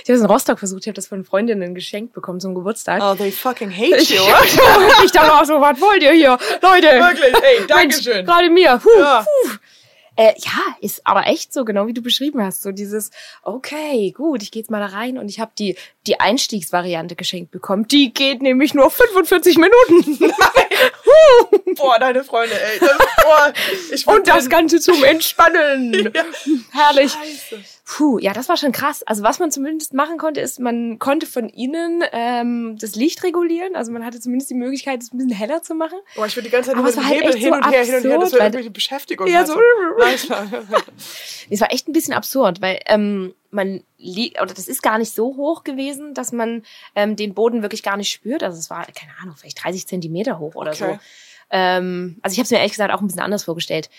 Ich 0.03 0.09
habe 0.09 0.13
es 0.17 0.21
in 0.21 0.25
Rostock 0.25 0.59
versucht. 0.59 0.81
Ich 0.83 0.87
habe 0.87 0.95
das 0.95 1.07
von 1.07 1.23
Freundinnen 1.25 1.75
geschenkt 1.75 2.13
bekommen 2.13 2.39
zum 2.39 2.55
Geburtstag. 2.55 3.01
Oh, 3.03 3.15
they 3.15 3.31
fucking 3.31 3.71
hate 3.71 3.97
Ich, 3.97 4.09
you. 4.09 4.21
ich 5.05 5.11
dachte 5.11 5.33
auch 5.33 5.45
so, 5.45 5.59
was 5.61 5.79
wollt 5.81 6.03
ihr 6.03 6.11
hier? 6.11 6.37
Leute. 6.61 6.87
Wirklich, 6.87 7.33
hey, 7.41 7.65
Dankeschön. 7.67 8.25
Gerade 8.25 8.49
mir. 8.49 8.79
Puh, 8.81 8.89
Ja. 8.99 9.21
puh. 9.25 9.49
Äh, 10.15 10.33
ja, 10.37 10.75
ist 10.79 11.01
aber 11.07 11.25
echt 11.25 11.51
so, 11.53 11.65
genau 11.65 11.87
wie 11.87 11.93
du 11.93 12.01
beschrieben 12.03 12.43
hast. 12.45 12.61
So 12.61 12.71
dieses, 12.71 13.09
okay, 13.41 14.11
gut, 14.11 14.43
ich 14.43 14.51
gehe 14.51 14.61
jetzt 14.61 14.69
mal 14.69 14.79
da 14.79 14.95
rein 14.95 15.17
und 15.17 15.27
ich 15.27 15.39
habe 15.39 15.51
die, 15.57 15.75
die 16.05 16.19
Einstiegsvariante 16.19 17.15
geschenkt 17.15 17.49
bekommen. 17.49 17.87
Die 17.87 18.13
geht 18.13 18.41
nämlich 18.43 18.75
nur 18.75 18.91
45 18.91 19.57
Minuten. 19.57 20.31
boah, 21.75 21.99
deine 21.99 22.23
Freunde, 22.23 22.55
ey. 22.55 22.79
Boah, 22.79 23.53
ich 23.91 24.07
Und 24.07 24.27
das 24.27 24.49
Ganze 24.49 24.79
zum 24.79 25.03
Entspannen. 25.03 26.11
ja. 26.13 26.23
Herrlich. 26.71 27.11
Scheiße. 27.11 27.63
Puh, 27.85 28.17
ja, 28.17 28.31
das 28.31 28.47
war 28.47 28.55
schon 28.55 28.71
krass. 28.71 29.03
Also 29.03 29.23
was 29.23 29.39
man 29.39 29.51
zumindest 29.51 29.93
machen 29.93 30.17
konnte, 30.17 30.39
ist, 30.39 30.59
man 30.59 30.99
konnte 30.99 31.25
von 31.25 31.49
innen 31.49 32.03
ähm, 32.13 32.77
das 32.79 32.95
Licht 32.95 33.23
regulieren. 33.23 33.75
Also 33.75 33.91
man 33.91 34.05
hatte 34.05 34.19
zumindest 34.21 34.49
die 34.49 34.55
Möglichkeit, 34.55 35.01
es 35.01 35.11
ein 35.13 35.17
bisschen 35.17 35.33
heller 35.33 35.61
zu 35.61 35.75
machen. 35.75 35.97
Boah, 36.15 36.25
ich 36.25 36.35
würde 36.35 36.47
die 36.47 36.51
ganze 36.51 36.69
Zeit 36.69 36.77
Aber 36.77 36.87
nur 36.89 36.95
mit 36.95 37.05
halt 37.05 37.23
Hebel 37.23 37.37
hin 37.37 37.49
so 37.49 37.55
und 37.55 37.69
her, 37.69 37.83
hin 37.83 37.95
und 37.95 38.03
her, 38.03 38.17
das 38.19 38.31
wäre 38.31 38.43
irgendwelche 38.43 38.71
Beschäftigung. 38.71 39.27
Ja, 39.27 39.45
so. 39.45 39.53
es 41.49 41.61
war 41.61 41.71
echt 41.73 41.89
ein 41.89 41.93
bisschen 41.93 42.13
absurd, 42.13 42.61
weil 42.61 42.79
ähm, 42.87 43.33
man 43.53 43.83
liegt, 43.97 44.41
oder 44.41 44.53
das 44.53 44.67
ist 44.67 44.81
gar 44.81 44.97
nicht 44.97 45.13
so 45.13 45.35
hoch 45.35 45.63
gewesen, 45.63 46.13
dass 46.13 46.31
man 46.31 46.63
ähm, 46.95 47.15
den 47.15 47.33
Boden 47.33 47.61
wirklich 47.61 47.83
gar 47.83 47.97
nicht 47.97 48.11
spürt. 48.11 48.43
Also 48.43 48.57
es 48.57 48.69
war, 48.69 48.85
keine 48.85 49.13
Ahnung, 49.21 49.35
vielleicht 49.37 49.63
30 49.63 49.87
Zentimeter 49.87 50.39
hoch 50.39 50.55
oder 50.55 50.71
okay. 50.71 50.93
so. 50.93 50.99
Ähm, 51.51 52.17
also 52.21 52.33
ich 52.33 52.39
habe 52.39 52.45
es 52.45 52.51
mir 52.51 52.57
ehrlich 52.57 52.71
gesagt 52.71 52.93
auch 52.93 53.01
ein 53.01 53.07
bisschen 53.07 53.21
anders 53.21 53.43
vorgestellt. 53.43 53.89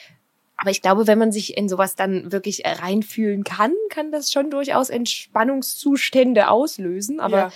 Aber 0.56 0.70
ich 0.70 0.82
glaube, 0.82 1.06
wenn 1.06 1.18
man 1.18 1.32
sich 1.32 1.56
in 1.56 1.68
sowas 1.68 1.96
dann 1.96 2.30
wirklich 2.30 2.62
reinfühlen 2.64 3.44
kann, 3.44 3.72
kann 3.90 4.12
das 4.12 4.30
schon 4.30 4.50
durchaus 4.50 4.88
Entspannungszustände 4.88 6.48
auslösen. 6.48 7.20
Aber 7.20 7.38
ja. 7.38 7.52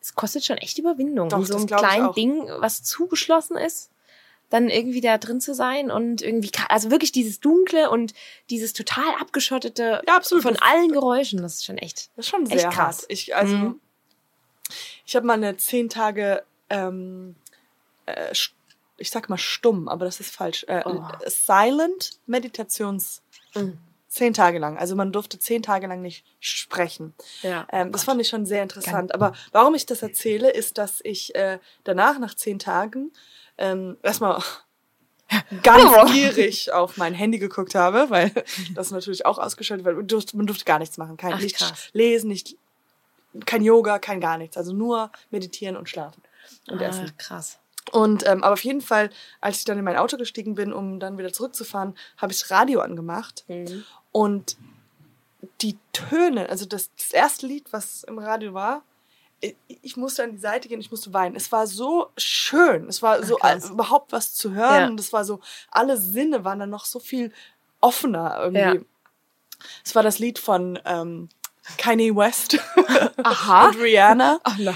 es 0.00 0.14
kostet 0.14 0.44
schon 0.44 0.56
echt 0.58 0.78
Überwindung, 0.78 1.28
Doch, 1.28 1.44
so 1.44 1.56
einem 1.56 1.66
kleinen 1.66 2.12
Ding, 2.14 2.48
was 2.60 2.82
zugeschlossen 2.82 3.56
ist 3.56 3.90
dann 4.50 4.70
irgendwie 4.70 5.00
da 5.00 5.18
drin 5.18 5.40
zu 5.40 5.54
sein 5.54 5.90
und 5.90 6.22
irgendwie, 6.22 6.50
also 6.68 6.90
wirklich 6.90 7.12
dieses 7.12 7.40
Dunkle 7.40 7.90
und 7.90 8.14
dieses 8.50 8.72
total 8.72 9.14
abgeschottete 9.20 10.02
ja, 10.06 10.16
absolut. 10.16 10.42
von 10.42 10.56
allen 10.56 10.92
Geräuschen, 10.92 11.42
das 11.42 11.56
ist 11.56 11.64
schon 11.64 11.78
echt. 11.78 12.10
Das 12.16 12.26
ist 12.26 12.30
schon 12.30 12.46
sehr 12.46 12.68
krass. 12.70 13.00
Hart. 13.00 13.06
Ich, 13.08 13.36
also, 13.36 13.54
mhm. 13.54 13.80
ich 15.04 15.16
habe 15.16 15.26
mal 15.26 15.34
eine 15.34 15.56
zehn 15.56 15.88
Tage, 15.88 16.44
ähm, 16.70 17.34
äh, 18.06 18.32
ich 18.96 19.10
sag 19.10 19.28
mal 19.28 19.38
stumm, 19.38 19.88
aber 19.88 20.04
das 20.06 20.20
ist 20.20 20.34
falsch, 20.34 20.64
äh, 20.68 20.82
oh. 20.84 21.02
Silent 21.26 22.12
Meditations. 22.26 23.22
Mhm. 23.54 23.78
Zehn 24.08 24.32
Tage 24.32 24.58
lang. 24.58 24.78
Also 24.78 24.96
man 24.96 25.12
durfte 25.12 25.38
zehn 25.38 25.62
Tage 25.62 25.86
lang 25.86 26.00
nicht 26.00 26.24
sprechen. 26.40 27.14
Ja, 27.42 27.66
ähm, 27.70 27.92
das 27.92 28.04
fand 28.04 28.20
ich 28.20 28.28
schon 28.28 28.46
sehr 28.46 28.62
interessant. 28.62 29.14
Aber 29.14 29.34
warum 29.52 29.74
ich 29.74 29.84
das 29.84 30.02
erzähle, 30.02 30.50
ist, 30.50 30.78
dass 30.78 31.00
ich 31.04 31.34
äh, 31.34 31.58
danach, 31.84 32.18
nach 32.18 32.34
zehn 32.34 32.58
Tagen, 32.58 33.12
ähm, 33.58 33.98
erstmal 34.02 34.42
ganz 35.62 36.10
gierig 36.12 36.72
auf 36.72 36.96
mein 36.96 37.12
Handy 37.12 37.38
geguckt 37.38 37.74
habe, 37.74 38.08
weil 38.08 38.32
das 38.74 38.90
natürlich 38.90 39.26
auch 39.26 39.38
ausgeschaltet 39.38 39.84
wird. 39.84 39.96
Man 39.96 40.08
durfte, 40.08 40.36
man 40.38 40.46
durfte 40.46 40.64
gar 40.64 40.78
nichts 40.78 40.96
machen. 40.96 41.18
Kein 41.18 41.34
Ach, 41.34 41.40
nicht 41.40 41.56
krass. 41.56 41.90
lesen, 41.92 42.28
nicht 42.28 42.56
kein 43.44 43.62
Yoga, 43.62 43.98
kein 43.98 44.20
gar 44.20 44.38
nichts. 44.38 44.56
Also 44.56 44.72
nur 44.72 45.10
meditieren 45.30 45.76
und 45.76 45.88
schlafen 45.88 46.22
und 46.70 46.80
ah, 46.80 46.86
essen. 46.86 47.12
Krass. 47.18 47.58
Und 47.92 48.26
ähm, 48.26 48.42
aber 48.42 48.54
auf 48.54 48.64
jeden 48.64 48.80
Fall, 48.80 49.10
als 49.40 49.58
ich 49.58 49.64
dann 49.64 49.78
in 49.78 49.84
mein 49.84 49.96
Auto 49.96 50.16
gestiegen 50.16 50.54
bin, 50.54 50.72
um 50.72 51.00
dann 51.00 51.18
wieder 51.18 51.32
zurückzufahren, 51.32 51.96
habe 52.16 52.32
ich 52.32 52.40
das 52.40 52.50
Radio 52.50 52.80
angemacht 52.80 53.44
mhm. 53.48 53.84
und 54.12 54.56
die 55.60 55.78
Töne, 55.92 56.48
also 56.48 56.66
das, 56.66 56.90
das 56.96 57.12
erste 57.12 57.46
Lied, 57.46 57.72
was 57.72 58.04
im 58.04 58.18
Radio 58.18 58.54
war, 58.54 58.82
ich 59.68 59.96
musste 59.96 60.24
an 60.24 60.32
die 60.32 60.38
Seite 60.38 60.68
gehen, 60.68 60.80
ich 60.80 60.90
musste 60.90 61.12
weinen. 61.12 61.36
Es 61.36 61.52
war 61.52 61.66
so 61.66 62.10
schön, 62.16 62.88
es 62.88 63.02
war 63.02 63.22
so 63.22 63.38
Ach, 63.40 63.70
überhaupt 63.70 64.12
was 64.12 64.34
zu 64.34 64.52
hören. 64.52 64.80
Ja. 64.80 64.86
Und 64.88 64.98
es 64.98 65.12
war 65.12 65.24
so, 65.24 65.40
alle 65.70 65.96
Sinne 65.96 66.44
waren 66.44 66.58
dann 66.58 66.70
noch 66.70 66.84
so 66.84 66.98
viel 66.98 67.32
offener 67.80 68.36
irgendwie. 68.40 68.78
Ja. 68.78 68.84
Es 69.84 69.94
war 69.94 70.02
das 70.02 70.18
Lied 70.18 70.38
von 70.38 70.78
ähm, 70.84 71.28
Kanye 71.76 72.14
West 72.16 72.54
und 73.16 73.80
Rihanna. 73.80 74.40
Ach, 74.42 74.56
na. 74.58 74.74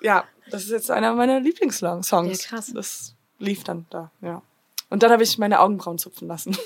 Ja, 0.00 0.24
das 0.50 0.64
ist 0.64 0.70
jetzt 0.70 0.90
einer 0.90 1.14
meiner 1.14 1.40
Lieblingssongs. 1.40 2.10
Ja, 2.10 2.22
krass. 2.48 2.72
Das 2.74 3.14
lief 3.38 3.64
dann 3.64 3.86
da, 3.90 4.10
ja. 4.20 4.42
Und 4.88 5.02
dann 5.02 5.12
habe 5.12 5.22
ich 5.22 5.38
meine 5.38 5.60
Augenbrauen 5.60 5.98
zupfen 5.98 6.28
lassen. 6.28 6.56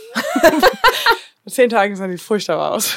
Zehn 1.47 1.69
Tage 1.69 1.95
sahen 1.95 2.11
die 2.11 2.19
furchtbar 2.19 2.73
aus. 2.73 2.97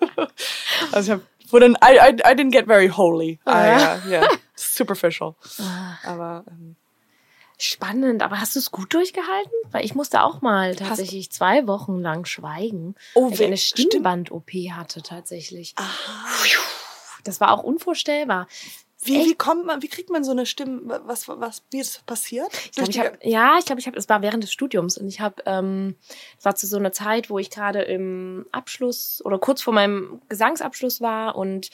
also 0.92 1.14
ich 1.14 1.20
habe 1.52 1.60
dann 1.60 1.72
I, 1.82 1.96
I, 1.96 2.10
I 2.12 2.34
didn't 2.34 2.52
get 2.52 2.66
very 2.66 2.88
holy. 2.88 3.40
Ah, 3.44 3.66
ja. 3.66 4.02
Uh, 4.04 4.08
yeah, 4.08 4.28
superficial. 4.54 5.34
Ah. 5.58 5.98
Aber 6.04 6.44
ähm, 6.48 6.76
Spannend, 7.60 8.22
aber 8.22 8.40
hast 8.40 8.54
du 8.54 8.60
es 8.60 8.70
gut 8.70 8.94
durchgehalten? 8.94 9.50
Weil 9.72 9.84
ich 9.84 9.96
musste 9.96 10.22
auch 10.22 10.42
mal 10.42 10.76
tatsächlich 10.76 11.32
zwei 11.32 11.66
Wochen 11.66 12.00
lang 12.00 12.24
schweigen, 12.24 12.94
oh, 13.14 13.26
weil 13.26 13.32
ich 13.32 13.42
eine 13.42 13.56
Stimmband-OP 13.56 14.52
hatte 14.70 15.02
tatsächlich. 15.02 15.74
Aha. 15.74 15.88
Das 17.24 17.40
war 17.40 17.52
auch 17.52 17.64
unvorstellbar. 17.64 18.46
Wie, 19.02 19.26
wie 19.26 19.34
kommt 19.34 19.64
man, 19.64 19.80
wie 19.80 19.88
kriegt 19.88 20.10
man 20.10 20.24
so 20.24 20.32
eine 20.32 20.44
Stimme, 20.44 21.00
was, 21.04 21.28
was, 21.28 21.62
wie 21.70 21.78
ist 21.78 21.96
das 21.96 22.02
passiert? 22.02 22.48
Ich 22.64 22.72
glaub, 22.72 22.88
ich 22.88 22.98
hab, 22.98 23.24
ja, 23.24 23.56
ich 23.58 23.64
glaube, 23.64 23.80
ich 23.80 23.86
habe, 23.86 23.96
es 23.96 24.08
war 24.08 24.22
während 24.22 24.42
des 24.42 24.52
Studiums 24.52 24.98
und 24.98 25.06
ich 25.06 25.20
habe, 25.20 25.36
ähm, 25.46 25.94
es 26.36 26.44
war 26.44 26.56
zu 26.56 26.66
so 26.66 26.76
einer 26.76 26.90
Zeit, 26.90 27.30
wo 27.30 27.38
ich 27.38 27.50
gerade 27.50 27.82
im 27.82 28.46
Abschluss 28.50 29.22
oder 29.24 29.38
kurz 29.38 29.62
vor 29.62 29.72
meinem 29.72 30.20
Gesangsabschluss 30.28 31.00
war 31.00 31.36
und 31.36 31.70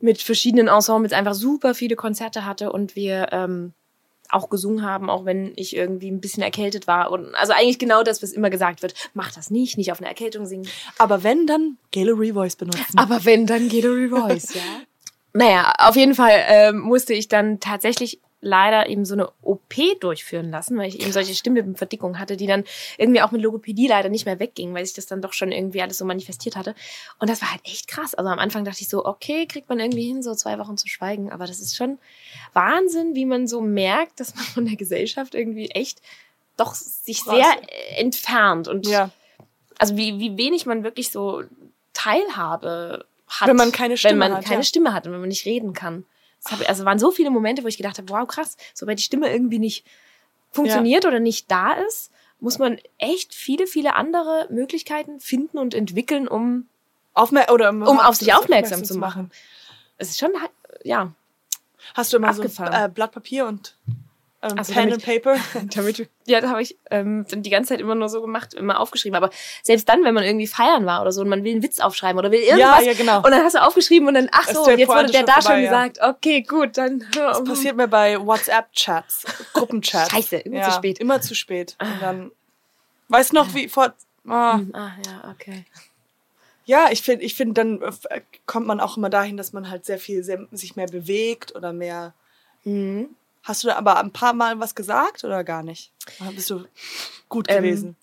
mit 0.00 0.22
verschiedenen 0.22 0.68
Ensembles 0.68 1.12
einfach 1.12 1.34
super 1.34 1.74
viele 1.74 1.96
Konzerte 1.96 2.46
hatte 2.46 2.72
und 2.72 2.96
wir 2.96 3.28
ähm, 3.32 3.74
auch 4.30 4.48
gesungen 4.48 4.82
haben, 4.82 5.10
auch 5.10 5.24
wenn 5.24 5.52
ich 5.56 5.76
irgendwie 5.76 6.10
ein 6.10 6.20
bisschen 6.20 6.42
erkältet 6.42 6.86
war. 6.86 7.12
Und 7.12 7.34
also 7.34 7.52
eigentlich 7.52 7.78
genau 7.78 8.02
das, 8.02 8.22
was 8.22 8.32
immer 8.32 8.50
gesagt 8.50 8.82
wird. 8.82 8.94
Mach 9.12 9.32
das 9.32 9.50
nicht, 9.50 9.76
nicht 9.76 9.92
auf 9.92 10.00
eine 10.00 10.08
Erkältung 10.08 10.46
singen. 10.46 10.66
Aber 10.98 11.22
wenn, 11.22 11.46
dann 11.46 11.76
Gallery 11.92 12.32
Voice 12.32 12.56
benutzen. 12.56 12.96
Aber 12.96 13.24
wenn, 13.24 13.46
dann 13.46 13.68
Gallery 13.68 14.08
Voice, 14.08 14.54
ja. 14.54 14.62
Naja, 15.34 15.72
auf 15.78 15.96
jeden 15.96 16.14
Fall 16.14 16.44
ähm, 16.46 16.78
musste 16.78 17.12
ich 17.12 17.28
dann 17.28 17.58
tatsächlich 17.60 18.20
leider 18.40 18.88
eben 18.88 19.04
so 19.04 19.14
eine 19.14 19.30
OP 19.42 19.74
durchführen 20.00 20.50
lassen, 20.50 20.76
weil 20.76 20.88
ich 20.88 21.00
eben 21.00 21.12
solche 21.12 21.34
Stimmbildverdickungen 21.34 22.18
hatte, 22.18 22.36
die 22.36 22.46
dann 22.46 22.64
irgendwie 22.98 23.22
auch 23.22 23.32
mit 23.32 23.42
Logopädie 23.42 23.88
leider 23.88 24.10
nicht 24.10 24.26
mehr 24.26 24.38
weggingen, 24.38 24.74
weil 24.74 24.84
sich 24.84 24.94
das 24.94 25.06
dann 25.06 25.22
doch 25.22 25.32
schon 25.32 25.50
irgendwie 25.50 25.82
alles 25.82 25.98
so 25.98 26.04
manifestiert 26.04 26.54
hatte. 26.54 26.74
Und 27.18 27.30
das 27.30 27.42
war 27.42 27.50
halt 27.50 27.62
echt 27.64 27.88
krass. 27.88 28.14
Also 28.14 28.30
am 28.30 28.38
Anfang 28.38 28.64
dachte 28.64 28.82
ich 28.82 28.88
so, 28.88 29.04
okay, 29.04 29.46
kriegt 29.46 29.68
man 29.68 29.80
irgendwie 29.80 30.06
hin, 30.06 30.22
so 30.22 30.34
zwei 30.34 30.58
Wochen 30.58 30.76
zu 30.76 30.88
schweigen. 30.88 31.32
Aber 31.32 31.46
das 31.46 31.58
ist 31.58 31.74
schon 31.74 31.98
Wahnsinn, 32.52 33.14
wie 33.14 33.26
man 33.26 33.48
so 33.48 33.60
merkt, 33.60 34.20
dass 34.20 34.34
man 34.36 34.44
von 34.44 34.66
der 34.66 34.76
Gesellschaft 34.76 35.34
irgendwie 35.34 35.70
echt 35.70 36.00
doch 36.56 36.74
sich 36.74 37.22
sehr 37.22 37.46
entfernt 37.96 38.68
und 38.68 38.86
ja. 38.86 39.10
also 39.78 39.96
wie, 39.96 40.20
wie 40.20 40.36
wenig 40.36 40.66
man 40.66 40.84
wirklich 40.84 41.10
so 41.10 41.42
Teilhabe 41.92 43.06
hat. 43.40 43.48
Wenn 43.48 43.56
man 43.56 43.72
keine 43.72 43.96
Stimme 43.96 44.12
hat. 44.12 44.20
Wenn 44.20 44.30
man 44.30 44.38
hat, 44.38 44.44
keine 44.44 44.60
ja. 44.60 44.64
Stimme 44.64 44.92
hat 44.92 45.06
und 45.06 45.12
wenn 45.12 45.20
man 45.20 45.28
nicht 45.28 45.46
reden 45.46 45.72
kann. 45.72 46.04
Ich, 46.60 46.68
also 46.68 46.84
waren 46.84 46.98
so 46.98 47.10
viele 47.10 47.30
Momente, 47.30 47.64
wo 47.64 47.68
ich 47.68 47.76
gedacht 47.76 47.98
habe, 47.98 48.08
wow, 48.10 48.26
krass, 48.28 48.56
sobald 48.74 48.98
die 48.98 49.02
Stimme 49.02 49.32
irgendwie 49.32 49.58
nicht 49.58 49.84
funktioniert 50.50 51.04
ja. 51.04 51.10
oder 51.10 51.20
nicht 51.20 51.50
da 51.50 51.72
ist, 51.72 52.10
muss 52.40 52.58
man 52.58 52.78
echt 52.98 53.34
viele, 53.34 53.66
viele 53.66 53.94
andere 53.94 54.46
Möglichkeiten 54.50 55.20
finden 55.20 55.58
und 55.58 55.74
entwickeln, 55.74 56.28
um, 56.28 56.68
Aufmer 57.14 57.50
oder 57.50 57.70
um, 57.70 57.82
um 57.82 57.98
auf 57.98 58.16
sich 58.16 58.34
aufmerksam, 58.34 58.74
aufmerksam 58.80 58.84
zu 58.84 58.98
machen. 58.98 59.30
Es 59.96 60.10
ist 60.10 60.18
schon, 60.18 60.32
ja. 60.82 61.12
Hast 61.94 62.12
du 62.12 62.16
immer 62.16 62.28
abgefahren. 62.28 62.72
so 62.72 62.78
äh, 62.78 62.88
Blatt 62.88 63.12
Papier 63.12 63.46
und 63.46 63.76
ähm, 64.44 64.58
also 64.58 64.72
Pen 64.72 64.90
damit, 64.90 65.08
and 65.08 65.24
Paper. 65.24 65.36
damit, 65.74 66.08
ja, 66.26 66.40
da 66.40 66.50
habe 66.50 66.62
ich 66.62 66.76
ähm, 66.90 67.24
die 67.30 67.50
ganze 67.50 67.70
Zeit 67.70 67.80
immer 67.80 67.94
nur 67.94 68.08
so 68.08 68.20
gemacht, 68.20 68.54
immer 68.54 68.78
aufgeschrieben. 68.78 69.16
Aber 69.16 69.30
selbst 69.62 69.88
dann, 69.88 70.04
wenn 70.04 70.14
man 70.14 70.24
irgendwie 70.24 70.46
feiern 70.46 70.84
war 70.84 71.00
oder 71.00 71.12
so 71.12 71.22
und 71.22 71.28
man 71.28 71.44
will 71.44 71.52
einen 71.52 71.62
Witz 71.62 71.80
aufschreiben 71.80 72.18
oder 72.18 72.30
will 72.30 72.40
irgendwas. 72.40 72.84
Ja, 72.84 72.92
ja, 72.92 72.94
genau. 72.94 73.18
Und 73.18 73.30
dann 73.30 73.42
hast 73.42 73.54
du 73.54 73.62
aufgeschrieben 73.62 74.06
und 74.08 74.14
dann, 74.14 74.28
ach 74.32 74.48
so, 74.48 74.68
jetzt 74.70 74.88
wurde 74.88 75.10
der 75.10 75.24
da 75.24 75.40
schon 75.40 75.62
gesagt. 75.62 75.96
Ja. 75.96 76.10
Okay, 76.10 76.42
gut, 76.42 76.76
dann. 76.76 77.04
Das 77.12 77.38
um. 77.38 77.44
passiert 77.44 77.76
mir 77.76 77.88
bei 77.88 78.18
WhatsApp-Chats, 78.24 79.24
Gruppenchats. 79.54 80.10
Scheiße, 80.10 80.36
immer 80.36 80.58
ja, 80.58 80.70
zu 80.70 80.76
spät. 80.76 80.98
Immer 80.98 81.20
zu 81.20 81.34
spät. 81.34 81.76
Und 81.80 82.02
dann, 82.02 82.30
weißt 83.08 83.32
noch, 83.32 83.54
wie 83.54 83.68
vor. 83.68 83.94
Oh. 84.26 84.30
Ah, 84.30 84.62
ja, 84.72 85.30
okay. 85.30 85.64
Ja, 86.66 86.88
ich 86.90 87.02
finde, 87.02 87.24
ich 87.24 87.34
finde, 87.34 87.54
dann 87.54 87.82
äh, 87.82 88.20
kommt 88.46 88.66
man 88.66 88.80
auch 88.80 88.96
immer 88.96 89.10
dahin, 89.10 89.36
dass 89.36 89.52
man 89.52 89.68
halt 89.70 89.84
sehr 89.84 89.98
viel 89.98 90.24
sehr, 90.24 90.46
sich 90.50 90.76
mehr 90.76 90.86
bewegt 90.86 91.54
oder 91.54 91.74
mehr 91.74 92.14
mhm. 92.64 93.10
Hast 93.44 93.62
du 93.62 93.68
da 93.68 93.76
aber 93.76 94.00
ein 94.00 94.10
paar 94.10 94.32
Mal 94.32 94.58
was 94.58 94.74
gesagt 94.74 95.22
oder 95.22 95.44
gar 95.44 95.62
nicht? 95.62 95.92
Oder 96.20 96.32
bist 96.32 96.50
du 96.50 96.64
gut 97.28 97.46
ähm, 97.48 97.62
gewesen? 97.62 97.88
Ähm, 97.88 97.96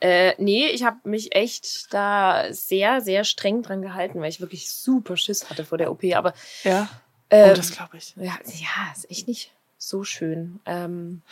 äh, 0.00 0.34
nee, 0.42 0.66
ich 0.66 0.82
habe 0.82 0.96
mich 1.04 1.34
echt 1.34 1.92
da 1.94 2.52
sehr, 2.52 3.00
sehr 3.00 3.24
streng 3.24 3.62
dran 3.62 3.80
gehalten, 3.80 4.20
weil 4.20 4.28
ich 4.28 4.40
wirklich 4.40 4.70
super 4.70 5.16
Schiss 5.16 5.50
hatte 5.50 5.64
vor 5.64 5.78
der 5.78 5.90
OP. 5.90 6.02
Aber 6.14 6.34
ja, 6.64 6.88
oh, 7.30 7.52
das 7.54 7.72
glaube 7.72 7.96
ich. 7.96 8.14
Ja, 8.16 8.38
ja, 8.44 8.92
ist 8.94 9.10
echt 9.10 9.28
nicht 9.28 9.52
so 9.78 10.02
schön. 10.02 10.60
Ähm, 10.66 11.22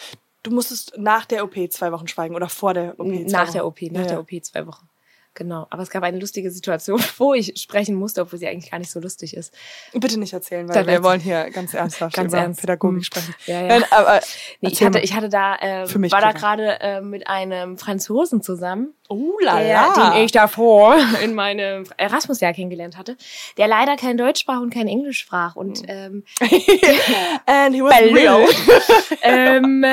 du 0.42 0.52
musstest 0.52 0.96
nach 0.96 1.26
der 1.26 1.44
OP 1.44 1.56
zwei 1.72 1.90
Wochen 1.92 2.06
schweigen 2.08 2.36
oder 2.36 2.48
vor 2.48 2.72
der 2.72 3.00
OP? 3.00 3.06
Nach 3.06 3.46
Wochen. 3.46 3.52
der 3.52 3.66
OP, 3.66 3.82
nach 3.82 4.00
ja. 4.02 4.06
der 4.06 4.20
OP 4.20 4.30
zwei 4.42 4.66
Wochen. 4.66 4.88
Genau, 5.38 5.68
aber 5.70 5.84
es 5.84 5.90
gab 5.90 6.02
eine 6.02 6.18
lustige 6.18 6.50
Situation, 6.50 7.00
wo 7.18 7.32
ich 7.32 7.52
sprechen 7.60 7.94
musste, 7.94 8.22
obwohl 8.22 8.40
sie 8.40 8.48
eigentlich 8.48 8.72
gar 8.72 8.80
nicht 8.80 8.90
so 8.90 8.98
lustig 8.98 9.36
ist. 9.36 9.54
Bitte 9.92 10.18
nicht 10.18 10.32
erzählen, 10.32 10.68
weil 10.68 10.74
Dann 10.74 10.86
wir 10.88 11.04
wollen 11.04 11.20
hier 11.20 11.48
ganz 11.50 11.74
ernsthaft 11.74 12.16
ganz 12.16 12.32
über 12.32 12.42
ernst. 12.42 12.60
Pädagogik 12.60 12.96
hm. 12.96 13.04
sprechen. 13.04 13.34
Ja, 13.46 13.62
ja. 13.62 13.84
aber 13.92 14.20
nee, 14.60 14.70
ich, 14.70 14.82
hatte, 14.82 14.98
ich 14.98 15.14
hatte 15.14 15.28
da, 15.28 15.54
äh, 15.54 16.10
war 16.10 16.20
da 16.20 16.32
gerade 16.32 16.80
äh, 16.80 17.00
mit 17.00 17.28
einem 17.28 17.78
Franzosen 17.78 18.42
zusammen. 18.42 18.94
Oh 19.08 19.38
la 19.40 19.60
la. 19.60 20.10
Den 20.10 20.24
ich 20.24 20.32
davor 20.32 20.96
in 21.22 21.36
meinem 21.36 21.84
Erasmus-Jahr 21.96 22.52
kennengelernt 22.52 22.96
hatte, 22.96 23.16
der 23.58 23.68
leider 23.68 23.94
kein 23.94 24.16
Deutsch 24.16 24.40
sprach 24.40 24.60
und 24.60 24.74
kein 24.74 24.88
Englisch 24.88 25.20
sprach. 25.20 25.54
Und 25.54 25.78
hm. 25.78 25.86
ähm, 25.86 26.24
And 27.46 27.76
he 27.76 27.80
was 27.80 27.94
real. 28.12 28.44
ähm, 29.22 29.84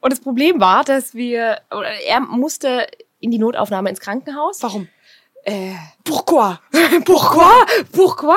Und 0.00 0.12
das 0.12 0.20
Problem 0.20 0.60
war, 0.60 0.84
dass 0.84 1.14
wir, 1.14 1.58
er 2.06 2.20
musste 2.20 2.86
in 3.20 3.30
die 3.30 3.38
Notaufnahme 3.38 3.90
ins 3.90 4.00
Krankenhaus. 4.00 4.62
Warum? 4.62 4.88
Äh, 5.44 5.74
Pourquoi? 6.04 6.58
pourquoi? 7.04 7.50
Pourquoi? 7.92 8.36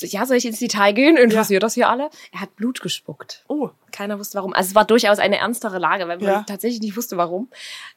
Ja, 0.00 0.26
soll 0.26 0.36
ich 0.36 0.44
ins 0.44 0.58
Detail 0.58 0.92
gehen? 0.92 1.16
Interessiert 1.16 1.62
das 1.62 1.74
hier 1.74 1.88
alle? 1.88 2.10
Er 2.32 2.40
hat 2.40 2.56
Blut 2.56 2.80
gespuckt. 2.80 3.44
Oh. 3.48 3.70
Keiner 3.92 4.18
wusste 4.18 4.36
warum. 4.38 4.52
Also 4.52 4.68
es 4.70 4.74
war 4.74 4.84
durchaus 4.84 5.18
eine 5.18 5.38
ernstere 5.38 5.78
Lage, 5.78 6.08
weil 6.08 6.18
man 6.18 6.26
Ja. 6.26 6.42
tatsächlich 6.46 6.80
nicht 6.80 6.96
wusste, 6.96 7.16
warum. 7.16 7.48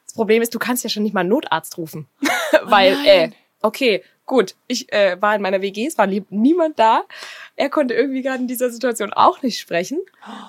Das 0.04 0.14
Problem 0.14 0.40
ist, 0.40 0.54
du 0.54 0.58
kannst 0.58 0.84
ja 0.84 0.88
schon 0.90 1.02
nicht 1.02 1.12
mal 1.14 1.20
einen 1.20 1.28
Notarzt 1.30 1.76
rufen. 1.76 2.06
weil, 2.62 2.96
äh, 3.04 3.30
okay, 3.60 4.02
gut, 4.28 4.54
ich 4.68 4.92
äh, 4.92 5.20
war 5.20 5.34
in 5.34 5.42
meiner 5.42 5.62
WG, 5.62 5.86
es 5.86 5.98
war 5.98 6.06
niemand 6.06 6.78
da. 6.78 7.02
Er 7.56 7.70
konnte 7.70 7.94
irgendwie 7.94 8.22
gerade 8.22 8.40
in 8.40 8.46
dieser 8.46 8.70
Situation 8.70 9.12
auch 9.12 9.42
nicht 9.42 9.58
sprechen. 9.58 9.98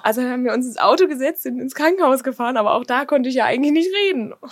Also 0.04 0.22
haben 0.22 0.44
wir 0.44 0.54
uns 0.54 0.68
ins 0.68 0.78
Auto 0.78 1.08
gesetzt, 1.08 1.44
sind 1.44 1.60
ins 1.60 1.74
Krankenhaus 1.74 2.22
gefahren, 2.22 2.58
aber 2.58 2.76
auch 2.76 2.84
da 2.84 3.06
konnte 3.06 3.30
ich 3.30 3.36
ja 3.36 3.46
eigentlich 3.46 3.72
nicht 3.72 3.90
reden. 3.96 4.34
Und 4.34 4.52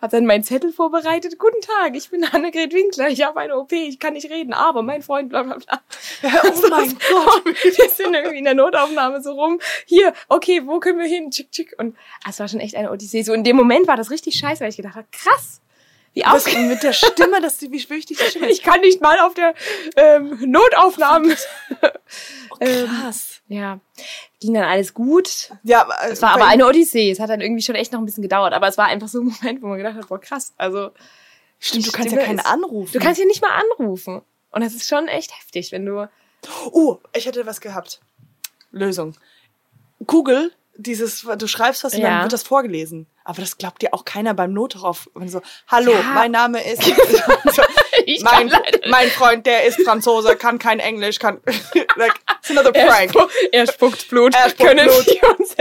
habe 0.00 0.10
dann 0.12 0.26
meinen 0.26 0.44
Zettel 0.44 0.72
vorbereitet. 0.72 1.38
Guten 1.38 1.60
Tag, 1.62 1.96
ich 1.96 2.10
bin 2.10 2.22
Annegret 2.22 2.72
Winkler, 2.72 3.08
ich 3.08 3.24
habe 3.24 3.40
eine 3.40 3.56
OP, 3.56 3.72
ich 3.72 3.98
kann 3.98 4.12
nicht 4.12 4.30
reden, 4.30 4.52
aber 4.52 4.82
mein 4.82 5.02
Freund, 5.02 5.30
bla 5.30 5.42
bla 5.42 5.56
bla. 5.56 5.80
Oh 6.22 6.68
mein 6.68 6.90
Gott. 7.10 7.44
Wir 7.44 7.88
sind 7.88 8.14
irgendwie 8.14 8.38
in 8.38 8.44
der 8.44 8.54
Notaufnahme 8.54 9.22
so 9.22 9.32
rum. 9.32 9.58
Hier, 9.86 10.12
okay, 10.28 10.62
wo 10.66 10.80
können 10.80 10.98
wir 10.98 11.06
hin? 11.06 11.30
Tschick, 11.30 11.50
tschick. 11.50 11.74
Und 11.78 11.96
ah, 12.24 12.28
es 12.30 12.38
war 12.38 12.46
schon 12.46 12.60
echt 12.60 12.76
eine 12.76 12.92
Odyssee. 12.92 13.22
So 13.22 13.32
in 13.32 13.42
dem 13.42 13.56
Moment 13.56 13.88
war 13.88 13.96
das 13.96 14.10
richtig 14.10 14.36
scheiße, 14.36 14.60
weil 14.60 14.68
ich 14.68 14.76
gedacht 14.76 14.96
habe, 14.96 15.06
krass, 15.10 15.62
wie 16.14 16.22
Was 16.22 16.46
aufgeregt. 16.46 16.68
mit 16.68 16.82
der 16.82 16.92
Stimme, 16.92 17.40
dass 17.40 17.60
wie 17.62 17.70
wichtig 17.72 18.18
die 18.18 18.24
Stimme 18.24 18.48
ist. 18.50 18.58
Ich 18.58 18.62
kann 18.64 18.80
nicht 18.80 19.00
mal 19.00 19.18
auf 19.20 19.34
der 19.34 19.54
ähm, 19.96 20.38
Notaufnahme. 20.50 21.36
ähm, 22.60 22.86
Krass. 22.88 23.40
ja, 23.48 23.78
ging 24.40 24.54
dann 24.54 24.64
alles 24.64 24.92
gut. 24.94 25.50
Ja, 25.62 25.86
äh, 26.02 26.10
Es 26.10 26.20
war 26.22 26.30
aber 26.32 26.46
eine 26.46 26.66
Odyssee. 26.66 27.10
Es 27.10 27.20
hat 27.20 27.30
dann 27.30 27.40
irgendwie 27.40 27.62
schon 27.62 27.74
echt 27.76 27.92
noch 27.92 28.00
ein 28.00 28.06
bisschen 28.06 28.22
gedauert. 28.22 28.52
Aber 28.52 28.68
es 28.68 28.76
war 28.78 28.86
einfach 28.86 29.08
so 29.08 29.20
ein 29.20 29.26
Moment, 29.40 29.62
wo 29.62 29.68
man 29.68 29.78
gedacht 29.78 29.94
hat, 29.96 30.08
boah, 30.08 30.20
krass. 30.20 30.52
Also, 30.56 30.90
Stimmt, 31.58 31.86
du 31.86 31.92
kannst 31.92 32.12
ja 32.12 32.18
keinen 32.22 32.38
ist- 32.38 32.46
anrufen. 32.46 32.92
du 32.92 32.98
kannst 32.98 33.18
hier 33.18 33.26
nicht 33.26 33.42
mal 33.42 33.62
anrufen. 33.78 34.22
Und 34.52 34.64
das 34.64 34.74
ist 34.74 34.88
schon 34.88 35.06
echt 35.08 35.32
heftig, 35.38 35.70
wenn 35.72 35.86
du. 35.86 36.08
Oh, 36.72 36.98
ich 37.14 37.26
hätte 37.26 37.46
was 37.46 37.60
gehabt. 37.60 38.00
Lösung. 38.72 39.14
Google, 40.06 40.52
dieses, 40.76 41.22
du 41.36 41.46
schreibst 41.46 41.84
was 41.84 41.94
und 41.94 42.00
Ja. 42.00 42.08
dann 42.10 42.22
wird 42.22 42.32
das 42.32 42.42
vorgelesen. 42.42 43.06
Aber 43.24 43.42
das 43.42 43.58
glaubt 43.58 43.82
dir 43.82 43.92
auch 43.92 44.04
keiner 44.04 44.34
beim 44.34 44.52
Notruf. 44.52 45.08
Wenn 45.14 45.28
so, 45.28 45.42
hallo, 45.68 45.92
Ja. 45.92 46.02
mein 46.14 46.30
Name 46.32 46.62
ist. 46.64 46.82
Ich 48.06 48.22
mein, 48.22 48.50
mein 48.88 49.08
Freund, 49.10 49.44
der 49.46 49.64
ist 49.66 49.82
Franzose, 49.82 50.34
kann 50.34 50.58
kein 50.58 50.80
Englisch, 50.80 51.18
kann. 51.18 51.40
like, 51.96 52.14
it's 52.40 52.50
another 52.50 52.74
Er, 52.74 52.86
prank. 52.86 53.10
spu 53.10 53.20
er 53.52 53.66
spuckt 53.66 54.08
Blut. 54.08 54.34
Er 54.34 54.48
spuckt 54.50 54.68
Können 54.68 54.86
Blut. 54.88 55.38
Uns? 55.38 55.54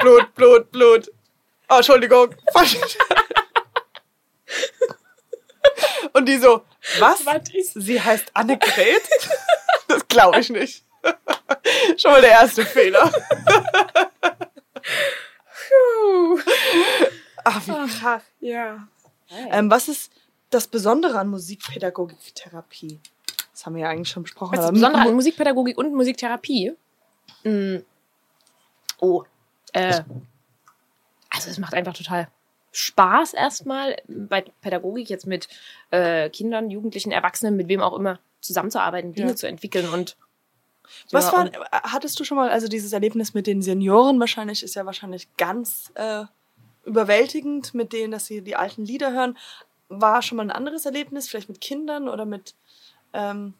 Blut, 0.00 0.34
Blut, 0.34 0.72
Blut. 0.72 1.12
Oh, 1.68 1.76
Entschuldigung. 1.76 2.34
Und 6.14 6.26
die 6.26 6.38
so, 6.38 6.62
was? 6.98 7.22
Sie 7.74 8.00
heißt 8.00 8.30
Annegret? 8.34 9.02
Das 9.88 10.06
glaube 10.08 10.40
ich 10.40 10.48
nicht. 10.50 10.82
Schon 11.96 12.10
mal 12.12 12.20
der 12.20 12.30
erste 12.30 12.64
Fehler. 12.64 13.10
Puh. 15.68 16.38
Ach, 17.44 17.66
wie 17.66 17.98
krass. 17.98 18.22
Ja. 18.40 18.88
Ähm, 19.50 19.70
was 19.70 19.88
ist 19.88 20.12
das 20.50 20.66
Besondere 20.68 21.18
an 21.18 21.28
Musikpädagogiktherapie? 21.28 23.00
Das 23.52 23.66
haben 23.66 23.74
wir 23.74 23.82
ja 23.82 23.88
eigentlich 23.90 24.08
schon 24.10 24.22
besprochen. 24.24 24.52
Was 24.52 24.60
ist 24.60 24.70
das 24.70 24.72
Besondere 24.74 25.02
an 25.02 25.08
Mu- 25.08 25.14
Musikpädagogik 25.14 25.78
und 25.78 25.94
Musiktherapie? 25.94 26.74
Mm. 27.44 27.76
Oh. 28.98 29.24
Äh, 29.72 30.02
also 31.30 31.50
es 31.50 31.58
macht 31.58 31.74
einfach 31.74 31.94
total 31.94 32.28
Spaß 32.72 33.34
erstmal 33.34 33.96
bei 34.06 34.42
Pädagogik 34.60 35.08
jetzt 35.08 35.26
mit 35.26 35.48
äh, 35.90 36.28
Kindern, 36.30 36.70
Jugendlichen, 36.70 37.10
Erwachsenen, 37.12 37.56
mit 37.56 37.68
wem 37.68 37.80
auch 37.80 37.94
immer 37.96 38.18
zusammenzuarbeiten, 38.40 39.12
Dinge 39.14 39.30
Ja. 39.30 39.36
zu 39.36 39.48
entwickeln 39.48 39.88
und 39.88 40.16
Was 41.10 41.26
ja, 41.26 41.32
war, 41.32 41.50
hattest 41.70 42.18
du 42.18 42.24
schon 42.24 42.36
mal, 42.36 42.50
also 42.50 42.68
dieses 42.68 42.92
Erlebnis 42.92 43.34
mit 43.34 43.46
den 43.46 43.62
Senioren 43.62 44.18
wahrscheinlich, 44.20 44.62
ist 44.62 44.74
ja 44.74 44.86
wahrscheinlich 44.86 45.28
ganz 45.36 45.92
äh, 45.94 46.24
überwältigend, 46.84 47.74
mit 47.74 47.92
denen, 47.92 48.12
dass 48.12 48.26
sie 48.26 48.42
die 48.42 48.56
alten 48.56 48.84
Lieder 48.84 49.12
hören. 49.12 49.36
War 49.88 50.22
schon 50.22 50.36
mal 50.36 50.44
ein 50.44 50.50
anderes 50.50 50.86
Erlebnis, 50.86 51.28
vielleicht 51.28 51.48
mit 51.48 51.60
Kindern 51.60 52.08
oder 52.08 52.24
mit, 52.24 52.54
ähm, 53.12 53.54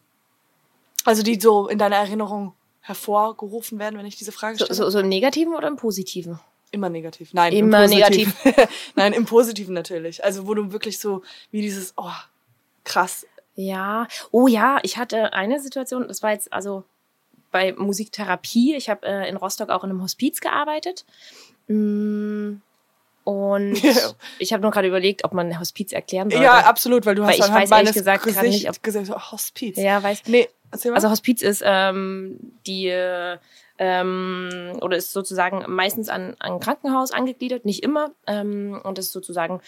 also 1.05 1.23
die 1.23 1.39
so 1.39 1.67
in 1.67 1.77
deiner 1.77 1.97
Erinnerung 1.97 2.53
hervorgerufen 2.81 3.79
werden, 3.79 3.99
wenn 3.99 4.05
ich 4.05 4.15
diese 4.15 4.31
Frage 4.31 4.57
so, 4.57 4.65
stelle? 4.65 4.77
so, 4.77 4.89
so 4.89 4.99
im 4.99 5.09
Negativen 5.09 5.53
oder 5.53 5.67
im 5.67 5.75
Positiven? 5.75 6.39
Immer 6.71 6.89
negativ. 6.89 7.33
Nein, 7.33 7.53
Immer 7.53 7.85
im 7.85 7.91
Positiven. 7.91 8.33
Nein, 8.95 9.13
im 9.13 9.25
Positiven 9.25 9.73
natürlich. 9.73 10.23
Also 10.23 10.47
wo 10.47 10.53
du 10.53 10.71
wirklich 10.71 10.99
so 10.99 11.23
wie 11.51 11.61
dieses, 11.61 11.93
oh, 11.97 12.11
krass. 12.83 13.25
Ja, 13.55 14.07
oh 14.31 14.47
ja, 14.47 14.79
ich 14.83 14.97
hatte 14.97 15.33
eine 15.33 15.59
Situation, 15.59 16.07
das 16.07 16.21
war 16.23 16.31
jetzt 16.31 16.51
also 16.53 16.83
bei 17.51 17.73
Musiktherapie. 17.73 18.75
Ich 18.75 18.89
habe 18.89 19.05
äh, 19.07 19.29
in 19.29 19.37
Rostock 19.37 19.69
auch 19.69 19.83
in 19.83 19.89
einem 19.89 20.01
Hospiz 20.01 20.41
gearbeitet. 20.41 21.05
Mm, 21.67 22.55
Und 23.23 23.81
ich 24.39 24.53
habe 24.53 24.61
nur 24.61 24.71
gerade 24.71 24.87
überlegt, 24.87 25.23
ob 25.23 25.33
man 25.33 25.59
Hospiz 25.59 25.91
erklären 25.91 26.29
sollte. 26.29 26.43
Ja, 26.45 26.59
absolut, 26.61 27.05
weil 27.05 27.15
du 27.15 27.21
Weil 27.23 27.29
hast 27.29 27.37
ich 27.39 27.43
anhand 27.43 27.69
weiß 27.69 27.77
ehrlich 27.79 27.93
gesagt 27.93 28.23
Gesicht 28.23 28.43
nicht, 28.43 28.69
ob- 28.69 28.81
gesagt, 28.83 29.09
oh, 29.11 29.31
Hospiz. 29.31 29.77
ja, 29.77 30.01
weiß. 30.01 30.23
Nee, 30.27 30.47
erzähl 30.71 30.91
mal. 30.91 30.95
Also 30.95 31.09
Hospiz 31.09 31.41
ist 31.41 31.61
ähm, 31.65 32.39
die 32.65 32.87
äh, 32.87 33.37
ähm, 33.79 34.77
oder 34.81 34.97
ist 34.97 35.11
sozusagen 35.13 35.63
meistens 35.67 36.09
an 36.09 36.35
an 36.39 36.53
ein 36.53 36.59
Krankenhaus 36.59 37.11
angegliedert, 37.11 37.63
nicht 37.65 37.83
immer. 37.83 38.11
Ähm, 38.25 38.79
und 38.83 38.97
ist 38.97 39.11
sozusagen 39.11 39.61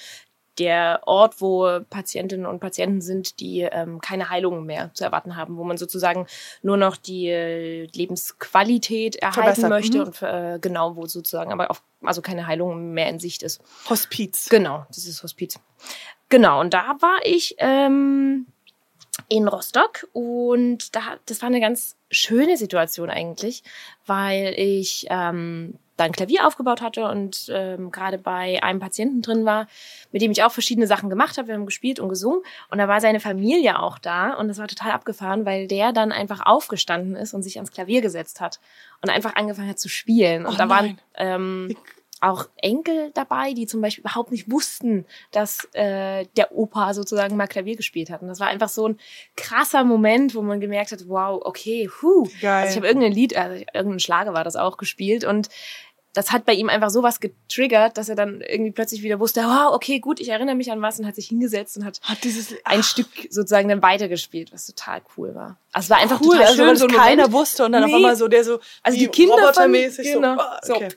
der 0.59 1.01
Ort, 1.05 1.41
wo 1.41 1.79
Patientinnen 1.89 2.45
und 2.45 2.59
Patienten 2.59 3.01
sind, 3.01 3.39
die 3.39 3.61
ähm, 3.61 4.01
keine 4.01 4.29
Heilung 4.29 4.65
mehr 4.65 4.91
zu 4.93 5.03
erwarten 5.03 5.35
haben, 5.35 5.57
wo 5.57 5.63
man 5.63 5.77
sozusagen 5.77 6.27
nur 6.61 6.77
noch 6.77 6.97
die 6.97 7.27
äh, 7.27 7.87
Lebensqualität 7.93 9.15
erhalten 9.15 9.61
Verbessert, 9.61 9.69
möchte 9.69 9.97
mhm. 9.99 10.03
und 10.05 10.21
äh, 10.21 10.59
genau, 10.59 10.95
wo 10.95 11.05
sozusagen 11.07 11.51
aber 11.51 11.71
auch 11.71 11.79
also 12.01 12.21
keine 12.21 12.47
Heilung 12.47 12.93
mehr 12.93 13.09
in 13.09 13.19
Sicht 13.19 13.43
ist. 13.43 13.61
Hospiz. 13.89 14.49
Genau, 14.49 14.85
das 14.89 15.05
ist 15.05 15.23
Hospiz. 15.23 15.59
Genau, 16.29 16.59
und 16.59 16.73
da 16.73 16.95
war 16.99 17.19
ich 17.23 17.55
ähm, 17.57 18.45
in 19.27 19.47
Rostock 19.47 20.07
und 20.13 20.95
da, 20.95 21.17
das 21.25 21.41
war 21.41 21.47
eine 21.47 21.59
ganz 21.59 21.95
schöne 22.11 22.57
Situation 22.57 23.09
eigentlich, 23.09 23.63
weil 24.05 24.53
ich 24.57 25.07
ähm, 25.09 25.75
da 25.99 26.05
ein 26.05 26.11
Klavier 26.11 26.47
aufgebaut 26.47 26.81
hatte 26.81 27.05
und 27.07 27.51
ähm, 27.53 27.91
gerade 27.91 28.17
bei 28.17 28.61
einem 28.63 28.79
Patienten 28.79 29.21
drin 29.21 29.45
war, 29.45 29.67
mit 30.11 30.21
dem 30.21 30.31
ich 30.31 30.43
auch 30.43 30.51
verschiedene 30.51 30.87
Sachen 30.87 31.09
gemacht 31.09 31.37
habe. 31.37 31.49
Wir 31.49 31.55
haben 31.55 31.65
gespielt 31.65 31.99
und 31.99 32.09
gesungen 32.09 32.41
und 32.69 32.77
da 32.77 32.87
war 32.87 33.01
seine 33.01 33.19
Familie 33.19 33.79
auch 33.79 33.99
da 33.99 34.33
und 34.33 34.47
das 34.47 34.57
war 34.57 34.67
total 34.67 34.91
abgefahren, 34.91 35.45
weil 35.45 35.67
der 35.67 35.91
dann 35.91 36.11
einfach 36.11 36.45
aufgestanden 36.45 37.15
ist 37.15 37.33
und 37.33 37.43
sich 37.43 37.57
ans 37.57 37.71
Klavier 37.71 38.01
gesetzt 38.01 38.39
hat 38.41 38.59
und 39.01 39.09
einfach 39.09 39.35
angefangen 39.35 39.69
hat 39.69 39.79
zu 39.79 39.89
spielen. 39.89 40.45
Und 40.45 40.55
Oh 40.55 40.57
da 40.57 40.69
waren 40.69 40.85
nein. 40.85 40.99
ähm, 41.15 41.77
auch 42.21 42.47
Enkel 42.57 43.11
dabei, 43.13 43.53
die 43.53 43.65
zum 43.65 43.81
Beispiel 43.81 44.01
überhaupt 44.01 44.31
nicht 44.31 44.51
wussten, 44.51 45.05
dass 45.31 45.67
äh, 45.73 46.25
der 46.37 46.51
Opa 46.51 46.93
sozusagen 46.93 47.37
mal 47.37 47.47
Klavier 47.47 47.75
gespielt 47.75 48.09
hat. 48.09 48.21
Und 48.21 48.27
das 48.27 48.39
war 48.39 48.47
einfach 48.47 48.69
so 48.69 48.89
ein 48.89 48.99
krasser 49.37 49.83
Moment, 49.83 50.35
wo 50.35 50.41
man 50.41 50.59
gemerkt 50.59 50.91
hat, 50.91 51.07
wow, 51.07 51.41
okay, 51.43 51.89
hu. 52.01 52.27
Geil. 52.41 52.63
Also 52.63 52.71
ich 52.71 52.77
habe 52.77 52.87
irgendein 52.87 53.13
Lied, 53.13 53.35
also 53.35 53.63
irgendein 53.73 53.99
Schlager 53.99 54.33
war 54.33 54.43
das 54.43 54.55
auch 54.55 54.77
gespielt 54.77 55.23
und 55.23 55.49
das 56.13 56.31
hat 56.31 56.45
bei 56.45 56.53
ihm 56.53 56.69
einfach 56.69 56.89
sowas 56.89 57.19
getriggert, 57.19 57.97
dass 57.97 58.09
er 58.09 58.15
dann 58.15 58.41
irgendwie 58.41 58.71
plötzlich 58.71 59.03
wieder 59.03 59.19
wusste, 59.19 59.41
wow, 59.41 59.73
okay, 59.73 59.99
gut, 59.99 60.19
ich 60.19 60.29
erinnere 60.29 60.55
mich 60.55 60.71
an 60.71 60.81
was 60.81 60.99
und 60.99 61.05
hat 61.05 61.15
sich 61.15 61.27
hingesetzt 61.27 61.77
und 61.77 61.85
hat 61.85 61.99
Hat 62.01 62.23
dieses 62.23 62.55
ein 62.63 62.81
Stück 62.81 63.07
sozusagen 63.29 63.69
dann 63.69 63.81
weitergespielt, 63.83 64.51
was 64.51 64.65
total 64.65 65.01
cool 65.17 65.35
war. 65.35 65.57
Also 65.71 65.85
es 65.85 65.89
war 65.91 65.97
einfach 65.99 66.19
cool, 66.21 66.31
total 66.37 66.45
also 66.47 66.63
schön, 66.65 66.75
so 66.77 66.85
ein 66.85 66.91
keiner 66.91 67.15
Moment. 67.23 67.33
wusste 67.33 67.65
und 67.65 67.71
dann 67.73 67.83
auf 67.83 67.89
Nee. 67.89 67.95
einmal 67.97 68.15
so 68.15 68.27
der 68.27 68.43
so 68.43 68.59
Also 68.81 68.97
die 68.97 69.07
Kinder 69.07 69.35
robotermäßig 69.35 70.13
genau, 70.13 70.35
so. 70.35 70.73
ah, 70.73 70.77
okay. 70.77 70.89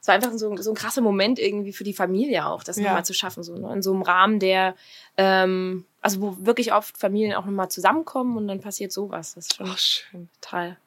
Es 0.00 0.08
war 0.08 0.14
einfach 0.14 0.32
so, 0.32 0.56
so 0.56 0.70
ein 0.70 0.74
krasser 0.74 1.02
Moment 1.02 1.38
irgendwie 1.38 1.74
für 1.74 1.84
die 1.84 1.92
Familie 1.92 2.46
auch, 2.46 2.62
das 2.64 2.78
Ja. 2.78 2.84
nochmal 2.84 3.04
zu 3.04 3.12
schaffen, 3.12 3.42
so 3.42 3.54
ne? 3.54 3.70
in 3.74 3.82
so 3.82 3.92
einem 3.92 4.00
Rahmen, 4.00 4.38
der, 4.40 4.74
ähm, 5.18 5.84
also 6.00 6.22
wo 6.22 6.36
wirklich 6.40 6.72
oft 6.72 6.96
Familien 6.96 7.34
auch 7.34 7.44
nochmal 7.44 7.70
zusammenkommen 7.70 8.38
und 8.38 8.48
dann 8.48 8.60
passiert 8.62 8.90
sowas. 8.92 9.34
Das 9.34 9.46
ist 9.48 9.56
schon 9.56 9.68
Ach, 9.68 9.76
schön. 9.78 10.30
total, 10.40 10.78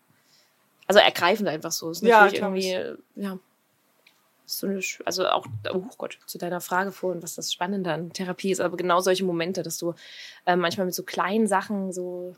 also 0.88 1.00
ergreifend 1.00 1.48
einfach 1.50 1.72
so. 1.72 1.90
Ist 1.92 2.02
Ja, 2.02 2.22
natürlich 2.22 2.40
glaub 2.40 2.56
irgendwie, 2.56 3.02
ja, 3.16 3.38
so 4.46 4.68
eine, 4.68 4.82
also 5.06 5.28
auch, 5.28 5.46
oh 5.74 5.84
Gott, 5.98 6.20
zu 6.26 6.38
deiner 6.38 6.62
Frage 6.62 6.92
vorhin, 6.92 7.24
was 7.24 7.36
das 7.36 7.52
Spannende 7.54 7.92
an 7.94 8.12
Therapie 8.12 8.52
ist, 8.52 8.60
aber 8.60 8.76
genau 8.78 9.00
solche 9.00 9.24
Momente, 9.24 9.64
dass 9.64 9.78
du 9.78 9.94
äh, 10.46 10.56
manchmal 10.56 10.86
mit 10.86 10.96
so 10.96 11.04
kleinen 11.04 11.48
Sachen 11.48 11.94
so, 11.94 12.36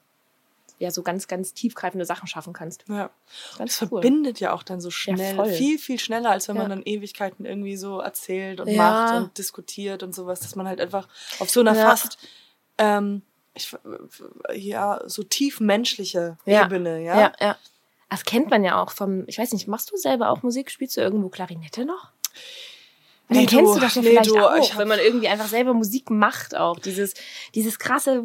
ja, 0.77 0.91
so 0.91 1.01
ganz, 1.03 1.27
ganz 1.27 1.53
tiefgreifende 1.53 2.05
Sachen 2.05 2.27
schaffen 2.27 2.53
kannst. 2.53 2.85
Ja. 2.87 3.09
Ganz 3.57 3.79
Das 3.79 3.81
cool. 3.81 4.01
verbindet 4.01 4.39
ja 4.39 4.53
auch 4.53 4.61
dann 4.63 4.81
so 4.81 4.91
schnell, 4.91 5.35
voll. 5.35 5.49
viel, 5.49 5.79
viel 5.79 5.99
schneller, 5.99 6.29
als 6.31 6.47
wenn 6.47 6.57
man 6.57 6.69
Ja. 6.69 6.75
dann 6.75 6.83
Ewigkeiten 6.85 7.45
irgendwie 7.45 7.75
so 7.77 7.99
erzählt 7.99 8.59
und 8.59 8.67
Ja. 8.69 8.91
macht 8.91 9.13
und 9.13 9.37
diskutiert 9.37 10.03
und 10.03 10.13
sowas, 10.13 10.41
dass 10.41 10.55
man 10.55 10.67
halt 10.67 10.79
einfach 10.81 11.07
auf 11.39 11.49
so 11.49 11.61
einer 11.61 11.75
Ja. 11.75 11.89
fast 11.89 12.17
ähm, 12.77 13.21
ich, 13.53 13.73
ja, 14.53 15.01
so 15.05 15.23
tief 15.23 15.61
menschliche 15.61 16.37
Ja. 16.45 16.65
Ebene, 16.65 17.01
ja. 17.03 17.19
ja, 17.19 17.33
ja. 17.39 17.57
Das 18.09 18.23
kennt 18.23 18.49
man 18.49 18.63
ja 18.63 18.81
auch 18.81 18.91
vom, 18.91 19.23
ich 19.27 19.37
weiß 19.37 19.51
nicht, 19.53 19.67
machst 19.67 19.91
du 19.91 19.97
selber 19.97 20.29
auch 20.29 20.43
Musik? 20.43 20.71
Spielst 20.71 20.95
du 20.97 21.01
irgendwo 21.01 21.29
Klarinette 21.29 21.85
noch? 21.85 22.11
Nee, 23.27 23.37
dann 23.37 23.45
kennst 23.47 23.75
du 23.75 23.79
das 23.79 23.95
ja 23.95 24.01
nee, 24.03 24.09
vielleicht 24.09 24.29
du, 24.29 24.37
auch, 24.37 24.77
wenn 24.77 24.87
man 24.87 24.99
irgendwie 24.99 25.27
einfach 25.27 25.47
selber 25.47 25.73
Musik 25.73 26.11
macht 26.11 26.55
auch. 26.55 26.77
Dieses, 26.77 27.15
dieses 27.55 27.79
krasse 27.79 28.23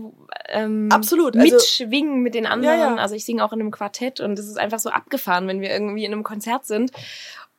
ähm, 0.49 0.89
Absolut. 0.93 1.37
Also, 1.37 1.55
Mitschwingen 1.55 2.21
mit 2.21 2.35
den 2.35 2.47
anderen. 2.47 2.79
Ja, 2.79 2.91
ja. 2.91 2.97
Also 2.97 3.15
ich 3.15 3.25
singe 3.25 3.43
auch 3.43 3.53
in 3.53 3.61
einem 3.61 3.71
Quartett 3.71 4.21
und 4.21 4.39
es 4.39 4.47
ist 4.47 4.59
einfach 4.59 4.79
so 4.79 4.91
abgefahren, 4.91 5.49
wenn 5.49 5.63
wir 5.63 5.71
irgendwie 5.71 6.05
in 6.05 6.13
einem 6.13 6.23
Konzert 6.23 6.67
sind 6.67 6.93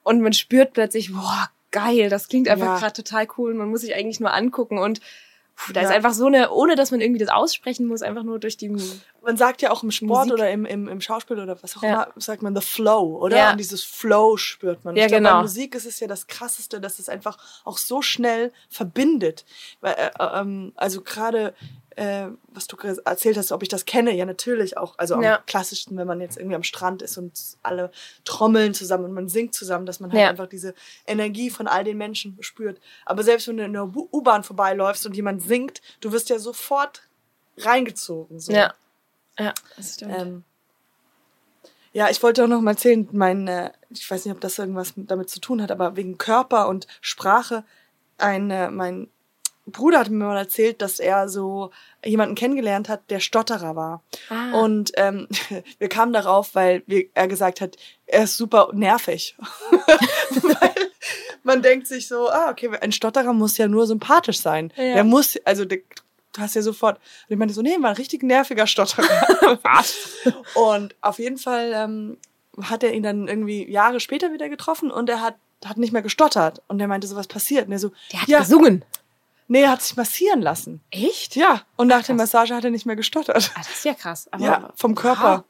und 0.04 0.22
man 0.22 0.34
spürt 0.34 0.74
plötzlich, 0.74 1.12
boah, 1.12 1.50
geil, 1.72 2.10
das 2.10 2.28
klingt 2.28 2.48
einfach 2.48 2.66
ja. 2.66 2.78
gerade 2.78 2.94
total 2.94 3.28
cool. 3.38 3.56
Man 3.56 3.70
muss 3.70 3.82
sich 3.82 3.96
eigentlich 3.96 4.20
nur 4.20 4.34
angucken 4.34 4.78
und 4.78 5.02
da 5.74 5.82
ja. 5.82 5.88
ist 5.88 5.94
einfach 5.94 6.14
so 6.14 6.26
eine, 6.26 6.52
ohne 6.52 6.76
dass 6.76 6.92
man 6.92 7.02
irgendwie 7.02 7.20
das 7.20 7.30
aussprechen 7.30 7.86
muss, 7.86 8.02
einfach 8.02 8.24
nur 8.24 8.40
durch 8.40 8.58
die. 8.58 8.70
Man 9.22 9.38
sagt 9.38 9.62
ja 9.62 9.72
auch 9.72 9.84
im 9.84 9.92
Sport 9.92 10.28
Musik. 10.28 10.34
oder 10.34 10.50
im, 10.50 10.66
im, 10.66 10.88
im 10.88 11.02
Schauspiel 11.02 11.40
oder 11.40 11.62
was 11.62 11.78
auch 11.78 11.84
ja. 11.84 12.04
immer, 12.04 12.08
sagt 12.18 12.42
man 12.42 12.56
the 12.56 12.62
flow, 12.62 13.18
oder? 13.20 13.38
Ja. 13.38 13.52
Und 13.52 13.60
dieses 13.60 13.84
Flow 13.84 14.38
spürt 14.38 14.84
man. 14.84 14.96
Ja, 14.96 15.06
ich 15.06 15.12
genau. 15.12 15.30
Glaub, 15.30 15.40
bei 15.40 15.42
Musik 15.44 15.76
ist 15.76 15.86
es 15.86 16.00
ja 16.00 16.08
das 16.08 16.28
Krasseste, 16.28 16.82
dass 16.82 17.00
es 17.00 17.10
einfach 17.10 17.38
auch 17.64 17.78
so 17.78 18.02
schnell 18.02 18.52
verbindet. 18.70 19.46
Weil, 19.82 19.94
äh, 19.94 20.12
äh 20.20 20.40
ähm, 20.40 20.74
also 20.76 21.02
gerade 21.02 21.54
äh, 22.02 22.32
was 22.48 22.66
du 22.66 22.76
erzählt 23.06 23.38
hast, 23.38 23.52
ob 23.52 23.62
ich 23.62 23.70
das 23.70 23.86
kenne, 23.86 24.12
ja 24.16 24.26
natürlich 24.26 24.76
auch. 24.76 24.98
Also 24.98 25.14
am 25.14 25.22
ja. 25.22 25.38
klassischsten, 25.46 25.96
wenn 25.98 26.08
man 26.08 26.20
jetzt 26.20 26.36
irgendwie 26.36 26.56
am 26.56 26.64
Strand 26.64 27.04
ist 27.04 27.16
und 27.20 27.40
alle 27.62 27.92
trommeln 28.26 28.74
zusammen 28.74 29.06
und 29.06 29.14
man 29.14 29.30
singt 29.30 29.54
zusammen, 29.54 29.86
dass 29.86 30.00
man 30.00 30.12
halt 30.12 30.22
ja. 30.22 30.30
einfach 30.30 30.48
diese 30.48 30.74
Energie 31.06 31.52
von 31.52 31.68
all 31.68 31.84
den 31.84 32.00
Menschen 32.00 32.38
spürt. 32.42 32.82
Aber 33.06 33.22
selbst 33.22 33.48
wenn 33.48 33.58
du 33.58 33.66
in 33.66 33.74
der 33.74 33.84
U-Bahn 33.86 34.44
vorbeiläufst 34.44 35.06
und 35.06 35.16
jemand 35.16 35.44
singt, 35.44 35.84
du 36.00 36.12
wirst 36.12 36.32
ja 36.32 36.40
sofort 36.40 37.04
reingezogen. 37.58 38.40
So. 38.40 38.52
Ja, 38.52 38.74
ja, 39.38 39.54
das 39.78 39.94
stimmt. 39.94 40.16
Ähm, 40.18 40.44
ja, 41.94 42.10
ich 42.10 42.24
wollte 42.24 42.44
auch 42.44 42.48
noch 42.48 42.62
mal 42.62 42.72
erzählen, 42.72 43.08
mein, 43.12 43.48
äh, 43.48 43.72
ich 43.92 44.10
weiß 44.10 44.26
nicht, 44.26 44.34
ob 44.34 44.42
das 44.42 44.58
irgendwas 44.58 44.94
damit 44.96 45.30
zu 45.30 45.40
tun 45.40 45.62
hat, 45.62 45.70
aber 45.70 45.96
wegen 45.98 46.18
Körper 46.18 46.68
und 46.68 46.88
Sprache, 47.00 47.64
ein, 48.18 48.50
äh, 48.50 48.72
mein 48.72 49.08
Bruder 49.68 50.00
hat 50.00 50.10
mir 50.10 50.26
mal 50.26 50.38
erzählt, 50.38 50.82
dass 50.82 51.00
er 51.00 51.30
so 51.30 51.72
jemanden 52.04 52.36
kennengelernt 52.36 52.90
hat, 52.90 53.10
der 53.10 53.20
Stotterer 53.20 53.76
war. 53.76 54.04
Ah. 54.30 54.60
Und 54.60 54.92
ähm, 54.96 55.28
wir 55.80 55.90
kamen 55.90 56.14
darauf, 56.14 56.56
weil 56.56 56.84
wir, 56.88 57.06
er 57.14 57.28
gesagt 57.28 57.62
hat, 57.62 57.78
er 58.08 58.24
ist 58.24 58.38
super 58.38 58.70
nervig. 58.74 59.36
weil 59.72 60.74
man 61.44 61.62
denkt 61.62 61.88
sich 61.88 62.08
so, 62.08 62.30
ah, 62.30 62.50
okay, 62.50 62.70
ein 62.82 62.92
Stotterer 62.92 63.34
muss 63.34 63.58
ja 63.58 63.68
nur 63.68 63.86
sympathisch 63.88 64.40
sein. 64.40 64.74
Ja. 64.76 64.96
Der 64.96 65.04
muss, 65.04 65.38
also 65.46 65.66
der, 65.66 65.80
du 66.34 66.42
hast 66.42 66.56
ja 66.56 66.62
sofort. 66.62 66.98
Und 66.98 67.34
ich 67.34 67.38
meinte 67.38 67.54
so, 67.54 67.62
nee, 67.62 67.78
war 67.80 67.90
ein 67.92 67.96
richtig 67.96 68.24
nerviger 68.24 68.68
Stotterer. 68.68 69.04
Was? 69.64 69.96
Und 70.56 70.96
auf 71.02 71.20
jeden 71.20 71.38
Fall 71.38 71.72
ähm, 71.76 72.18
hat 72.64 72.84
er 72.84 72.94
ihn 72.94 73.04
dann 73.04 73.28
irgendwie 73.28 73.70
Jahre 73.70 74.00
später 74.00 74.34
wieder 74.34 74.50
getroffen 74.50 74.92
und 74.92 75.10
er 75.10 75.22
hat 75.22 75.36
hat 75.66 75.78
nicht 75.78 75.94
mehr 75.94 76.02
gestottert. 76.02 76.62
Und 76.68 76.80
er 76.80 76.88
meinte 76.88 77.08
so, 77.08 77.16
was 77.16 77.28
passiert? 77.28 77.68
Und 77.68 77.74
er 77.74 77.80
so, 77.80 77.92
der 78.12 78.22
hat 78.22 78.28
ja, 78.28 78.40
gesungen. 78.40 78.84
Nee, 79.52 79.64
er 79.64 79.72
hat 79.72 79.82
sich 79.82 79.98
massieren 79.98 80.42
lassen. 80.42 80.80
Echt? 80.92 81.36
Ja. 81.36 81.64
Und 81.76 81.88
nach 81.88 81.98
krass. 81.98 82.06
der 82.06 82.16
Massage 82.16 82.56
hat 82.56 82.64
er 82.64 82.72
nicht 82.72 82.86
mehr 82.86 82.96
gestottert. 82.96 83.52
Ah, 83.54 83.58
das 83.58 83.70
ist 83.70 83.84
ja 83.84 83.94
krass. 83.94 84.30
Aber 84.32 84.46
ja, 84.46 84.70
vom 84.78 84.96
Körper. 84.96 85.44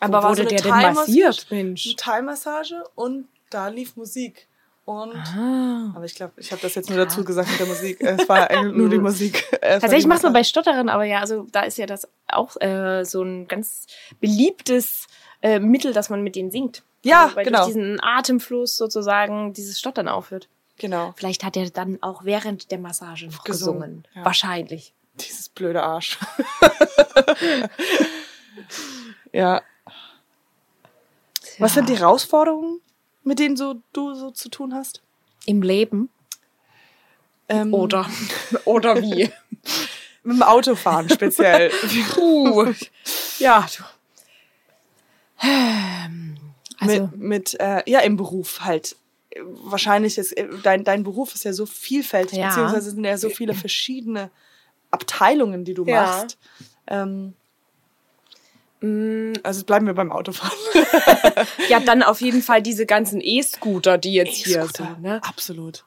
Aber 0.00 0.22
Wo 0.22 0.28
wurde 0.28 0.44
so 0.44 0.48
der 0.48 0.62
denn 0.62 0.94
massiert, 0.94 1.46
Mensch? 1.50 1.84
Eine 1.84 1.96
Thai-Massage 1.96 2.82
und 2.94 3.28
da 3.50 3.68
lief 3.68 3.96
Musik. 3.96 4.48
Und, 4.86 5.14
ah. 5.14 5.92
aber 5.94 6.06
ich 6.06 6.14
glaube, 6.14 6.32
ich 6.38 6.50
habe 6.50 6.62
das 6.62 6.76
jetzt 6.76 6.88
nur 6.88 6.96
dazu 6.96 7.24
gesagt 7.24 7.50
mit 7.50 7.60
der 7.60 7.66
Musik. 7.66 8.00
Es 8.00 8.26
war 8.26 8.48
eigentlich 8.48 8.72
nur 8.78 8.88
die 8.88 8.96
Musik. 8.96 9.44
Tatsächlich 9.60 10.06
macht 10.06 10.22
man 10.22 10.32
bei 10.32 10.42
Stotterern, 10.42 10.88
aber 10.88 11.04
ja, 11.04 11.20
also 11.20 11.46
da 11.52 11.64
ist 11.64 11.76
ja 11.76 11.84
das 11.84 12.08
auch 12.26 12.58
äh, 12.58 13.04
so 13.04 13.22
ein 13.22 13.48
ganz 13.48 13.86
beliebtes 14.18 15.08
äh, 15.42 15.58
Mittel, 15.58 15.92
dass 15.92 16.08
man 16.08 16.22
mit 16.22 16.36
denen 16.36 16.50
singt. 16.50 16.84
Ja, 17.02 17.24
also, 17.24 17.36
weil 17.36 17.44
genau. 17.44 17.64
Durch 17.64 17.74
diesen 17.74 18.02
Atemfluss 18.02 18.76
sozusagen 18.76 19.52
dieses 19.52 19.78
Stottern 19.78 20.08
aufhört. 20.08 20.48
Genau. 20.78 21.12
Vielleicht 21.16 21.44
hat 21.44 21.56
er 21.56 21.70
dann 21.70 22.02
auch 22.02 22.24
während 22.24 22.70
der 22.70 22.78
Massage 22.78 23.26
noch 23.26 23.44
gesungen. 23.44 23.80
gesungen. 23.80 24.08
Ja. 24.14 24.24
Wahrscheinlich. 24.24 24.92
Dieses 25.14 25.48
blöde 25.48 25.82
Arsch. 25.82 26.18
ja. 29.32 29.62
Was 31.58 31.74
sind 31.74 31.88
die 31.88 31.98
Herausforderungen, 31.98 32.80
mit 33.24 33.40
denen 33.40 33.56
so, 33.56 33.82
du 33.92 34.14
so 34.14 34.30
zu 34.30 34.48
tun 34.48 34.74
hast? 34.74 35.02
Im 35.46 35.62
Leben? 35.62 36.08
Ähm, 37.48 37.74
oder, 37.74 38.06
oder 38.64 39.02
wie? 39.02 39.30
mit 40.22 40.36
dem 40.36 40.42
Autofahren 40.42 41.08
speziell. 41.08 41.70
Puh. 42.14 42.72
Ja. 43.38 43.66
Du. 43.76 43.84
Ähm, 45.46 46.36
also, 46.78 47.10
mit, 47.14 47.18
mit 47.18 47.60
äh, 47.60 47.82
ja, 47.90 48.00
im 48.00 48.16
Beruf 48.16 48.60
halt 48.60 48.96
wahrscheinlich 49.44 50.18
ist 50.18 50.32
äh, 50.36 50.48
dein, 50.62 50.84
dein 50.84 51.04
Beruf 51.04 51.34
ist 51.34 51.44
ja 51.44 51.52
so 51.52 51.66
vielfältig, 51.66 52.38
ja. 52.38 52.48
beziehungsweise 52.48 52.90
sind 52.90 53.04
ja 53.04 53.18
so 53.18 53.30
viele 53.30 53.54
verschiedene 53.54 54.30
Abteilungen, 54.90 55.64
die 55.64 55.74
du 55.74 55.84
ja. 55.84 56.02
machst. 56.02 56.38
Ähm, 56.86 57.34
mm. 58.80 59.34
also 59.42 59.64
bleiben 59.64 59.86
wir 59.86 59.94
beim 59.94 60.12
Autofahren. 60.12 60.56
ja, 61.68 61.80
dann 61.80 62.02
auf 62.02 62.20
jeden 62.20 62.42
Fall 62.42 62.62
diese 62.62 62.86
ganzen 62.86 63.20
E-Scooter, 63.20 63.98
die 63.98 64.14
jetzt 64.14 64.46
e 64.46 64.50
hier 64.50 64.66
sind. 64.66 65.00
Ne? 65.00 65.20
Absolut. 65.22 65.84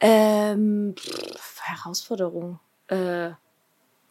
ähm, 0.00 0.94
Herausforderung. 1.62 2.60
Äh, 2.88 3.30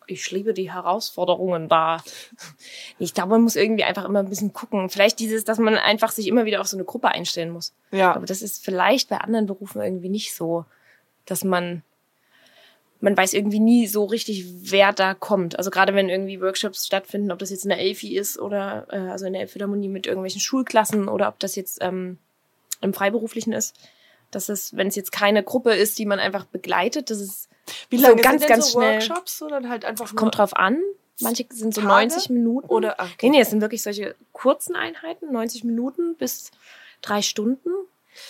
ich 0.07 0.31
liebe 0.31 0.53
die 0.53 0.71
Herausforderungen 0.71 1.67
da. 1.69 2.03
Ich 2.99 3.13
glaube, 3.13 3.31
man 3.31 3.41
muss 3.41 3.55
irgendwie 3.55 3.83
einfach 3.83 4.05
immer 4.05 4.19
ein 4.19 4.29
bisschen 4.29 4.53
gucken. 4.53 4.89
Vielleicht 4.89 5.19
dieses, 5.19 5.43
dass 5.43 5.59
man 5.59 5.75
einfach 5.75 6.11
sich 6.11 6.27
immer 6.27 6.45
wieder 6.45 6.61
auf 6.61 6.67
so 6.67 6.77
eine 6.77 6.85
Gruppe 6.85 7.09
einstellen 7.09 7.51
muss. 7.51 7.73
Ja. 7.91 8.13
Aber 8.13 8.25
das 8.25 8.41
ist 8.41 8.63
vielleicht 8.63 9.09
bei 9.09 9.17
anderen 9.17 9.45
Berufen 9.45 9.81
irgendwie 9.81 10.09
nicht 10.09 10.33
so, 10.33 10.65
dass 11.25 11.43
man 11.43 11.83
man 13.01 13.15
weiß 13.15 13.33
irgendwie 13.33 13.59
nie 13.59 13.87
so 13.87 14.05
richtig, 14.05 14.45
wer 14.71 14.93
da 14.93 15.13
kommt. 15.13 15.57
Also 15.57 15.69
gerade 15.69 15.93
wenn 15.93 16.09
irgendwie 16.09 16.41
Workshops 16.41 16.87
stattfinden, 16.87 17.31
ob 17.31 17.39
das 17.39 17.51
jetzt 17.51 17.63
in 17.63 17.69
der 17.69 17.79
Elfi 17.79 18.17
ist 18.17 18.39
oder 18.39 18.87
äh, 18.89 18.97
also 18.97 19.25
in 19.25 19.33
der 19.33 19.43
Elbphilharmonie 19.43 19.89
mit 19.89 20.07
irgendwelchen 20.07 20.41
Schulklassen 20.41 21.07
oder 21.07 21.27
ob 21.27 21.39
das 21.39 21.55
jetzt 21.55 21.79
ähm, 21.81 22.17
im 22.81 22.93
Freiberuflichen 22.93 23.53
ist, 23.53 23.75
dass 24.31 24.49
es, 24.49 24.75
wenn 24.75 24.87
es 24.87 24.95
jetzt 24.95 25.11
keine 25.11 25.43
Gruppe 25.43 25.73
ist, 25.73 25.99
die 25.99 26.05
man 26.05 26.19
einfach 26.19 26.45
begleitet, 26.45 27.09
das 27.09 27.19
ist 27.19 27.49
wie 27.89 27.97
lange 27.97 28.17
so 28.17 28.23
ganz, 28.23 28.41
sind 28.41 28.49
ganz 28.49 28.71
so 28.71 28.79
schnell. 28.79 28.93
Workshops 28.99 29.41
oder 29.41 29.67
halt 29.69 29.85
einfach 29.85 30.11
nur 30.11 30.19
Kommt 30.19 30.37
drauf 30.37 30.55
an. 30.55 30.81
Manche 31.21 31.45
sind 31.49 31.73
so 31.73 31.81
Tage 31.81 32.07
90 32.07 32.29
Minuten. 32.29 32.67
Oder, 32.67 32.93
okay. 32.99 33.29
Nee, 33.29 33.29
nee, 33.29 33.41
es 33.41 33.49
sind 33.49 33.61
wirklich 33.61 33.81
solche 33.81 34.15
kurzen 34.33 34.75
Einheiten, 34.75 35.31
90 35.31 35.63
Minuten 35.63 36.15
bis 36.15 36.51
drei 37.01 37.21
Stunden. 37.21 37.69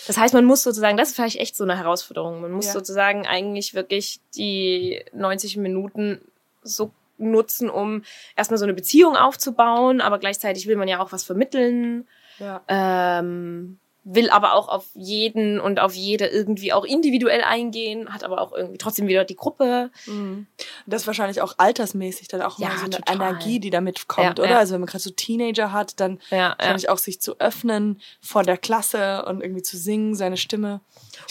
Das 0.06 0.18
heißt, 0.18 0.34
man 0.34 0.44
muss 0.44 0.62
sozusagen, 0.62 0.96
das 0.96 1.10
ist 1.10 1.14
vielleicht 1.16 1.40
echt 1.40 1.56
so 1.56 1.64
eine 1.64 1.76
Herausforderung. 1.76 2.40
Man 2.40 2.52
muss 2.52 2.66
ja. 2.66 2.72
sozusagen 2.72 3.26
eigentlich 3.26 3.74
wirklich 3.74 4.20
die 4.36 5.04
90 5.12 5.56
Minuten 5.56 6.20
so 6.62 6.90
nutzen, 7.18 7.70
um 7.70 8.02
erstmal 8.36 8.58
so 8.58 8.64
eine 8.64 8.74
Beziehung 8.74 9.16
aufzubauen, 9.16 10.00
aber 10.00 10.18
gleichzeitig 10.18 10.66
will 10.66 10.76
man 10.76 10.88
ja 10.88 11.00
auch 11.00 11.12
was 11.12 11.24
vermitteln. 11.24 12.06
Ja. 12.38 12.62
Ähm, 12.68 13.78
will 14.08 14.30
aber 14.30 14.54
auch 14.54 14.68
auf 14.68 14.86
jeden 14.94 15.58
und 15.58 15.80
auf 15.80 15.94
jede 15.94 16.26
irgendwie 16.28 16.72
auch 16.72 16.84
individuell 16.84 17.42
eingehen, 17.42 18.14
hat 18.14 18.22
aber 18.22 18.40
auch 18.40 18.52
irgendwie 18.52 18.78
trotzdem 18.78 19.08
wieder 19.08 19.24
die 19.24 19.34
Gruppe. 19.34 19.90
Mhm. 20.06 20.46
Das 20.86 21.02
ist 21.02 21.06
wahrscheinlich 21.08 21.40
auch 21.42 21.54
altersmäßig 21.58 22.28
dann 22.28 22.40
auch 22.42 22.56
ja, 22.60 22.68
mal 22.68 22.78
so 22.78 22.84
eine 22.84 22.90
total. 22.90 23.16
Energie, 23.16 23.58
die 23.58 23.70
damit 23.70 24.06
kommt, 24.06 24.38
ja, 24.38 24.44
oder? 24.44 24.52
Ja. 24.52 24.58
Also 24.58 24.74
wenn 24.74 24.80
man 24.80 24.86
gerade 24.86 25.02
so 25.02 25.10
Teenager 25.10 25.72
hat, 25.72 25.98
dann 25.98 26.20
ja, 26.30 26.54
kann 26.54 26.76
ich 26.76 26.88
auch 26.88 26.98
sich 26.98 27.20
zu 27.20 27.40
öffnen 27.40 28.00
vor 28.20 28.44
der 28.44 28.56
Klasse 28.56 29.24
und 29.26 29.40
irgendwie 29.40 29.62
zu 29.62 29.76
singen, 29.76 30.14
seine 30.14 30.36
Stimme. 30.36 30.80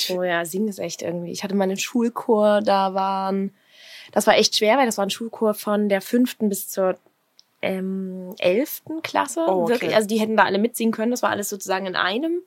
Oh 0.09 0.21
ja, 0.21 0.43
singen 0.43 0.67
ist 0.67 0.79
echt 0.79 1.01
irgendwie. 1.01 1.31
Ich 1.31 1.45
hatte 1.45 1.55
mal 1.55 1.63
einen 1.63 1.77
Schulchor, 1.77 2.59
da 2.59 2.93
waren, 2.93 3.53
das 4.11 4.27
war 4.27 4.35
echt 4.35 4.57
schwer, 4.57 4.77
weil 4.77 4.85
das 4.85 4.97
war 4.97 5.05
ein 5.05 5.11
Schulchor 5.11 5.53
von 5.53 5.87
der 5.87 6.01
fünften 6.01 6.49
bis 6.49 6.67
zur 6.67 6.97
ähm, 7.65 8.35
11. 8.37 8.83
Klasse. 9.01 9.45
Oh, 9.47 9.63
okay. 9.63 9.73
Wirklich, 9.73 9.95
also 9.95 10.07
die 10.07 10.19
hätten 10.19 10.37
da 10.37 10.43
alle 10.43 10.59
mitsingen 10.59 10.93
können. 10.93 11.11
Das 11.11 11.23
war 11.23 11.31
alles 11.31 11.49
sozusagen 11.49 11.87
in 11.87 11.95
einem. 11.95 12.41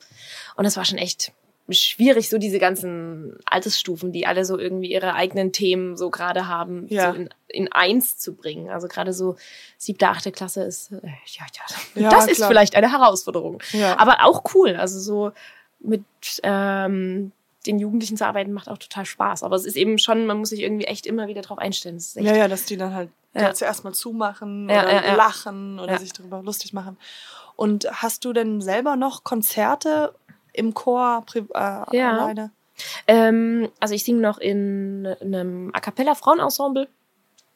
Und 0.56 0.64
das 0.64 0.76
war 0.76 0.84
schon 0.84 0.98
echt 0.98 1.32
schwierig, 1.70 2.30
so 2.30 2.38
diese 2.38 2.58
ganzen 2.58 3.36
Altersstufen, 3.44 4.10
die 4.12 4.26
alle 4.26 4.44
so 4.44 4.58
irgendwie 4.58 4.90
ihre 4.90 5.14
eigenen 5.14 5.52
Themen 5.52 5.96
so 5.96 6.08
gerade 6.08 6.48
haben, 6.48 6.86
ja. 6.88 7.12
so 7.12 7.18
in, 7.18 7.28
in 7.48 7.72
eins 7.72 8.16
zu 8.16 8.34
bringen. 8.34 8.70
Also 8.70 8.88
gerade 8.88 9.12
so 9.12 9.36
siebte, 9.76 10.08
achte 10.08 10.32
Klasse 10.32 10.62
ist, 10.62 10.92
äh, 10.92 10.96
ja, 11.02 11.44
ja, 11.54 12.02
ja 12.02 12.10
das 12.10 12.24
klar. 12.24 12.28
ist 12.28 12.44
vielleicht 12.46 12.74
eine 12.74 12.90
Herausforderung. 12.90 13.62
Ja. 13.72 13.98
Aber 13.98 14.24
auch 14.24 14.44
cool. 14.54 14.76
Also 14.76 14.98
so 14.98 15.32
mit 15.80 16.04
ähm, 16.42 17.32
den 17.66 17.78
Jugendlichen 17.78 18.16
zu 18.16 18.26
arbeiten 18.26 18.52
macht 18.52 18.68
auch 18.68 18.78
total 18.78 19.04
Spaß. 19.04 19.42
Aber 19.42 19.56
es 19.56 19.66
ist 19.66 19.76
eben 19.76 19.98
schon, 19.98 20.26
man 20.26 20.38
muss 20.38 20.50
sich 20.50 20.62
irgendwie 20.62 20.86
echt 20.86 21.06
immer 21.06 21.28
wieder 21.28 21.42
drauf 21.42 21.58
einstellen. 21.58 22.00
ja, 22.14 22.34
ja, 22.34 22.48
dass 22.48 22.64
die 22.64 22.76
dann 22.76 22.94
halt 22.94 23.10
ja. 23.34 23.54
zuerst 23.54 23.84
mal 23.84 23.92
zumachen 23.92 24.68
ja, 24.68 24.82
oder 24.82 25.06
ja, 25.06 25.14
lachen 25.14 25.78
oder 25.78 25.98
sich 25.98 26.12
darüber 26.12 26.42
lustig 26.42 26.72
machen. 26.72 26.98
Und 27.56 27.88
hast 27.90 28.24
du 28.24 28.32
denn 28.32 28.60
selber 28.60 28.96
noch 28.96 29.24
Konzerte 29.24 30.14
im 30.52 30.74
Chor 30.74 31.24
äh, 31.34 31.40
alleine? 31.58 32.52
Ähm, 33.06 33.68
also 33.80 33.94
ich 33.94 34.04
singe 34.04 34.20
noch 34.20 34.38
in 34.38 35.06
einem 35.20 35.70
A 35.74 35.80
cappella 35.80 36.14
Frauenensemble. 36.14 36.88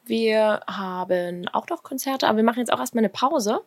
Wir 0.05 0.59
haben 0.67 1.47
auch 1.53 1.67
noch 1.69 1.83
Konzerte, 1.83 2.27
aber 2.27 2.37
wir 2.37 2.43
machen 2.43 2.59
jetzt 2.59 2.73
auch 2.73 2.79
erstmal 2.79 3.03
eine 3.03 3.09
Pause. 3.09 3.61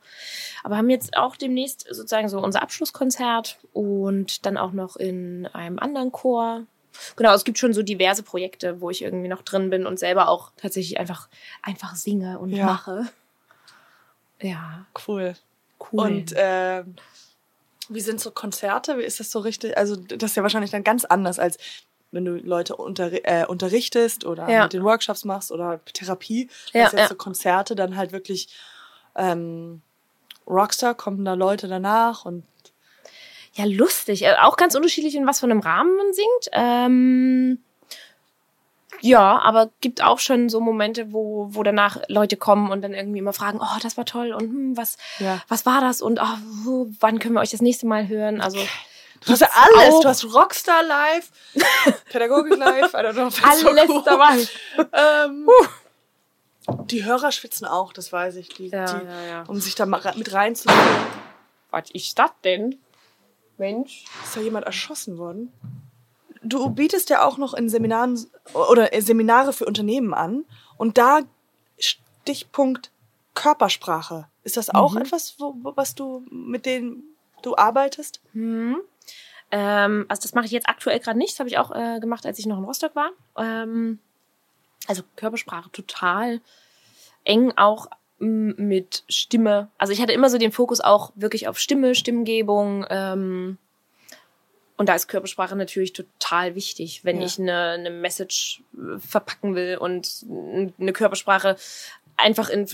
Aber 0.62 0.76
haben 0.76 0.90
jetzt 0.90 1.16
auch 1.16 1.36
demnächst 1.36 1.86
sozusagen 1.88 2.28
so 2.28 2.40
unser 2.40 2.62
Abschlusskonzert 2.62 3.58
und 3.72 4.44
dann 4.44 4.58
auch 4.58 4.72
noch 4.72 4.96
in 4.96 5.46
einem 5.54 5.78
anderen 5.78 6.12
Chor. 6.12 6.64
Genau, 7.16 7.34
es 7.34 7.44
gibt 7.44 7.58
schon 7.58 7.72
so 7.72 7.82
diverse 7.82 8.22
Projekte, 8.22 8.80
wo 8.80 8.90
ich 8.90 9.02
irgendwie 9.02 9.28
noch 9.28 9.42
drin 9.42 9.70
bin 9.70 9.86
und 9.86 9.98
selber 9.98 10.28
auch 10.28 10.52
tatsächlich 10.56 10.98
einfach, 10.98 11.28
einfach 11.62 11.94
singe 11.96 12.38
und 12.38 12.50
Ja. 12.50 12.66
mache. 12.66 13.06
Ja, 14.40 14.86
Cool. 15.06 15.34
cool. 15.92 16.00
Und 16.00 16.32
äh, 16.32 16.84
wie 17.88 18.00
sind 18.00 18.20
so 18.20 18.30
Konzerte? 18.30 18.98
Wie 18.98 19.02
ist 19.04 19.20
das 19.20 19.30
so 19.30 19.38
richtig? 19.38 19.76
Also 19.78 19.96
das 19.96 20.30
ist 20.30 20.36
ja 20.36 20.42
wahrscheinlich 20.42 20.70
dann 20.70 20.84
ganz 20.84 21.04
anders 21.04 21.38
als 21.38 21.58
wenn 22.12 22.24
du 22.24 22.36
Leute 22.36 22.76
unter, 22.76 23.10
äh, 23.24 23.44
unterrichtest 23.46 24.24
oder 24.24 24.48
Ja. 24.48 24.62
mit 24.62 24.72
den 24.72 24.84
Workshops 24.84 25.24
machst 25.24 25.50
oder 25.52 25.84
Therapie. 25.92 26.48
Ja, 26.72 26.84
das 26.84 26.92
ist 26.92 26.98
jetzt 26.98 27.00
ja. 27.00 27.08
so 27.08 27.14
Konzerte 27.16 27.74
dann 27.74 27.96
halt 27.96 28.12
wirklich 28.12 28.48
ähm, 29.16 29.82
Rockstar, 30.46 30.94
kommen 30.94 31.24
da 31.24 31.34
Leute 31.34 31.66
danach 31.68 32.24
und 32.24 32.44
Ja, 33.56 33.64
lustig. 33.66 34.22
Äh, 34.24 34.36
Auch 34.40 34.56
ganz 34.56 34.74
unterschiedlich, 34.74 35.14
in 35.14 35.26
was 35.26 35.40
für 35.40 35.46
einem 35.46 35.60
Rahmen 35.60 35.96
man 35.96 36.12
singt. 36.12 36.48
Ähm, 36.52 37.58
ja, 39.00 39.38
aber 39.42 39.70
gibt 39.80 40.02
auch 40.02 40.18
schon 40.18 40.48
so 40.48 40.60
Momente, 40.60 41.12
wo, 41.12 41.48
wo 41.50 41.62
danach 41.62 41.98
Leute 42.08 42.36
kommen 42.36 42.70
und 42.70 42.82
dann 42.82 42.94
irgendwie 42.94 43.18
immer 43.18 43.32
fragen, 43.34 43.58
oh, 43.60 43.78
das 43.82 43.96
war 43.96 44.04
toll 44.06 44.32
und 44.32 44.40
hm, 44.42 44.76
was, 44.76 44.96
Ja. 45.18 45.42
was 45.48 45.66
war 45.66 45.80
das 45.82 46.00
und 46.00 46.18
oh, 46.20 46.86
wann 47.00 47.18
können 47.18 47.34
wir 47.34 47.40
euch 47.40 47.50
das 47.50 47.60
nächste 47.60 47.86
Mal 47.86 48.08
hören? 48.08 48.40
Also 48.40 48.58
Du 49.24 49.32
hast 49.32 49.40
ja 49.40 49.48
alles. 49.54 49.94
auch. 49.94 50.02
Du 50.02 50.08
hast 50.08 50.24
Rockstar 50.34 50.82
live, 50.82 51.30
Pädagogik 52.10 52.56
live, 52.56 52.92
I 52.92 52.96
don't 52.98 53.12
know, 53.14 53.30
so 53.30 53.42
alles 53.68 53.88
cool. 53.88 54.02
dabei. 54.04 54.46
Ähm, 54.92 55.48
die 56.90 57.04
Hörer 57.04 57.32
schwitzen 57.32 57.66
auch, 57.66 57.92
das 57.92 58.12
weiß 58.12 58.36
ich. 58.36 58.48
Die, 58.50 58.68
Ja, 58.68 58.84
die, 58.84 59.06
ja. 59.28 59.44
Um 59.48 59.60
sich 59.60 59.74
da 59.74 59.86
mit 59.86 60.32
reinzunehmen. 60.32 60.82
Was 61.70 61.90
ist 61.92 62.18
das 62.18 62.30
denn? 62.44 62.78
Mensch. 63.58 64.04
Ist 64.24 64.36
da 64.36 64.40
jemand 64.40 64.66
erschossen 64.66 65.18
worden? 65.18 65.52
Du 66.42 66.70
bietest 66.70 67.10
ja 67.10 67.24
auch 67.24 67.38
noch 67.38 67.54
in 67.54 67.68
Seminaren 67.68 68.24
oder 68.52 68.94
äh, 68.94 69.00
Seminare 69.00 69.52
für 69.52 69.64
Unternehmen 69.64 70.14
an 70.14 70.44
und 70.76 70.98
da 70.98 71.20
Stichpunkt 71.78 72.90
Körpersprache. 73.34 74.28
Ist 74.44 74.56
das 74.56 74.70
auch 74.70 74.96
etwas, 74.96 75.36
wo, 75.38 75.54
was 75.74 75.94
du 75.94 76.24
mit 76.30 76.66
denen 76.66 77.02
du 77.42 77.56
arbeitest? 77.56 78.20
Hm. 78.32 78.76
Ähm, 79.50 80.06
also 80.08 80.22
das 80.22 80.34
mache 80.34 80.46
ich 80.46 80.52
jetzt 80.52 80.68
aktuell 80.68 81.00
gerade 81.00 81.18
nicht. 81.18 81.32
Das 81.32 81.40
habe 81.40 81.48
ich 81.48 81.58
auch 81.58 81.70
äh, 81.70 82.00
gemacht, 82.00 82.26
als 82.26 82.38
ich 82.38 82.46
noch 82.46 82.58
in 82.58 82.64
Rostock 82.64 82.94
war. 82.96 83.10
Ähm, 83.36 83.98
also 84.86 85.02
Körpersprache 85.16 85.70
total 85.70 86.40
eng 87.24 87.52
auch 87.56 87.88
mit 88.18 89.04
Stimme. 89.08 89.68
Also 89.78 89.92
ich 89.92 90.00
hatte 90.00 90.12
immer 90.12 90.30
so 90.30 90.38
den 90.38 90.52
Fokus 90.52 90.80
auch 90.80 91.12
wirklich 91.16 91.48
auf 91.48 91.58
Stimme, 91.58 91.94
Stimmgebung. 91.94 92.86
Ähm, 92.88 93.58
und 94.78 94.88
da 94.88 94.94
ist 94.94 95.08
Körpersprache 95.08 95.56
natürlich 95.56 95.92
total 95.92 96.54
wichtig, 96.54 97.04
wenn 97.04 97.20
Ja. 97.20 97.26
ich 97.26 97.38
eine, 97.38 97.70
eine 97.70 97.90
Message 97.90 98.62
äh, 98.74 98.98
verpacken 98.98 99.54
will 99.54 99.76
und 99.78 100.24
eine 100.78 100.92
Körpersprache 100.92 101.56
einfach 102.16 102.48
in 102.48 102.66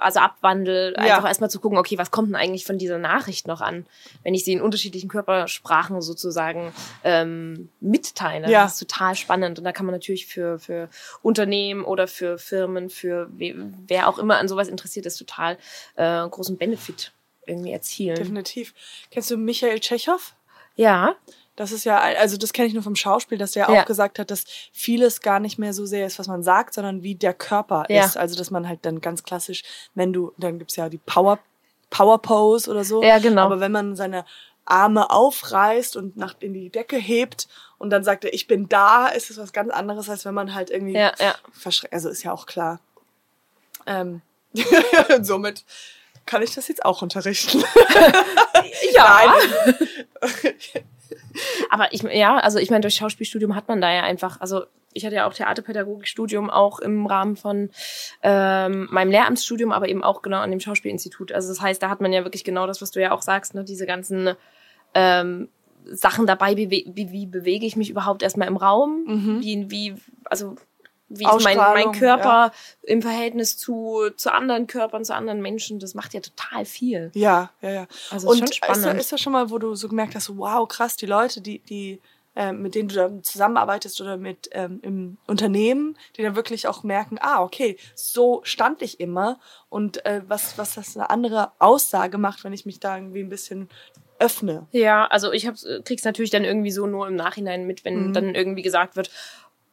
also 0.00 0.20
abwandel, 0.20 0.94
Ja. 0.96 1.16
einfach 1.16 1.28
erstmal 1.28 1.50
zu 1.50 1.60
gucken, 1.60 1.78
okay, 1.78 1.98
was 1.98 2.10
kommt 2.10 2.28
denn 2.28 2.36
eigentlich 2.36 2.64
von 2.64 2.78
dieser 2.78 2.98
Nachricht 2.98 3.46
noch 3.46 3.60
an, 3.60 3.86
wenn 4.22 4.34
ich 4.34 4.44
sie 4.44 4.52
in 4.52 4.60
unterschiedlichen 4.60 5.08
Körpersprachen 5.08 6.02
sozusagen 6.02 6.72
ähm, 7.04 7.70
mitteile. 7.80 8.50
Ja. 8.50 8.64
Das 8.64 8.74
ist 8.74 8.78
total 8.88 9.14
spannend. 9.14 9.58
Und 9.58 9.64
da 9.64 9.72
kann 9.72 9.86
man 9.86 9.94
natürlich 9.94 10.26
für, 10.26 10.58
für 10.58 10.88
Unternehmen 11.22 11.84
oder 11.84 12.06
für 12.06 12.38
Firmen, 12.38 12.90
für 12.90 13.28
we, 13.32 13.54
wer 13.86 14.08
auch 14.08 14.18
immer 14.18 14.38
an 14.38 14.48
sowas 14.48 14.68
interessiert 14.68 15.06
ist, 15.06 15.16
total 15.16 15.56
äh, 15.96 16.28
großen 16.28 16.56
Benefit 16.58 17.12
irgendwie 17.46 17.72
erzielen. 17.72 18.16
Definitiv. 18.16 18.74
Kennst 19.10 19.30
du 19.30 19.36
Michael 19.36 19.80
Tschechow? 19.80 20.34
Ja, 20.76 21.16
Das 21.60 21.72
ist 21.72 21.84
ja, 21.84 21.98
also 21.98 22.38
das 22.38 22.54
kenne 22.54 22.68
ich 22.68 22.72
nur 22.72 22.82
vom 22.82 22.96
Schauspiel, 22.96 23.36
dass 23.36 23.50
der 23.50 23.68
Ja. 23.70 23.82
auch 23.82 23.84
gesagt 23.84 24.18
hat, 24.18 24.30
dass 24.30 24.44
vieles 24.72 25.20
gar 25.20 25.40
nicht 25.40 25.58
mehr 25.58 25.74
so 25.74 25.84
sehr 25.84 26.06
ist, 26.06 26.18
was 26.18 26.26
man 26.26 26.42
sagt, 26.42 26.72
sondern 26.72 27.02
wie 27.02 27.14
der 27.16 27.34
Körper 27.34 27.84
Ja. 27.90 28.06
ist. 28.06 28.16
Also 28.16 28.34
dass 28.34 28.50
man 28.50 28.66
halt 28.66 28.78
dann 28.86 29.02
ganz 29.02 29.24
klassisch, 29.24 29.62
wenn 29.94 30.10
du, 30.14 30.32
dann 30.38 30.58
gibt's 30.58 30.76
ja 30.76 30.88
die 30.88 30.96
Power, 30.96 31.38
Power 31.90 32.16
Pose 32.22 32.70
oder 32.70 32.82
so. 32.82 33.02
Ja, 33.02 33.18
genau. 33.18 33.42
Aber 33.42 33.60
wenn 33.60 33.72
man 33.72 33.94
seine 33.94 34.24
Arme 34.64 35.10
aufreißt 35.10 35.96
und 35.96 36.16
nach 36.16 36.34
in 36.40 36.54
die 36.54 36.70
Decke 36.70 36.96
hebt 36.96 37.46
und 37.76 37.90
dann 37.90 38.04
sagt 38.04 38.24
er, 38.24 38.32
ich 38.32 38.46
bin 38.46 38.66
da, 38.70 39.08
ist 39.08 39.28
es 39.28 39.36
was 39.36 39.52
ganz 39.52 39.70
anderes, 39.70 40.08
als 40.08 40.24
wenn 40.24 40.32
man 40.32 40.54
halt 40.54 40.70
irgendwie 40.70 40.94
ja, 40.94 41.12
ja. 41.18 41.34
verschreckt. 41.52 41.92
Also 41.92 42.08
ist 42.08 42.22
ja 42.22 42.32
auch 42.32 42.46
klar. 42.46 42.80
Ähm, 43.84 44.22
somit 45.20 45.66
kann 46.24 46.40
ich 46.40 46.54
das 46.54 46.68
jetzt 46.68 46.86
auch 46.86 47.02
unterrichten. 47.02 47.62
Ja. 48.94 49.24
Nein. 50.22 50.84
Aber 51.70 51.92
ich, 51.92 52.02
ja, 52.02 52.38
also 52.38 52.58
ich 52.58 52.70
meine, 52.70 52.82
durch 52.82 52.94
Schauspielstudium 52.94 53.54
hat 53.54 53.68
man 53.68 53.80
da 53.80 53.92
ja 53.92 54.02
einfach, 54.02 54.40
also 54.40 54.64
ich 54.92 55.04
hatte 55.04 55.16
ja 55.16 55.28
auch 55.28 55.34
Theaterpädagogikstudium 55.34 56.50
auch 56.50 56.80
im 56.80 57.06
Rahmen 57.06 57.36
von 57.36 57.70
ähm, 58.22 58.88
meinem 58.90 59.10
Lehramtsstudium, 59.10 59.72
aber 59.72 59.88
eben 59.88 60.02
auch 60.02 60.22
genau 60.22 60.38
an 60.38 60.50
dem 60.50 60.60
Schauspielinstitut. 60.60 61.32
Also 61.32 61.48
das 61.48 61.60
heißt, 61.60 61.82
da 61.82 61.90
hat 61.90 62.00
man 62.00 62.12
ja 62.12 62.24
wirklich 62.24 62.44
genau 62.44 62.66
das, 62.66 62.82
was 62.82 62.90
du 62.90 63.00
ja 63.00 63.12
auch 63.12 63.22
sagst, 63.22 63.54
ne, 63.54 63.64
diese 63.64 63.86
ganzen 63.86 64.30
ähm, 64.94 65.48
Sachen 65.84 66.26
dabei, 66.26 66.56
wie, 66.56 66.70
wie, 66.70 67.26
bewege 67.26 67.66
ich 67.66 67.76
mich 67.76 67.90
überhaupt 67.90 68.22
erstmal 68.22 68.48
im 68.48 68.56
Raum, 68.56 69.04
Mhm. 69.06 69.40
wie, 69.40 69.70
wie, 69.70 69.94
also 70.24 70.56
wie 71.10 71.24
ist 71.24 71.42
mein, 71.44 71.56
mein 71.58 71.92
Körper 71.92 72.52
im 72.82 73.02
Verhältnis 73.02 73.58
zu, 73.58 74.10
zu 74.16 74.32
anderen 74.32 74.66
Körpern, 74.68 75.04
zu 75.04 75.14
anderen 75.14 75.42
Menschen, 75.42 75.78
das 75.80 75.94
macht 75.94 76.14
ja 76.14 76.20
total 76.20 76.64
viel. 76.64 77.10
Ja, 77.14 77.50
ja, 77.60 77.70
ja. 77.70 77.86
Also 78.10 78.28
Und 78.28 78.34
ist 78.34 78.38
schon 78.38 78.48
ist 78.48 78.60
da, 78.62 78.74
spannend. 78.74 79.00
ist 79.00 79.12
da 79.12 79.18
schon 79.18 79.32
mal, 79.32 79.50
wo 79.50 79.58
du 79.58 79.74
so 79.74 79.88
gemerkt 79.88 80.14
hast, 80.14 80.36
wow, 80.36 80.66
krass, 80.68 80.96
die 80.96 81.06
Leute, 81.06 81.40
die, 81.40 81.58
die, 81.58 82.00
äh, 82.36 82.52
mit 82.52 82.76
denen 82.76 82.88
du 82.88 82.94
dann 82.94 83.24
zusammenarbeitest 83.24 84.00
oder 84.00 84.16
mit 84.16 84.48
ähm, 84.52 84.78
im 84.82 85.16
Unternehmen, 85.26 85.98
die 86.16 86.22
dann 86.22 86.36
wirklich 86.36 86.68
auch 86.68 86.84
merken, 86.84 87.18
ah, 87.20 87.42
okay, 87.42 87.76
so 87.96 88.40
stand 88.44 88.80
ich 88.82 89.00
immer 89.00 89.40
und 89.68 90.06
äh, 90.06 90.22
was, 90.28 90.56
was 90.58 90.76
das 90.76 90.96
eine 90.96 91.10
andere 91.10 91.50
Aussage 91.58 92.18
macht, 92.18 92.44
wenn 92.44 92.52
ich 92.52 92.66
mich 92.66 92.78
da 92.78 92.96
irgendwie 92.96 93.20
ein 93.20 93.28
bisschen 93.28 93.68
öffne. 94.20 94.66
Ja, 94.70 95.06
also 95.06 95.32
ich 95.32 95.46
hab's, 95.46 95.64
äh, 95.64 95.80
krieg's 95.84 96.04
natürlich 96.04 96.30
dann 96.30 96.44
irgendwie 96.44 96.70
so 96.70 96.86
nur 96.86 97.08
im 97.08 97.16
Nachhinein 97.16 97.66
mit, 97.66 97.84
wenn 97.84 98.08
Mhm. 98.08 98.12
dann 98.12 98.34
irgendwie 98.34 98.62
gesagt 98.62 98.94
wird, 98.94 99.10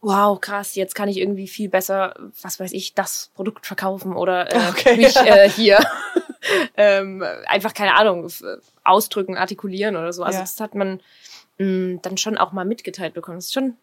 wow, 0.01 0.39
krass, 0.39 0.75
jetzt 0.75 0.95
kann 0.95 1.09
ich 1.09 1.17
irgendwie 1.17 1.47
viel 1.47 1.69
besser, 1.69 2.15
was 2.41 2.59
weiß 2.59 2.71
ich, 2.73 2.93
das 2.93 3.31
Produkt 3.35 3.65
verkaufen 3.65 4.13
oder 4.15 4.53
äh, 4.53 4.59
Okay. 4.69 4.97
mich 4.97 5.15
äh, 5.17 5.49
hier 5.49 5.79
ähm, 6.77 7.23
einfach, 7.47 7.73
keine 7.73 7.95
Ahnung, 7.95 8.29
ausdrücken, 8.83 9.37
artikulieren 9.37 9.95
oder 9.95 10.13
so. 10.13 10.23
Also 10.23 10.37
Ja. 10.37 10.41
das 10.43 10.59
hat 10.59 10.75
man 10.75 11.01
mh, 11.57 11.99
dann 12.03 12.17
schon 12.17 12.37
auch 12.37 12.51
mal 12.51 12.65
mitgeteilt 12.65 13.13
bekommen. 13.13 13.37
Das 13.37 13.45
ist 13.45 13.53
schon, 13.53 13.75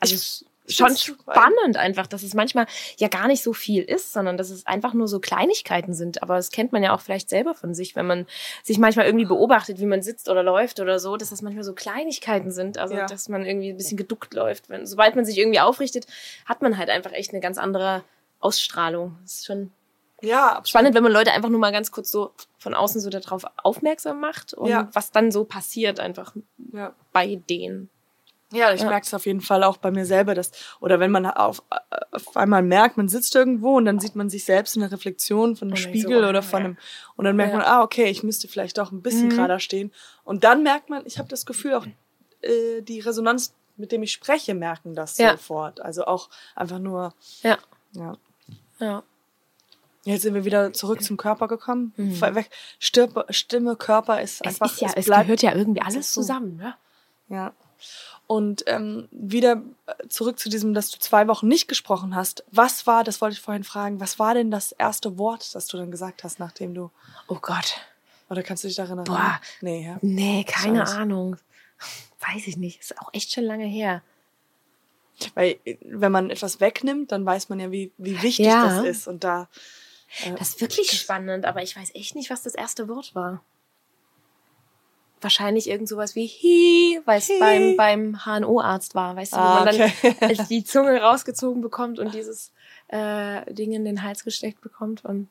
also 0.00 0.14
Ich- 0.14 0.20
es 0.20 0.44
schon 0.68 0.96
spannend 0.96 1.76
einfach, 1.76 2.06
dass 2.06 2.22
es 2.22 2.34
manchmal 2.34 2.66
ja 2.96 3.08
gar 3.08 3.26
nicht 3.28 3.42
so 3.42 3.52
viel 3.52 3.82
ist, 3.82 4.12
sondern 4.12 4.36
dass 4.36 4.50
es 4.50 4.66
einfach 4.66 4.94
nur 4.94 5.08
so 5.08 5.20
Kleinigkeiten 5.20 5.94
sind. 5.94 6.22
Aber 6.22 6.36
das 6.36 6.50
kennt 6.50 6.72
man 6.72 6.82
ja 6.82 6.94
auch 6.94 7.00
vielleicht 7.00 7.28
selber 7.28 7.54
von 7.54 7.74
sich, 7.74 7.96
wenn 7.96 8.06
man 8.06 8.26
sich 8.62 8.78
manchmal 8.78 9.06
irgendwie 9.06 9.26
beobachtet, 9.26 9.78
wie 9.80 9.86
man 9.86 10.02
sitzt 10.02 10.28
oder 10.28 10.42
läuft 10.42 10.80
oder 10.80 10.98
so, 10.98 11.16
dass 11.16 11.30
das 11.30 11.42
manchmal 11.42 11.64
so 11.64 11.72
Kleinigkeiten 11.74 12.50
sind. 12.50 12.78
Also 12.78 12.94
Ja. 12.94 13.06
dass 13.06 13.28
man 13.28 13.44
irgendwie 13.46 13.70
ein 13.70 13.76
bisschen 13.76 13.96
geduckt 13.96 14.34
läuft. 14.34 14.68
Wenn, 14.68 14.86
sobald 14.86 15.16
man 15.16 15.24
sich 15.24 15.38
irgendwie 15.38 15.60
aufrichtet, 15.60 16.06
hat 16.44 16.62
man 16.62 16.78
halt 16.78 16.90
einfach 16.90 17.12
echt 17.12 17.30
eine 17.32 17.40
ganz 17.40 17.58
andere 17.58 18.02
Ausstrahlung. 18.40 19.16
Das 19.22 19.34
ist 19.34 19.46
schon 19.46 19.70
Ja, 20.22 20.46
absolut. 20.48 20.68
spannend, 20.68 20.94
wenn 20.94 21.02
man 21.02 21.12
Leute 21.12 21.32
einfach 21.32 21.48
nur 21.50 21.60
mal 21.60 21.72
ganz 21.72 21.90
kurz 21.90 22.10
so 22.10 22.30
von 22.58 22.74
außen 22.74 23.00
so 23.00 23.10
darauf 23.10 23.44
aufmerksam 23.62 24.20
macht 24.20 24.54
und 24.54 24.68
Ja. 24.70 24.88
was 24.92 25.10
dann 25.10 25.30
so 25.30 25.44
passiert 25.44 26.00
einfach 26.00 26.34
Ja. 26.72 26.94
bei 27.12 27.36
denen. 27.50 27.90
Ja, 28.52 28.72
ich 28.72 28.80
Ja. 28.82 28.88
merke 28.88 29.04
es 29.06 29.12
auf 29.12 29.26
jeden 29.26 29.40
Fall 29.40 29.64
auch 29.64 29.76
bei 29.76 29.90
mir 29.90 30.06
selber, 30.06 30.34
dass, 30.34 30.52
oder 30.80 31.00
wenn 31.00 31.10
man 31.10 31.26
auf, 31.26 31.62
auf 32.12 32.36
einmal 32.36 32.62
merkt, 32.62 32.96
man 32.96 33.08
sitzt 33.08 33.34
irgendwo 33.34 33.76
und 33.76 33.84
dann 33.86 33.98
sieht 33.98 34.14
man 34.14 34.30
sich 34.30 34.44
selbst 34.44 34.76
in 34.76 34.82
der 34.82 34.92
Reflexion 34.92 35.56
von 35.56 35.68
einem 35.68 35.76
Spiegel 35.76 36.22
so, 36.22 36.28
oder 36.28 36.42
von 36.42 36.62
einem, 36.62 36.76
und 37.16 37.24
dann 37.24 37.34
merkt 37.34 37.52
Ja. 37.54 37.58
man, 37.58 37.66
ah, 37.66 37.82
okay, 37.82 38.04
ich 38.04 38.22
müsste 38.22 38.46
vielleicht 38.46 38.78
doch 38.78 38.92
ein 38.92 39.02
bisschen 39.02 39.26
Mhm. 39.28 39.30
gerader 39.36 39.58
stehen. 39.58 39.92
Und 40.24 40.44
dann 40.44 40.62
merkt 40.62 40.90
man, 40.90 41.04
ich 41.06 41.18
habe 41.18 41.28
das 41.28 41.44
Gefühl, 41.44 41.74
auch 41.74 41.86
äh, 42.42 42.82
die 42.82 43.00
Resonanz, 43.00 43.52
mit 43.76 43.90
dem 43.90 44.02
ich 44.04 44.12
spreche, 44.12 44.54
merken 44.54 44.94
das 44.94 45.18
Ja. 45.18 45.32
sofort. 45.32 45.80
Also 45.80 46.04
auch 46.04 46.28
einfach 46.54 46.78
nur, 46.78 47.14
Ja. 47.42 47.58
ja. 47.92 48.16
Ja. 48.78 49.02
Jetzt 50.04 50.22
sind 50.22 50.34
wir 50.34 50.44
wieder 50.44 50.72
zurück 50.72 51.02
zum 51.02 51.16
Körper 51.16 51.48
gekommen. 51.48 51.92
Mhm. 51.96 52.20
Weg. 52.20 52.48
Stimme, 52.78 53.74
Körper 53.74 54.20
ist 54.22 54.40
Es 54.44 54.46
einfach, 54.60 54.72
ist 54.72 54.80
ja, 54.80 54.90
es 54.94 55.06
bleibt 55.06 55.24
gehört 55.24 55.42
ja 55.42 55.52
irgendwie 55.54 55.80
es 55.80 55.86
alles 55.86 56.12
zusammen, 56.12 56.56
ne? 56.58 56.74
Ja. 57.28 57.52
Und 58.28 58.64
ähm, 58.66 59.06
wieder 59.12 59.62
äh, 59.86 60.08
zurück 60.08 60.38
zu 60.40 60.48
diesem, 60.48 60.74
dass 60.74 60.90
du 60.90 60.98
zwei 60.98 61.28
Wochen 61.28 61.46
nicht 61.46 61.68
gesprochen 61.68 62.16
hast. 62.16 62.44
Was 62.50 62.86
war, 62.86 63.04
das 63.04 63.20
wollte 63.20 63.34
ich 63.34 63.40
vorhin 63.40 63.62
fragen, 63.62 64.00
was 64.00 64.18
war 64.18 64.34
denn 64.34 64.50
das 64.50 64.72
erste 64.72 65.16
Wort, 65.16 65.54
das 65.54 65.66
du 65.68 65.76
dann 65.76 65.92
gesagt 65.92 66.24
hast, 66.24 66.40
nachdem 66.40 66.74
du, 66.74 66.90
Oh 67.28 67.38
Gott. 67.40 67.76
oder 68.28 68.42
kannst 68.42 68.64
du 68.64 68.68
dich 68.68 68.76
daran 68.76 68.98
erinnern? 68.98 69.16
Boah. 69.16 69.40
Nee, 69.60 69.86
ja. 69.86 69.98
Nee, 70.02 70.42
keine 70.44 70.80
Scheiße. 70.80 70.96
Ahnung. 70.96 71.36
Weiß 72.34 72.46
ich 72.48 72.56
nicht. 72.56 72.80
Ist 72.80 72.98
auch 73.00 73.10
echt 73.12 73.30
schon 73.32 73.44
lange 73.44 73.66
her. 73.66 74.02
Weil 75.34 75.58
wenn 75.82 76.10
man 76.12 76.30
etwas 76.30 76.60
wegnimmt, 76.60 77.12
dann 77.12 77.24
weiß 77.24 77.48
man 77.48 77.60
ja, 77.60 77.70
wie, 77.70 77.92
wie 77.96 78.20
wichtig 78.22 78.46
Ja. 78.46 78.66
das 78.80 78.84
ist. 78.84 79.06
Und 79.08 79.22
da. 79.24 79.48
Äh, 80.24 80.32
Das 80.34 80.48
ist 80.50 80.60
wirklich 80.60 80.90
spannend, 80.98 81.44
aber 81.44 81.62
ich 81.62 81.76
weiß 81.76 81.94
echt 81.94 82.16
nicht, 82.16 82.28
was 82.30 82.42
das 82.42 82.54
erste 82.54 82.88
Wort 82.88 83.14
war. 83.14 83.42
Wahrscheinlich 85.26 85.68
irgend 85.68 85.88
sowas 85.88 86.14
wie 86.14 86.28
Hi, 86.28 87.00
weil 87.04 87.18
es 87.18 87.28
beim, 87.40 87.76
beim 87.76 88.24
HNO-Arzt 88.24 88.94
war, 88.94 89.16
weißt 89.16 89.32
du, 89.32 89.36
wo 89.38 89.40
Ah, 89.40 89.64
man 89.64 89.76
dann 89.76 89.90
okay. 89.90 90.36
die 90.48 90.62
Zunge 90.62 91.00
rausgezogen 91.00 91.60
bekommt 91.62 91.98
und 91.98 92.14
dieses 92.14 92.52
äh, 92.86 93.52
Ding 93.52 93.72
in 93.72 93.84
den 93.84 94.04
Hals 94.04 94.22
gesteckt 94.22 94.60
bekommt. 94.60 95.04
Und 95.04 95.28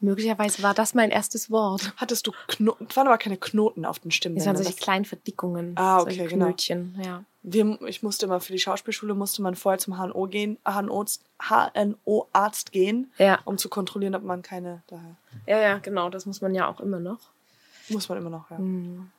möglicherweise 0.00 0.62
war 0.62 0.74
das 0.74 0.92
mein 0.92 1.08
erstes 1.10 1.50
Wort. 1.50 1.94
Hattest 1.96 2.26
du 2.26 2.32
Knoten? 2.46 2.86
Es 2.90 2.94
waren 2.96 3.06
aber 3.06 3.16
keine 3.16 3.38
Knoten 3.38 3.86
auf 3.86 4.00
den 4.00 4.10
Das 4.10 4.16
waren 4.16 4.16
Stimmbändern. 4.16 4.56
solche 4.56 4.76
kleinen 4.78 5.04
Verdickungen. 5.06 5.72
Ah, 5.78 6.00
okay, 6.02 6.14
solche 6.16 6.26
genau. 6.28 6.44
Knötchen, 6.48 7.00
ja. 7.02 7.24
Wir, 7.42 7.80
ich 7.86 8.02
musste 8.02 8.26
immer 8.26 8.38
für 8.40 8.52
die 8.52 8.58
Schauspielschule 8.58 9.14
musste 9.14 9.40
man 9.40 9.54
vorher 9.56 9.78
zum 9.78 9.96
HNO 9.98 10.26
gehen, 10.26 10.58
HNO-Arzt 10.68 11.22
HNO-Arzt 11.48 12.70
gehen, 12.72 13.10
Ja, 13.16 13.38
um 13.46 13.56
zu 13.56 13.68
kontrollieren, 13.70 14.14
ob 14.14 14.22
man 14.24 14.42
keine 14.42 14.82
daher. 14.88 15.16
ja, 15.46 15.58
ja, 15.58 15.78
genau, 15.78 16.10
das 16.10 16.26
muss 16.26 16.40
man 16.42 16.54
ja 16.54 16.68
auch 16.68 16.80
immer 16.80 17.00
noch. 17.00 17.18
Muss 17.88 18.08
man 18.08 18.18
immer 18.18 18.30
noch, 18.30 18.50
ja. 18.50 18.58
Mhm. 18.58 19.10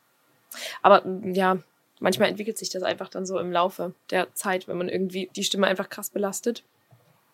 Aber 0.81 1.05
mm, 1.05 1.33
ja, 1.33 1.57
manchmal 1.99 2.29
entwickelt 2.29 2.57
sich 2.57 2.69
das 2.69 2.83
einfach 2.83 3.09
dann 3.09 3.25
so 3.25 3.39
im 3.39 3.51
Laufe 3.51 3.93
der 4.09 4.33
Zeit, 4.33 4.67
wenn 4.67 4.77
man 4.77 4.89
irgendwie 4.89 5.29
die 5.35 5.43
Stimme 5.43 5.67
einfach 5.67 5.89
krass 5.89 6.09
belastet. 6.09 6.63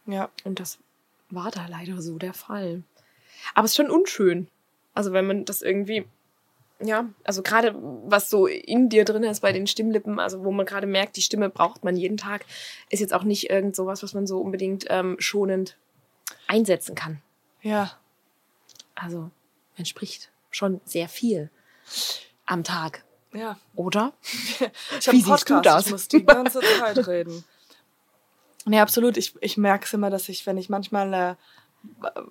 Ja. 0.05 0.29
Und 0.43 0.59
das 0.59 0.79
war 1.29 1.51
da 1.51 1.67
leider 1.67 2.01
so 2.01 2.17
der 2.17 2.33
Fall. 2.33 2.83
Aber 3.53 3.65
es 3.65 3.71
ist 3.71 3.77
schon 3.77 3.91
unschön. 3.91 4.47
Also 4.93 5.13
wenn 5.13 5.27
man 5.27 5.45
das 5.45 5.61
irgendwie, 5.61 6.05
ja, 6.81 7.09
also 7.23 7.41
gerade 7.41 7.75
was 7.75 8.29
so 8.29 8.47
in 8.47 8.89
dir 8.89 9.05
drin 9.05 9.23
ist 9.23 9.41
bei 9.41 9.51
den 9.51 9.67
Stimmlippen, 9.67 10.19
also 10.19 10.43
wo 10.43 10.51
man 10.51 10.65
gerade 10.65 10.87
merkt, 10.87 11.17
die 11.17 11.21
Stimme 11.21 11.49
braucht 11.49 11.83
man 11.83 11.95
jeden 11.95 12.17
Tag, 12.17 12.45
ist 12.89 12.99
jetzt 12.99 13.13
auch 13.13 13.23
nicht 13.23 13.49
irgend 13.49 13.75
sowas, 13.75 14.03
was 14.03 14.13
man 14.13 14.27
so 14.27 14.39
unbedingt 14.39 14.85
ähm, 14.89 15.15
schonend 15.19 15.77
einsetzen 16.47 16.95
kann. 16.95 17.21
Ja. 17.61 17.91
Also 18.95 19.29
man 19.77 19.85
spricht 19.85 20.31
schon 20.51 20.81
sehr 20.83 21.07
viel 21.07 21.49
am 22.45 22.63
Tag, 22.63 23.03
Ja. 23.33 23.57
oder? 23.75 24.13
Ich 24.99 25.11
Wie 25.11 25.21
siehst 25.21 25.49
du 25.49 25.61
das? 25.61 25.85
Ich 25.85 25.91
muss 25.91 26.07
die 26.07 26.25
ganze 26.25 26.59
Zeit 26.79 27.07
reden. 27.07 27.43
Nee, 28.65 28.79
absolut. 28.79 29.17
Ich, 29.17 29.35
ich 29.41 29.57
merke 29.57 29.85
es 29.85 29.93
immer, 29.93 30.09
dass 30.09 30.29
ich, 30.29 30.45
wenn 30.45 30.57
ich 30.57 30.69
manchmal, 30.69 31.13
äh, 31.13 31.35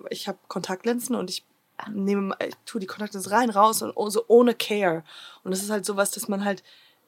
ich 0.09 0.27
habe 0.27 0.37
Kontaktlinsen 0.47 1.15
und 1.15 1.29
ich 1.29 1.45
nehme, 1.91 2.35
ich 2.45 2.55
tue 2.65 2.81
die 2.81 2.87
Kontaktlinsen 2.87 3.31
rein, 3.31 3.49
raus 3.49 3.81
und 3.81 3.91
oh, 3.95 4.09
so 4.09 4.23
ohne 4.27 4.53
Care. 4.53 5.03
Und 5.43 5.51
das 5.51 5.63
ist 5.63 5.69
halt 5.69 5.85
sowas, 5.85 6.11
dass 6.11 6.27
man 6.27 6.43
halt 6.43 6.63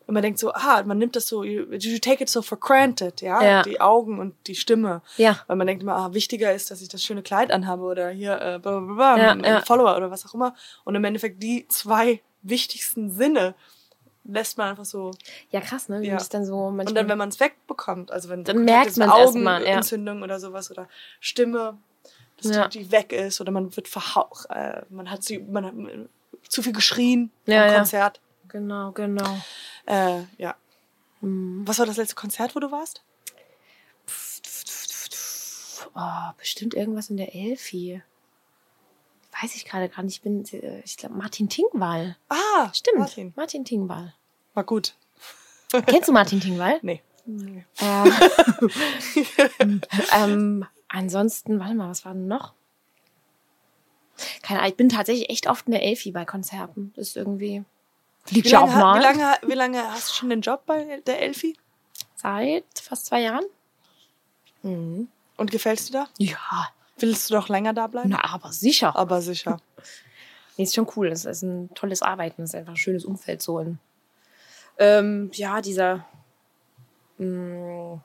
immer 0.08 0.22
denkt 0.22 0.40
so, 0.40 0.52
ah, 0.54 0.84
man 0.84 0.98
nimmt 0.98 1.16
das 1.16 1.28
so, 1.28 1.44
you, 1.44 1.66
you 1.72 2.00
take 2.00 2.22
it 2.22 2.30
so 2.30 2.42
for 2.42 2.60
granted, 2.60 3.22
ja? 3.22 3.42
Ja. 3.44 3.62
Die 3.64 3.80
Augen 3.80 4.20
und 4.20 4.36
die 4.48 4.56
Stimme. 4.56 5.02
Ja. 5.18 5.40
Weil 5.48 5.56
man 5.56 5.68
denkt 5.68 5.84
immer, 5.84 5.96
ah, 5.96 6.14
wichtiger 6.14 6.54
ist, 6.54 6.72
dass 6.72 6.82
ich 6.82 6.90
das 6.90 7.04
schöne 7.04 7.22
Kleid 7.22 7.52
anhabe 7.52 7.84
oder 7.84 8.10
hier, 8.10 8.34
äh, 8.34 8.60
bla, 8.60 8.80
bla, 8.80 8.94
bla, 8.94 9.18
Ja, 9.18 9.32
ein 9.32 9.44
ja. 9.44 9.62
Follower 9.62 9.96
oder 9.96 10.12
was 10.12 10.26
auch 10.26 10.34
immer. 10.34 10.56
Und 10.84 10.96
im 10.96 11.04
Endeffekt 11.04 11.42
die 11.42 11.68
zwei 11.68 12.22
wichtigsten 12.42 13.12
Sinne 13.12 13.56
lässt 14.24 14.58
man 14.58 14.70
einfach 14.70 14.86
so 14.86 15.12
Ja, 15.50 15.62
krass, 15.62 15.90
ne? 15.90 16.02
Wie 16.02 16.06
Ja. 16.06 16.12
man 16.14 16.18
das 16.20 16.30
dann 16.30 16.46
so 16.46 16.70
manchmal. 16.72 16.88
und 16.88 16.96
dann, 16.96 17.10
wenn 17.10 17.18
man 17.18 17.30
es 17.30 17.40
wegbekommt, 17.40 18.12
also 18.12 18.30
wenn 18.30 18.44
Dann 18.44 18.58
so 18.58 18.64
merkt 18.64 18.86
erst 18.98 18.98
mal, 18.98 19.62
ja. 19.62 19.68
Augenentzündung 19.68 20.22
oder 20.22 20.40
sowas 20.40 20.70
oder 20.72 20.88
Stimme, 21.20 21.78
dass 22.38 22.56
Ja. 22.56 22.68
die, 22.68 22.92
weg 22.92 23.12
ist 23.14 23.42
oder 23.42 23.52
man 23.52 23.76
wird 23.76 23.88
verhaucht, 23.88 24.48
äh, 24.50 24.82
man 24.90 25.10
hat 25.12 25.24
sie, 25.24 25.40
man 25.40 25.66
hat 25.66 25.74
zu 26.50 26.62
viel 26.64 26.74
geschrien 26.74 27.32
Ja, 27.46 27.66
ja. 27.68 27.76
Konzert. 27.78 28.20
genau, 28.48 28.92
genau. 28.92 29.38
Äh, 29.86 30.22
ja. 30.38 30.56
Mhm. 31.22 31.62
Was 31.68 31.80
war 31.80 31.86
das 31.86 31.98
letzte 31.98 32.16
Konzert, 32.16 32.56
wo 32.56 32.60
du 32.60 32.72
warst? 32.72 33.04
Oh, 35.96 36.32
bestimmt 36.38 36.74
irgendwas 36.74 37.10
in 37.10 37.18
der 37.18 37.36
Elfi. 37.36 38.02
Weiß 39.42 39.56
ich 39.56 39.66
gerade 39.66 39.90
gar 39.90 40.04
nicht. 40.04 40.16
Ich 40.16 40.22
bin, 40.22 40.46
äh, 40.54 40.82
ich 40.86 40.98
glaube, 40.98 41.16
Martin 41.16 41.50
Tingwall. 41.50 42.16
Ah, 42.30 42.72
Stimmt. 42.74 43.00
Martin. 43.00 43.34
Martin 43.36 43.66
Tingwall. 43.66 44.14
War 44.54 44.64
gut. 44.64 44.96
Kennst 45.86 46.10
du 46.10 46.12
Martin 46.12 46.42
Tingwall? 46.42 46.80
Nee. 46.82 47.02
Äh, 47.26 48.10
ähm, 50.14 50.66
ansonsten, 50.90 51.60
warte 51.60 51.76
mal, 51.76 51.90
was 51.90 52.04
war 52.04 52.14
denn 52.14 52.28
noch? 52.28 52.54
Keine 54.42 54.60
Ahnung, 54.60 54.72
ich 54.72 54.78
bin 54.78 54.90
tatsächlich 54.90 55.30
echt 55.30 55.48
oft 55.48 55.68
in 55.68 55.72
der 55.72 55.84
Elfi 55.84 56.12
bei 56.12 56.26
Konzerten. 56.26 56.92
Das 56.96 57.10
ist 57.10 57.18
irgendwie. 57.18 57.64
Liegt 58.30 58.48
Wie 58.48 58.52
ja 58.52 58.60
auch 58.60 58.68
mal. 58.68 59.00
wie, 59.00 59.04
lange, 59.04 59.34
wie 59.48 59.54
lange 59.54 59.92
hast 59.92 60.10
du 60.10 60.14
schon 60.14 60.30
den 60.30 60.42
Job 60.42 60.66
bei 60.66 61.02
der 61.08 61.22
Elfi? 61.22 61.58
Seit 62.16 62.66
fast 62.76 63.08
zwei 63.08 63.22
Jahren? 63.22 63.46
Und 64.62 65.50
gefällst 65.52 65.90
du 65.90 65.94
da? 65.94 66.08
Ja. 66.20 66.68
Willst 67.02 67.30
du 67.30 67.34
doch 67.36 67.50
länger 67.50 67.74
da 67.74 67.88
bleiben? 67.88 68.10
Na, 68.10 68.34
aber 68.34 68.52
sicher. 68.52 68.96
Aber 68.96 69.22
sicher. 69.22 69.58
Nee, 70.58 70.66
ist 70.66 70.76
schon 70.76 70.88
cool. 70.98 71.10
Das 71.10 71.24
ist 71.24 71.44
ein 71.44 71.74
tolles 71.76 72.02
Arbeiten. 72.02 72.42
Das 72.42 72.50
ist 72.50 72.56
einfach 72.56 72.74
ein 72.74 72.78
schönes 72.78 73.06
Umfeld 73.06 73.42
so 73.42 73.58
in. 73.60 73.80
Ähm, 74.78 75.32
ja, 75.34 75.62
dieser. 75.62 76.06
Mh, 77.18 78.02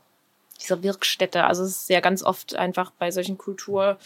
dieser 0.61 0.83
Wirkstätte. 0.85 1.45
Also 1.45 1.65
es 1.65 1.83
ist 1.83 1.89
ja 1.91 1.99
ganz 2.01 2.23
oft 2.23 2.55
einfach 2.55 2.93
bei 2.93 3.11
solchen 3.11 3.37
Kulturbetrieben 3.37 3.99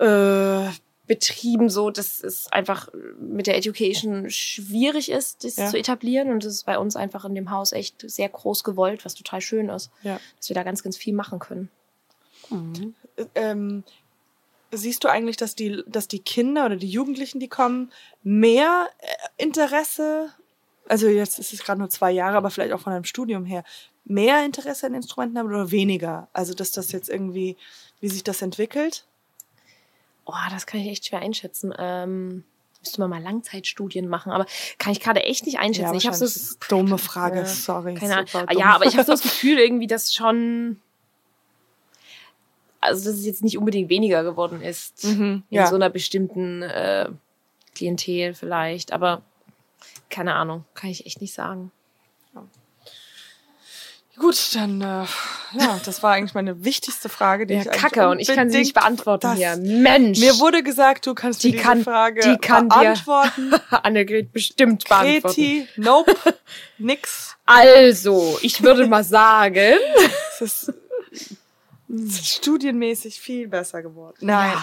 äh, 0.00 0.70
Betrieben 1.06 1.70
so, 1.70 1.90
dass 1.90 2.22
es 2.22 2.50
einfach 2.52 2.88
mit 3.20 3.46
der 3.46 3.56
Education 3.56 4.28
schwierig 4.30 5.10
ist, 5.10 5.42
das 5.44 5.56
Ja. 5.56 5.68
zu 5.68 5.76
etablieren. 5.78 6.30
Und 6.30 6.44
das 6.44 6.52
ist 6.54 6.66
bei 6.66 6.78
uns 6.78 6.94
einfach 6.96 7.24
in 7.24 7.34
dem 7.34 7.50
Haus 7.50 7.72
echt 7.72 8.08
sehr 8.10 8.28
groß 8.28 8.64
gewollt, 8.64 9.04
was 9.04 9.14
total 9.14 9.40
schön 9.40 9.68
ist. 9.70 9.90
Ja. 10.02 10.20
Dass 10.36 10.48
wir 10.50 10.54
da 10.54 10.62
ganz, 10.64 10.82
ganz 10.82 10.96
viel 10.96 11.14
machen 11.14 11.38
können. 11.38 11.70
Ähm, 13.34 13.84
siehst 14.72 15.04
du 15.04 15.08
eigentlich, 15.08 15.36
dass 15.36 15.54
die, 15.54 15.82
dass 15.86 16.08
die 16.08 16.20
Kinder 16.20 16.66
oder 16.66 16.76
die 16.76 16.88
Jugendlichen, 16.88 17.40
die 17.40 17.48
kommen, 17.48 17.90
mehr 18.22 18.88
äh, 18.98 19.42
Interesse, 19.42 20.30
also 20.88 21.08
jetzt 21.08 21.38
ist 21.38 21.52
es 21.52 21.62
gerade 21.62 21.80
nur 21.80 21.90
zwei 21.90 22.10
Jahre, 22.10 22.36
aber 22.36 22.50
vielleicht 22.50 22.72
auch 22.72 22.80
von 22.80 22.92
einem 22.92 23.04
Studium 23.04 23.44
her, 23.44 23.64
mehr 24.04 24.44
Interesse 24.44 24.86
an 24.86 24.94
Instrumenten 24.94 25.38
haben 25.38 25.48
oder 25.48 25.70
weniger? 25.70 26.28
Also 26.32 26.54
dass 26.54 26.72
das 26.72 26.92
jetzt 26.92 27.08
irgendwie, 27.08 27.56
wie 28.00 28.08
sich 28.08 28.24
das 28.24 28.42
entwickelt? 28.42 29.04
Oh, 30.24 30.34
das 30.50 30.66
kann 30.66 30.80
ich 30.80 30.88
echt 30.88 31.06
schwer 31.06 31.20
einschätzen. 31.20 31.72
Ähm, 31.78 32.44
müsste 32.80 33.00
man 33.00 33.10
mal 33.10 33.22
Langzeitstudien 33.22 34.08
machen, 34.08 34.32
aber 34.32 34.46
kann 34.78 34.92
ich 34.92 35.00
gerade 35.00 35.22
echt 35.22 35.46
nicht 35.46 35.58
einschätzen. 35.58 35.94
ich 35.94 36.06
habe 36.06 36.16
so 36.16 36.54
dumme 36.68 36.98
Frage, 36.98 37.40
Ja, 37.40 37.46
sorry. 37.46 37.94
keine 37.94 38.16
Ahnung. 38.16 38.28
Ah. 38.32 38.52
Ja, 38.56 38.66
aber 38.74 38.86
ich 38.86 38.94
habe 38.94 39.04
so 39.04 39.12
das 39.12 39.22
Gefühl 39.22 39.58
irgendwie, 39.58 39.86
dass 39.86 40.14
schon 40.14 40.80
also 42.80 43.08
dass 43.10 43.18
es 43.18 43.26
jetzt 43.26 43.42
nicht 43.44 43.58
unbedingt 43.58 43.88
weniger 43.90 44.22
geworden 44.24 44.62
ist 44.62 45.04
Mhm, 45.04 45.42
in 45.50 45.56
ja. 45.56 45.66
so 45.66 45.74
einer 45.76 45.90
bestimmten 45.90 46.62
äh, 46.62 47.08
Klientel 47.74 48.34
vielleicht, 48.34 48.92
aber 48.92 49.22
keine 50.08 50.34
Ahnung, 50.34 50.64
kann 50.74 50.90
ich 50.90 51.06
echt 51.06 51.20
nicht 51.20 51.34
sagen. 51.34 51.70
Gut, 54.18 54.54
dann, 54.54 54.82
äh, 54.82 55.06
ja, 55.58 55.80
das 55.82 56.02
war 56.02 56.12
eigentlich 56.12 56.34
meine 56.34 56.62
wichtigste 56.62 57.08
Frage, 57.08 57.46
die 57.46 57.54
Ja, 57.54 57.60
ich 57.62 57.70
Kacke 57.70 58.06
und 58.10 58.18
ich 58.18 58.28
kann 58.28 58.50
sie 58.50 58.58
nicht 58.58 58.74
beantworten 58.74 59.28
das- 59.28 59.38
hier. 59.38 59.56
Mensch, 59.56 60.18
Mir 60.18 60.38
wurde 60.40 60.62
gesagt, 60.62 61.06
du 61.06 61.14
kannst 61.14 61.42
Die 61.42 61.52
diese 61.52 61.62
kann- 61.62 61.82
Frage 61.84 62.20
die 62.20 62.36
kann 62.36 62.68
beantworten. 62.68 63.54
Annegret 63.70 64.30
bestimmt 64.30 64.86
beantworten. 64.86 65.22
Kreti, 65.36 65.68
nope, 65.76 66.14
nix. 66.78 67.34
Also, 67.46 68.38
ich 68.42 68.62
würde 68.62 68.86
mal 68.86 69.04
sagen, 69.04 69.74
es 70.40 70.42
ist 70.42 70.74
studienmäßig 72.22 73.20
viel 73.20 73.48
besser 73.48 73.82
geworden. 73.82 74.16
Nein. 74.20 74.56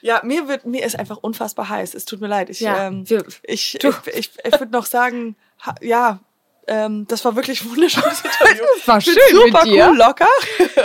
Ja, 0.00 0.20
mir 0.22 0.48
wird, 0.48 0.66
mir 0.66 0.84
ist 0.84 0.98
einfach 0.98 1.16
unfassbar 1.16 1.68
heiß. 1.68 1.94
Es 1.94 2.04
tut 2.04 2.20
mir 2.20 2.26
leid. 2.26 2.50
Ich, 2.50 2.60
Ja, 2.60 2.88
ähm, 2.88 3.08
wir- 3.08 3.24
ich, 3.42 3.74
ich, 3.82 3.84
ich, 4.14 4.30
ich 4.44 4.52
würde 4.60 4.70
noch 4.72 4.84
sagen, 4.86 5.34
ha, 5.64 5.74
ja, 5.80 6.20
ähm, 6.66 7.06
das 7.08 7.24
war 7.24 7.36
wirklich 7.36 7.62
Interview. 7.64 8.64
Das 8.76 8.86
war 8.88 9.00
schön 9.00 9.14
mit 9.14 9.52
super 9.52 9.64
dir. 9.64 9.88
cool, 9.88 9.96
locker. 9.96 10.28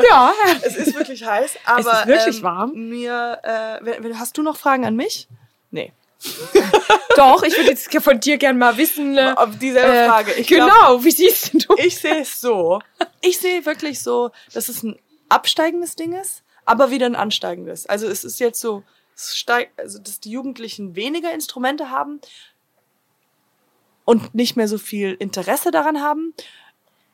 ja, 0.10 0.34
Es 0.62 0.76
ist 0.76 0.96
wirklich 0.96 1.26
heiß, 1.26 1.52
aber 1.66 2.00
ist 2.02 2.08
wirklich 2.08 2.38
ähm, 2.38 2.44
warm. 2.44 2.72
Mir, 2.90 3.40
äh, 3.44 4.14
hast 4.14 4.38
du 4.38 4.42
noch 4.42 4.58
Fragen 4.58 4.86
an 4.86 4.96
mich? 4.96 5.28
Nee. 5.72 5.92
doch, 7.16 7.44
ich 7.44 7.56
würde 7.56 7.70
jetzt 7.70 7.94
von 8.04 8.20
dir 8.20 8.38
gerne 8.38 8.58
mal 8.60 8.78
wissen. 8.78 9.18
Äh, 9.18 9.34
Auf 9.36 9.58
dieselbe 9.58 9.94
äh, 9.96 10.08
Frage. 10.08 10.34
Ich 10.34 10.48
genau, 10.48 10.66
glaub, 10.68 11.04
wie 11.04 11.12
siehst 11.12 11.54
du? 11.54 11.76
ich 11.78 11.96
sehe 11.98 12.22
es 12.22 12.42
so. 12.42 12.82
Ich 13.22 13.38
sehe 13.40 13.66
wirklich 13.66 14.02
so, 14.02 14.32
dass 14.54 14.68
es 14.70 14.84
ein 14.84 14.98
absteigendes 15.30 15.96
Ding 15.96 16.14
ist, 16.14 16.44
aber 16.66 16.92
wieder 16.92 17.06
ein 17.06 17.16
ansteigendes. 17.16 17.86
Also 17.86 18.08
es 18.08 18.24
ist 18.24 18.40
jetzt 18.40 18.60
so, 18.60 18.84
steigt, 19.16 19.80
also 19.80 20.00
dass 20.00 20.20
die 20.20 20.32
Jugendlichen 20.32 20.96
weniger 20.96 21.34
Instrumente 21.34 21.90
haben 21.90 22.22
und 24.06 24.34
nicht 24.34 24.56
mehr 24.56 24.68
so 24.68 24.78
viel 24.78 25.16
Interesse 25.20 25.72
daran 25.72 26.02
haben. 26.02 26.34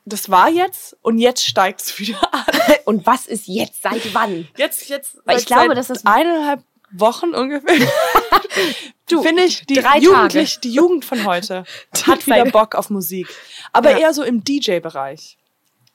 Das 0.04 0.30
war 0.30 0.48
jetzt 0.48 0.96
und 1.02 1.18
jetzt 1.18 1.44
steigt 1.44 1.80
es 1.80 1.98
wieder 1.98 2.32
an. 2.32 2.44
Und 2.84 3.04
was 3.06 3.26
ist 3.26 3.48
jetzt? 3.48 3.82
Seit 3.82 4.14
wann? 4.14 4.46
Jetzt, 4.56 4.88
jetzt, 4.88 5.18
Weil 5.24 5.38
ich 5.40 5.46
glaube, 5.46 5.68
seit 5.70 5.76
dass 5.78 5.88
das- 5.88 6.06
eineinhalb 6.06 6.62
Wochen 6.92 7.34
ungefähr. 7.34 7.76
Du, 9.08 9.22
finde 9.22 9.44
ich, 9.44 9.66
die 9.66 9.74
Jugendlich, 10.00 10.58
die 10.60 10.72
Jugend 10.72 11.04
von 11.04 11.24
heute 11.26 11.64
hat 12.06 12.26
wieder. 12.26 12.44
Bock 12.46 12.74
auf 12.74 12.90
Musik. 12.90 13.28
Aber 13.72 13.90
Ja. 13.92 13.98
eher 13.98 14.14
so 14.14 14.22
im 14.24 14.42
DJ-Bereich. 14.42 15.36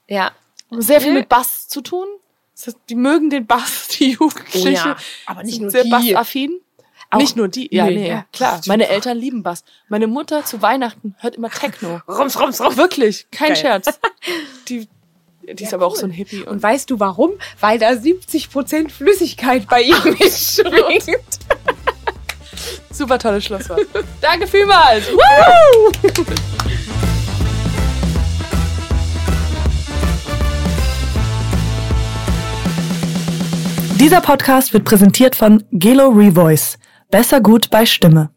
Ja. 0.08 0.32
Sehr 0.72 1.02
viel 1.02 1.14
mit 1.14 1.30
Bass 1.30 1.68
zu 1.68 1.82
tun. 1.82 2.08
Die 2.90 2.96
mögen 2.96 3.30
den 3.30 3.46
Bass, 3.48 3.88
die 4.00 4.12
Jugendliche. 4.12 4.68
Oh 4.68 4.72
ja, 4.72 4.98
aber 5.26 5.44
nicht 5.44 5.62
nur 5.62 5.72
sehr 5.72 5.84
die. 5.84 5.90
bassaffin. 5.90 6.60
Auch 7.14 7.18
nicht 7.18 7.36
nur 7.36 7.50
die, 7.50 7.68
ja, 7.76 7.86
nee, 7.88 7.96
nee 7.96 8.10
ja. 8.10 8.26
klar. 8.32 8.62
Meine 8.68 8.88
Eltern 8.88 9.18
lieben 9.18 9.44
Bass. 9.44 9.66
Meine 9.90 10.08
Mutter 10.08 10.46
zu 10.46 10.62
Weihnachten 10.62 11.16
hört 11.20 11.36
immer 11.36 11.50
Techno. 11.50 12.02
Rums, 12.08 12.40
rums, 12.40 12.62
rums. 12.62 12.78
Wirklich, 12.78 13.28
kein 13.32 13.50
Geil. 13.50 13.58
Scherz. 13.58 14.00
Die, 14.70 14.88
die 15.42 15.64
ist 15.64 15.72
ja, 15.72 15.78
aber 15.78 15.88
cool. 15.88 15.92
auch 15.92 15.96
so 15.98 16.06
ein 16.06 16.12
Hippie. 16.12 16.44
Und, 16.44 16.48
und 16.48 16.64
weißt 16.64 16.90
du 16.90 17.00
warum? 17.00 17.32
Weil 17.60 17.80
da 17.80 17.90
70% 17.90 18.90
Flüssigkeit 18.90 19.68
bei 19.68 19.82
ihm 19.82 19.98
mitschwingt. 20.06 21.40
Super 22.92 23.20
tolles 23.20 23.44
Schlusswort. 23.44 23.88
Danke 24.22 24.48
vielmals. 24.48 25.08
Dieser 34.02 34.20
Podcast 34.20 34.74
wird 34.74 34.84
präsentiert 34.84 35.36
von 35.36 35.64
Gelo 35.72 36.08
Revoice. 36.08 36.80
Besser 37.12 37.40
gut 37.40 37.70
bei 37.70 37.86
Stimme. 37.86 38.32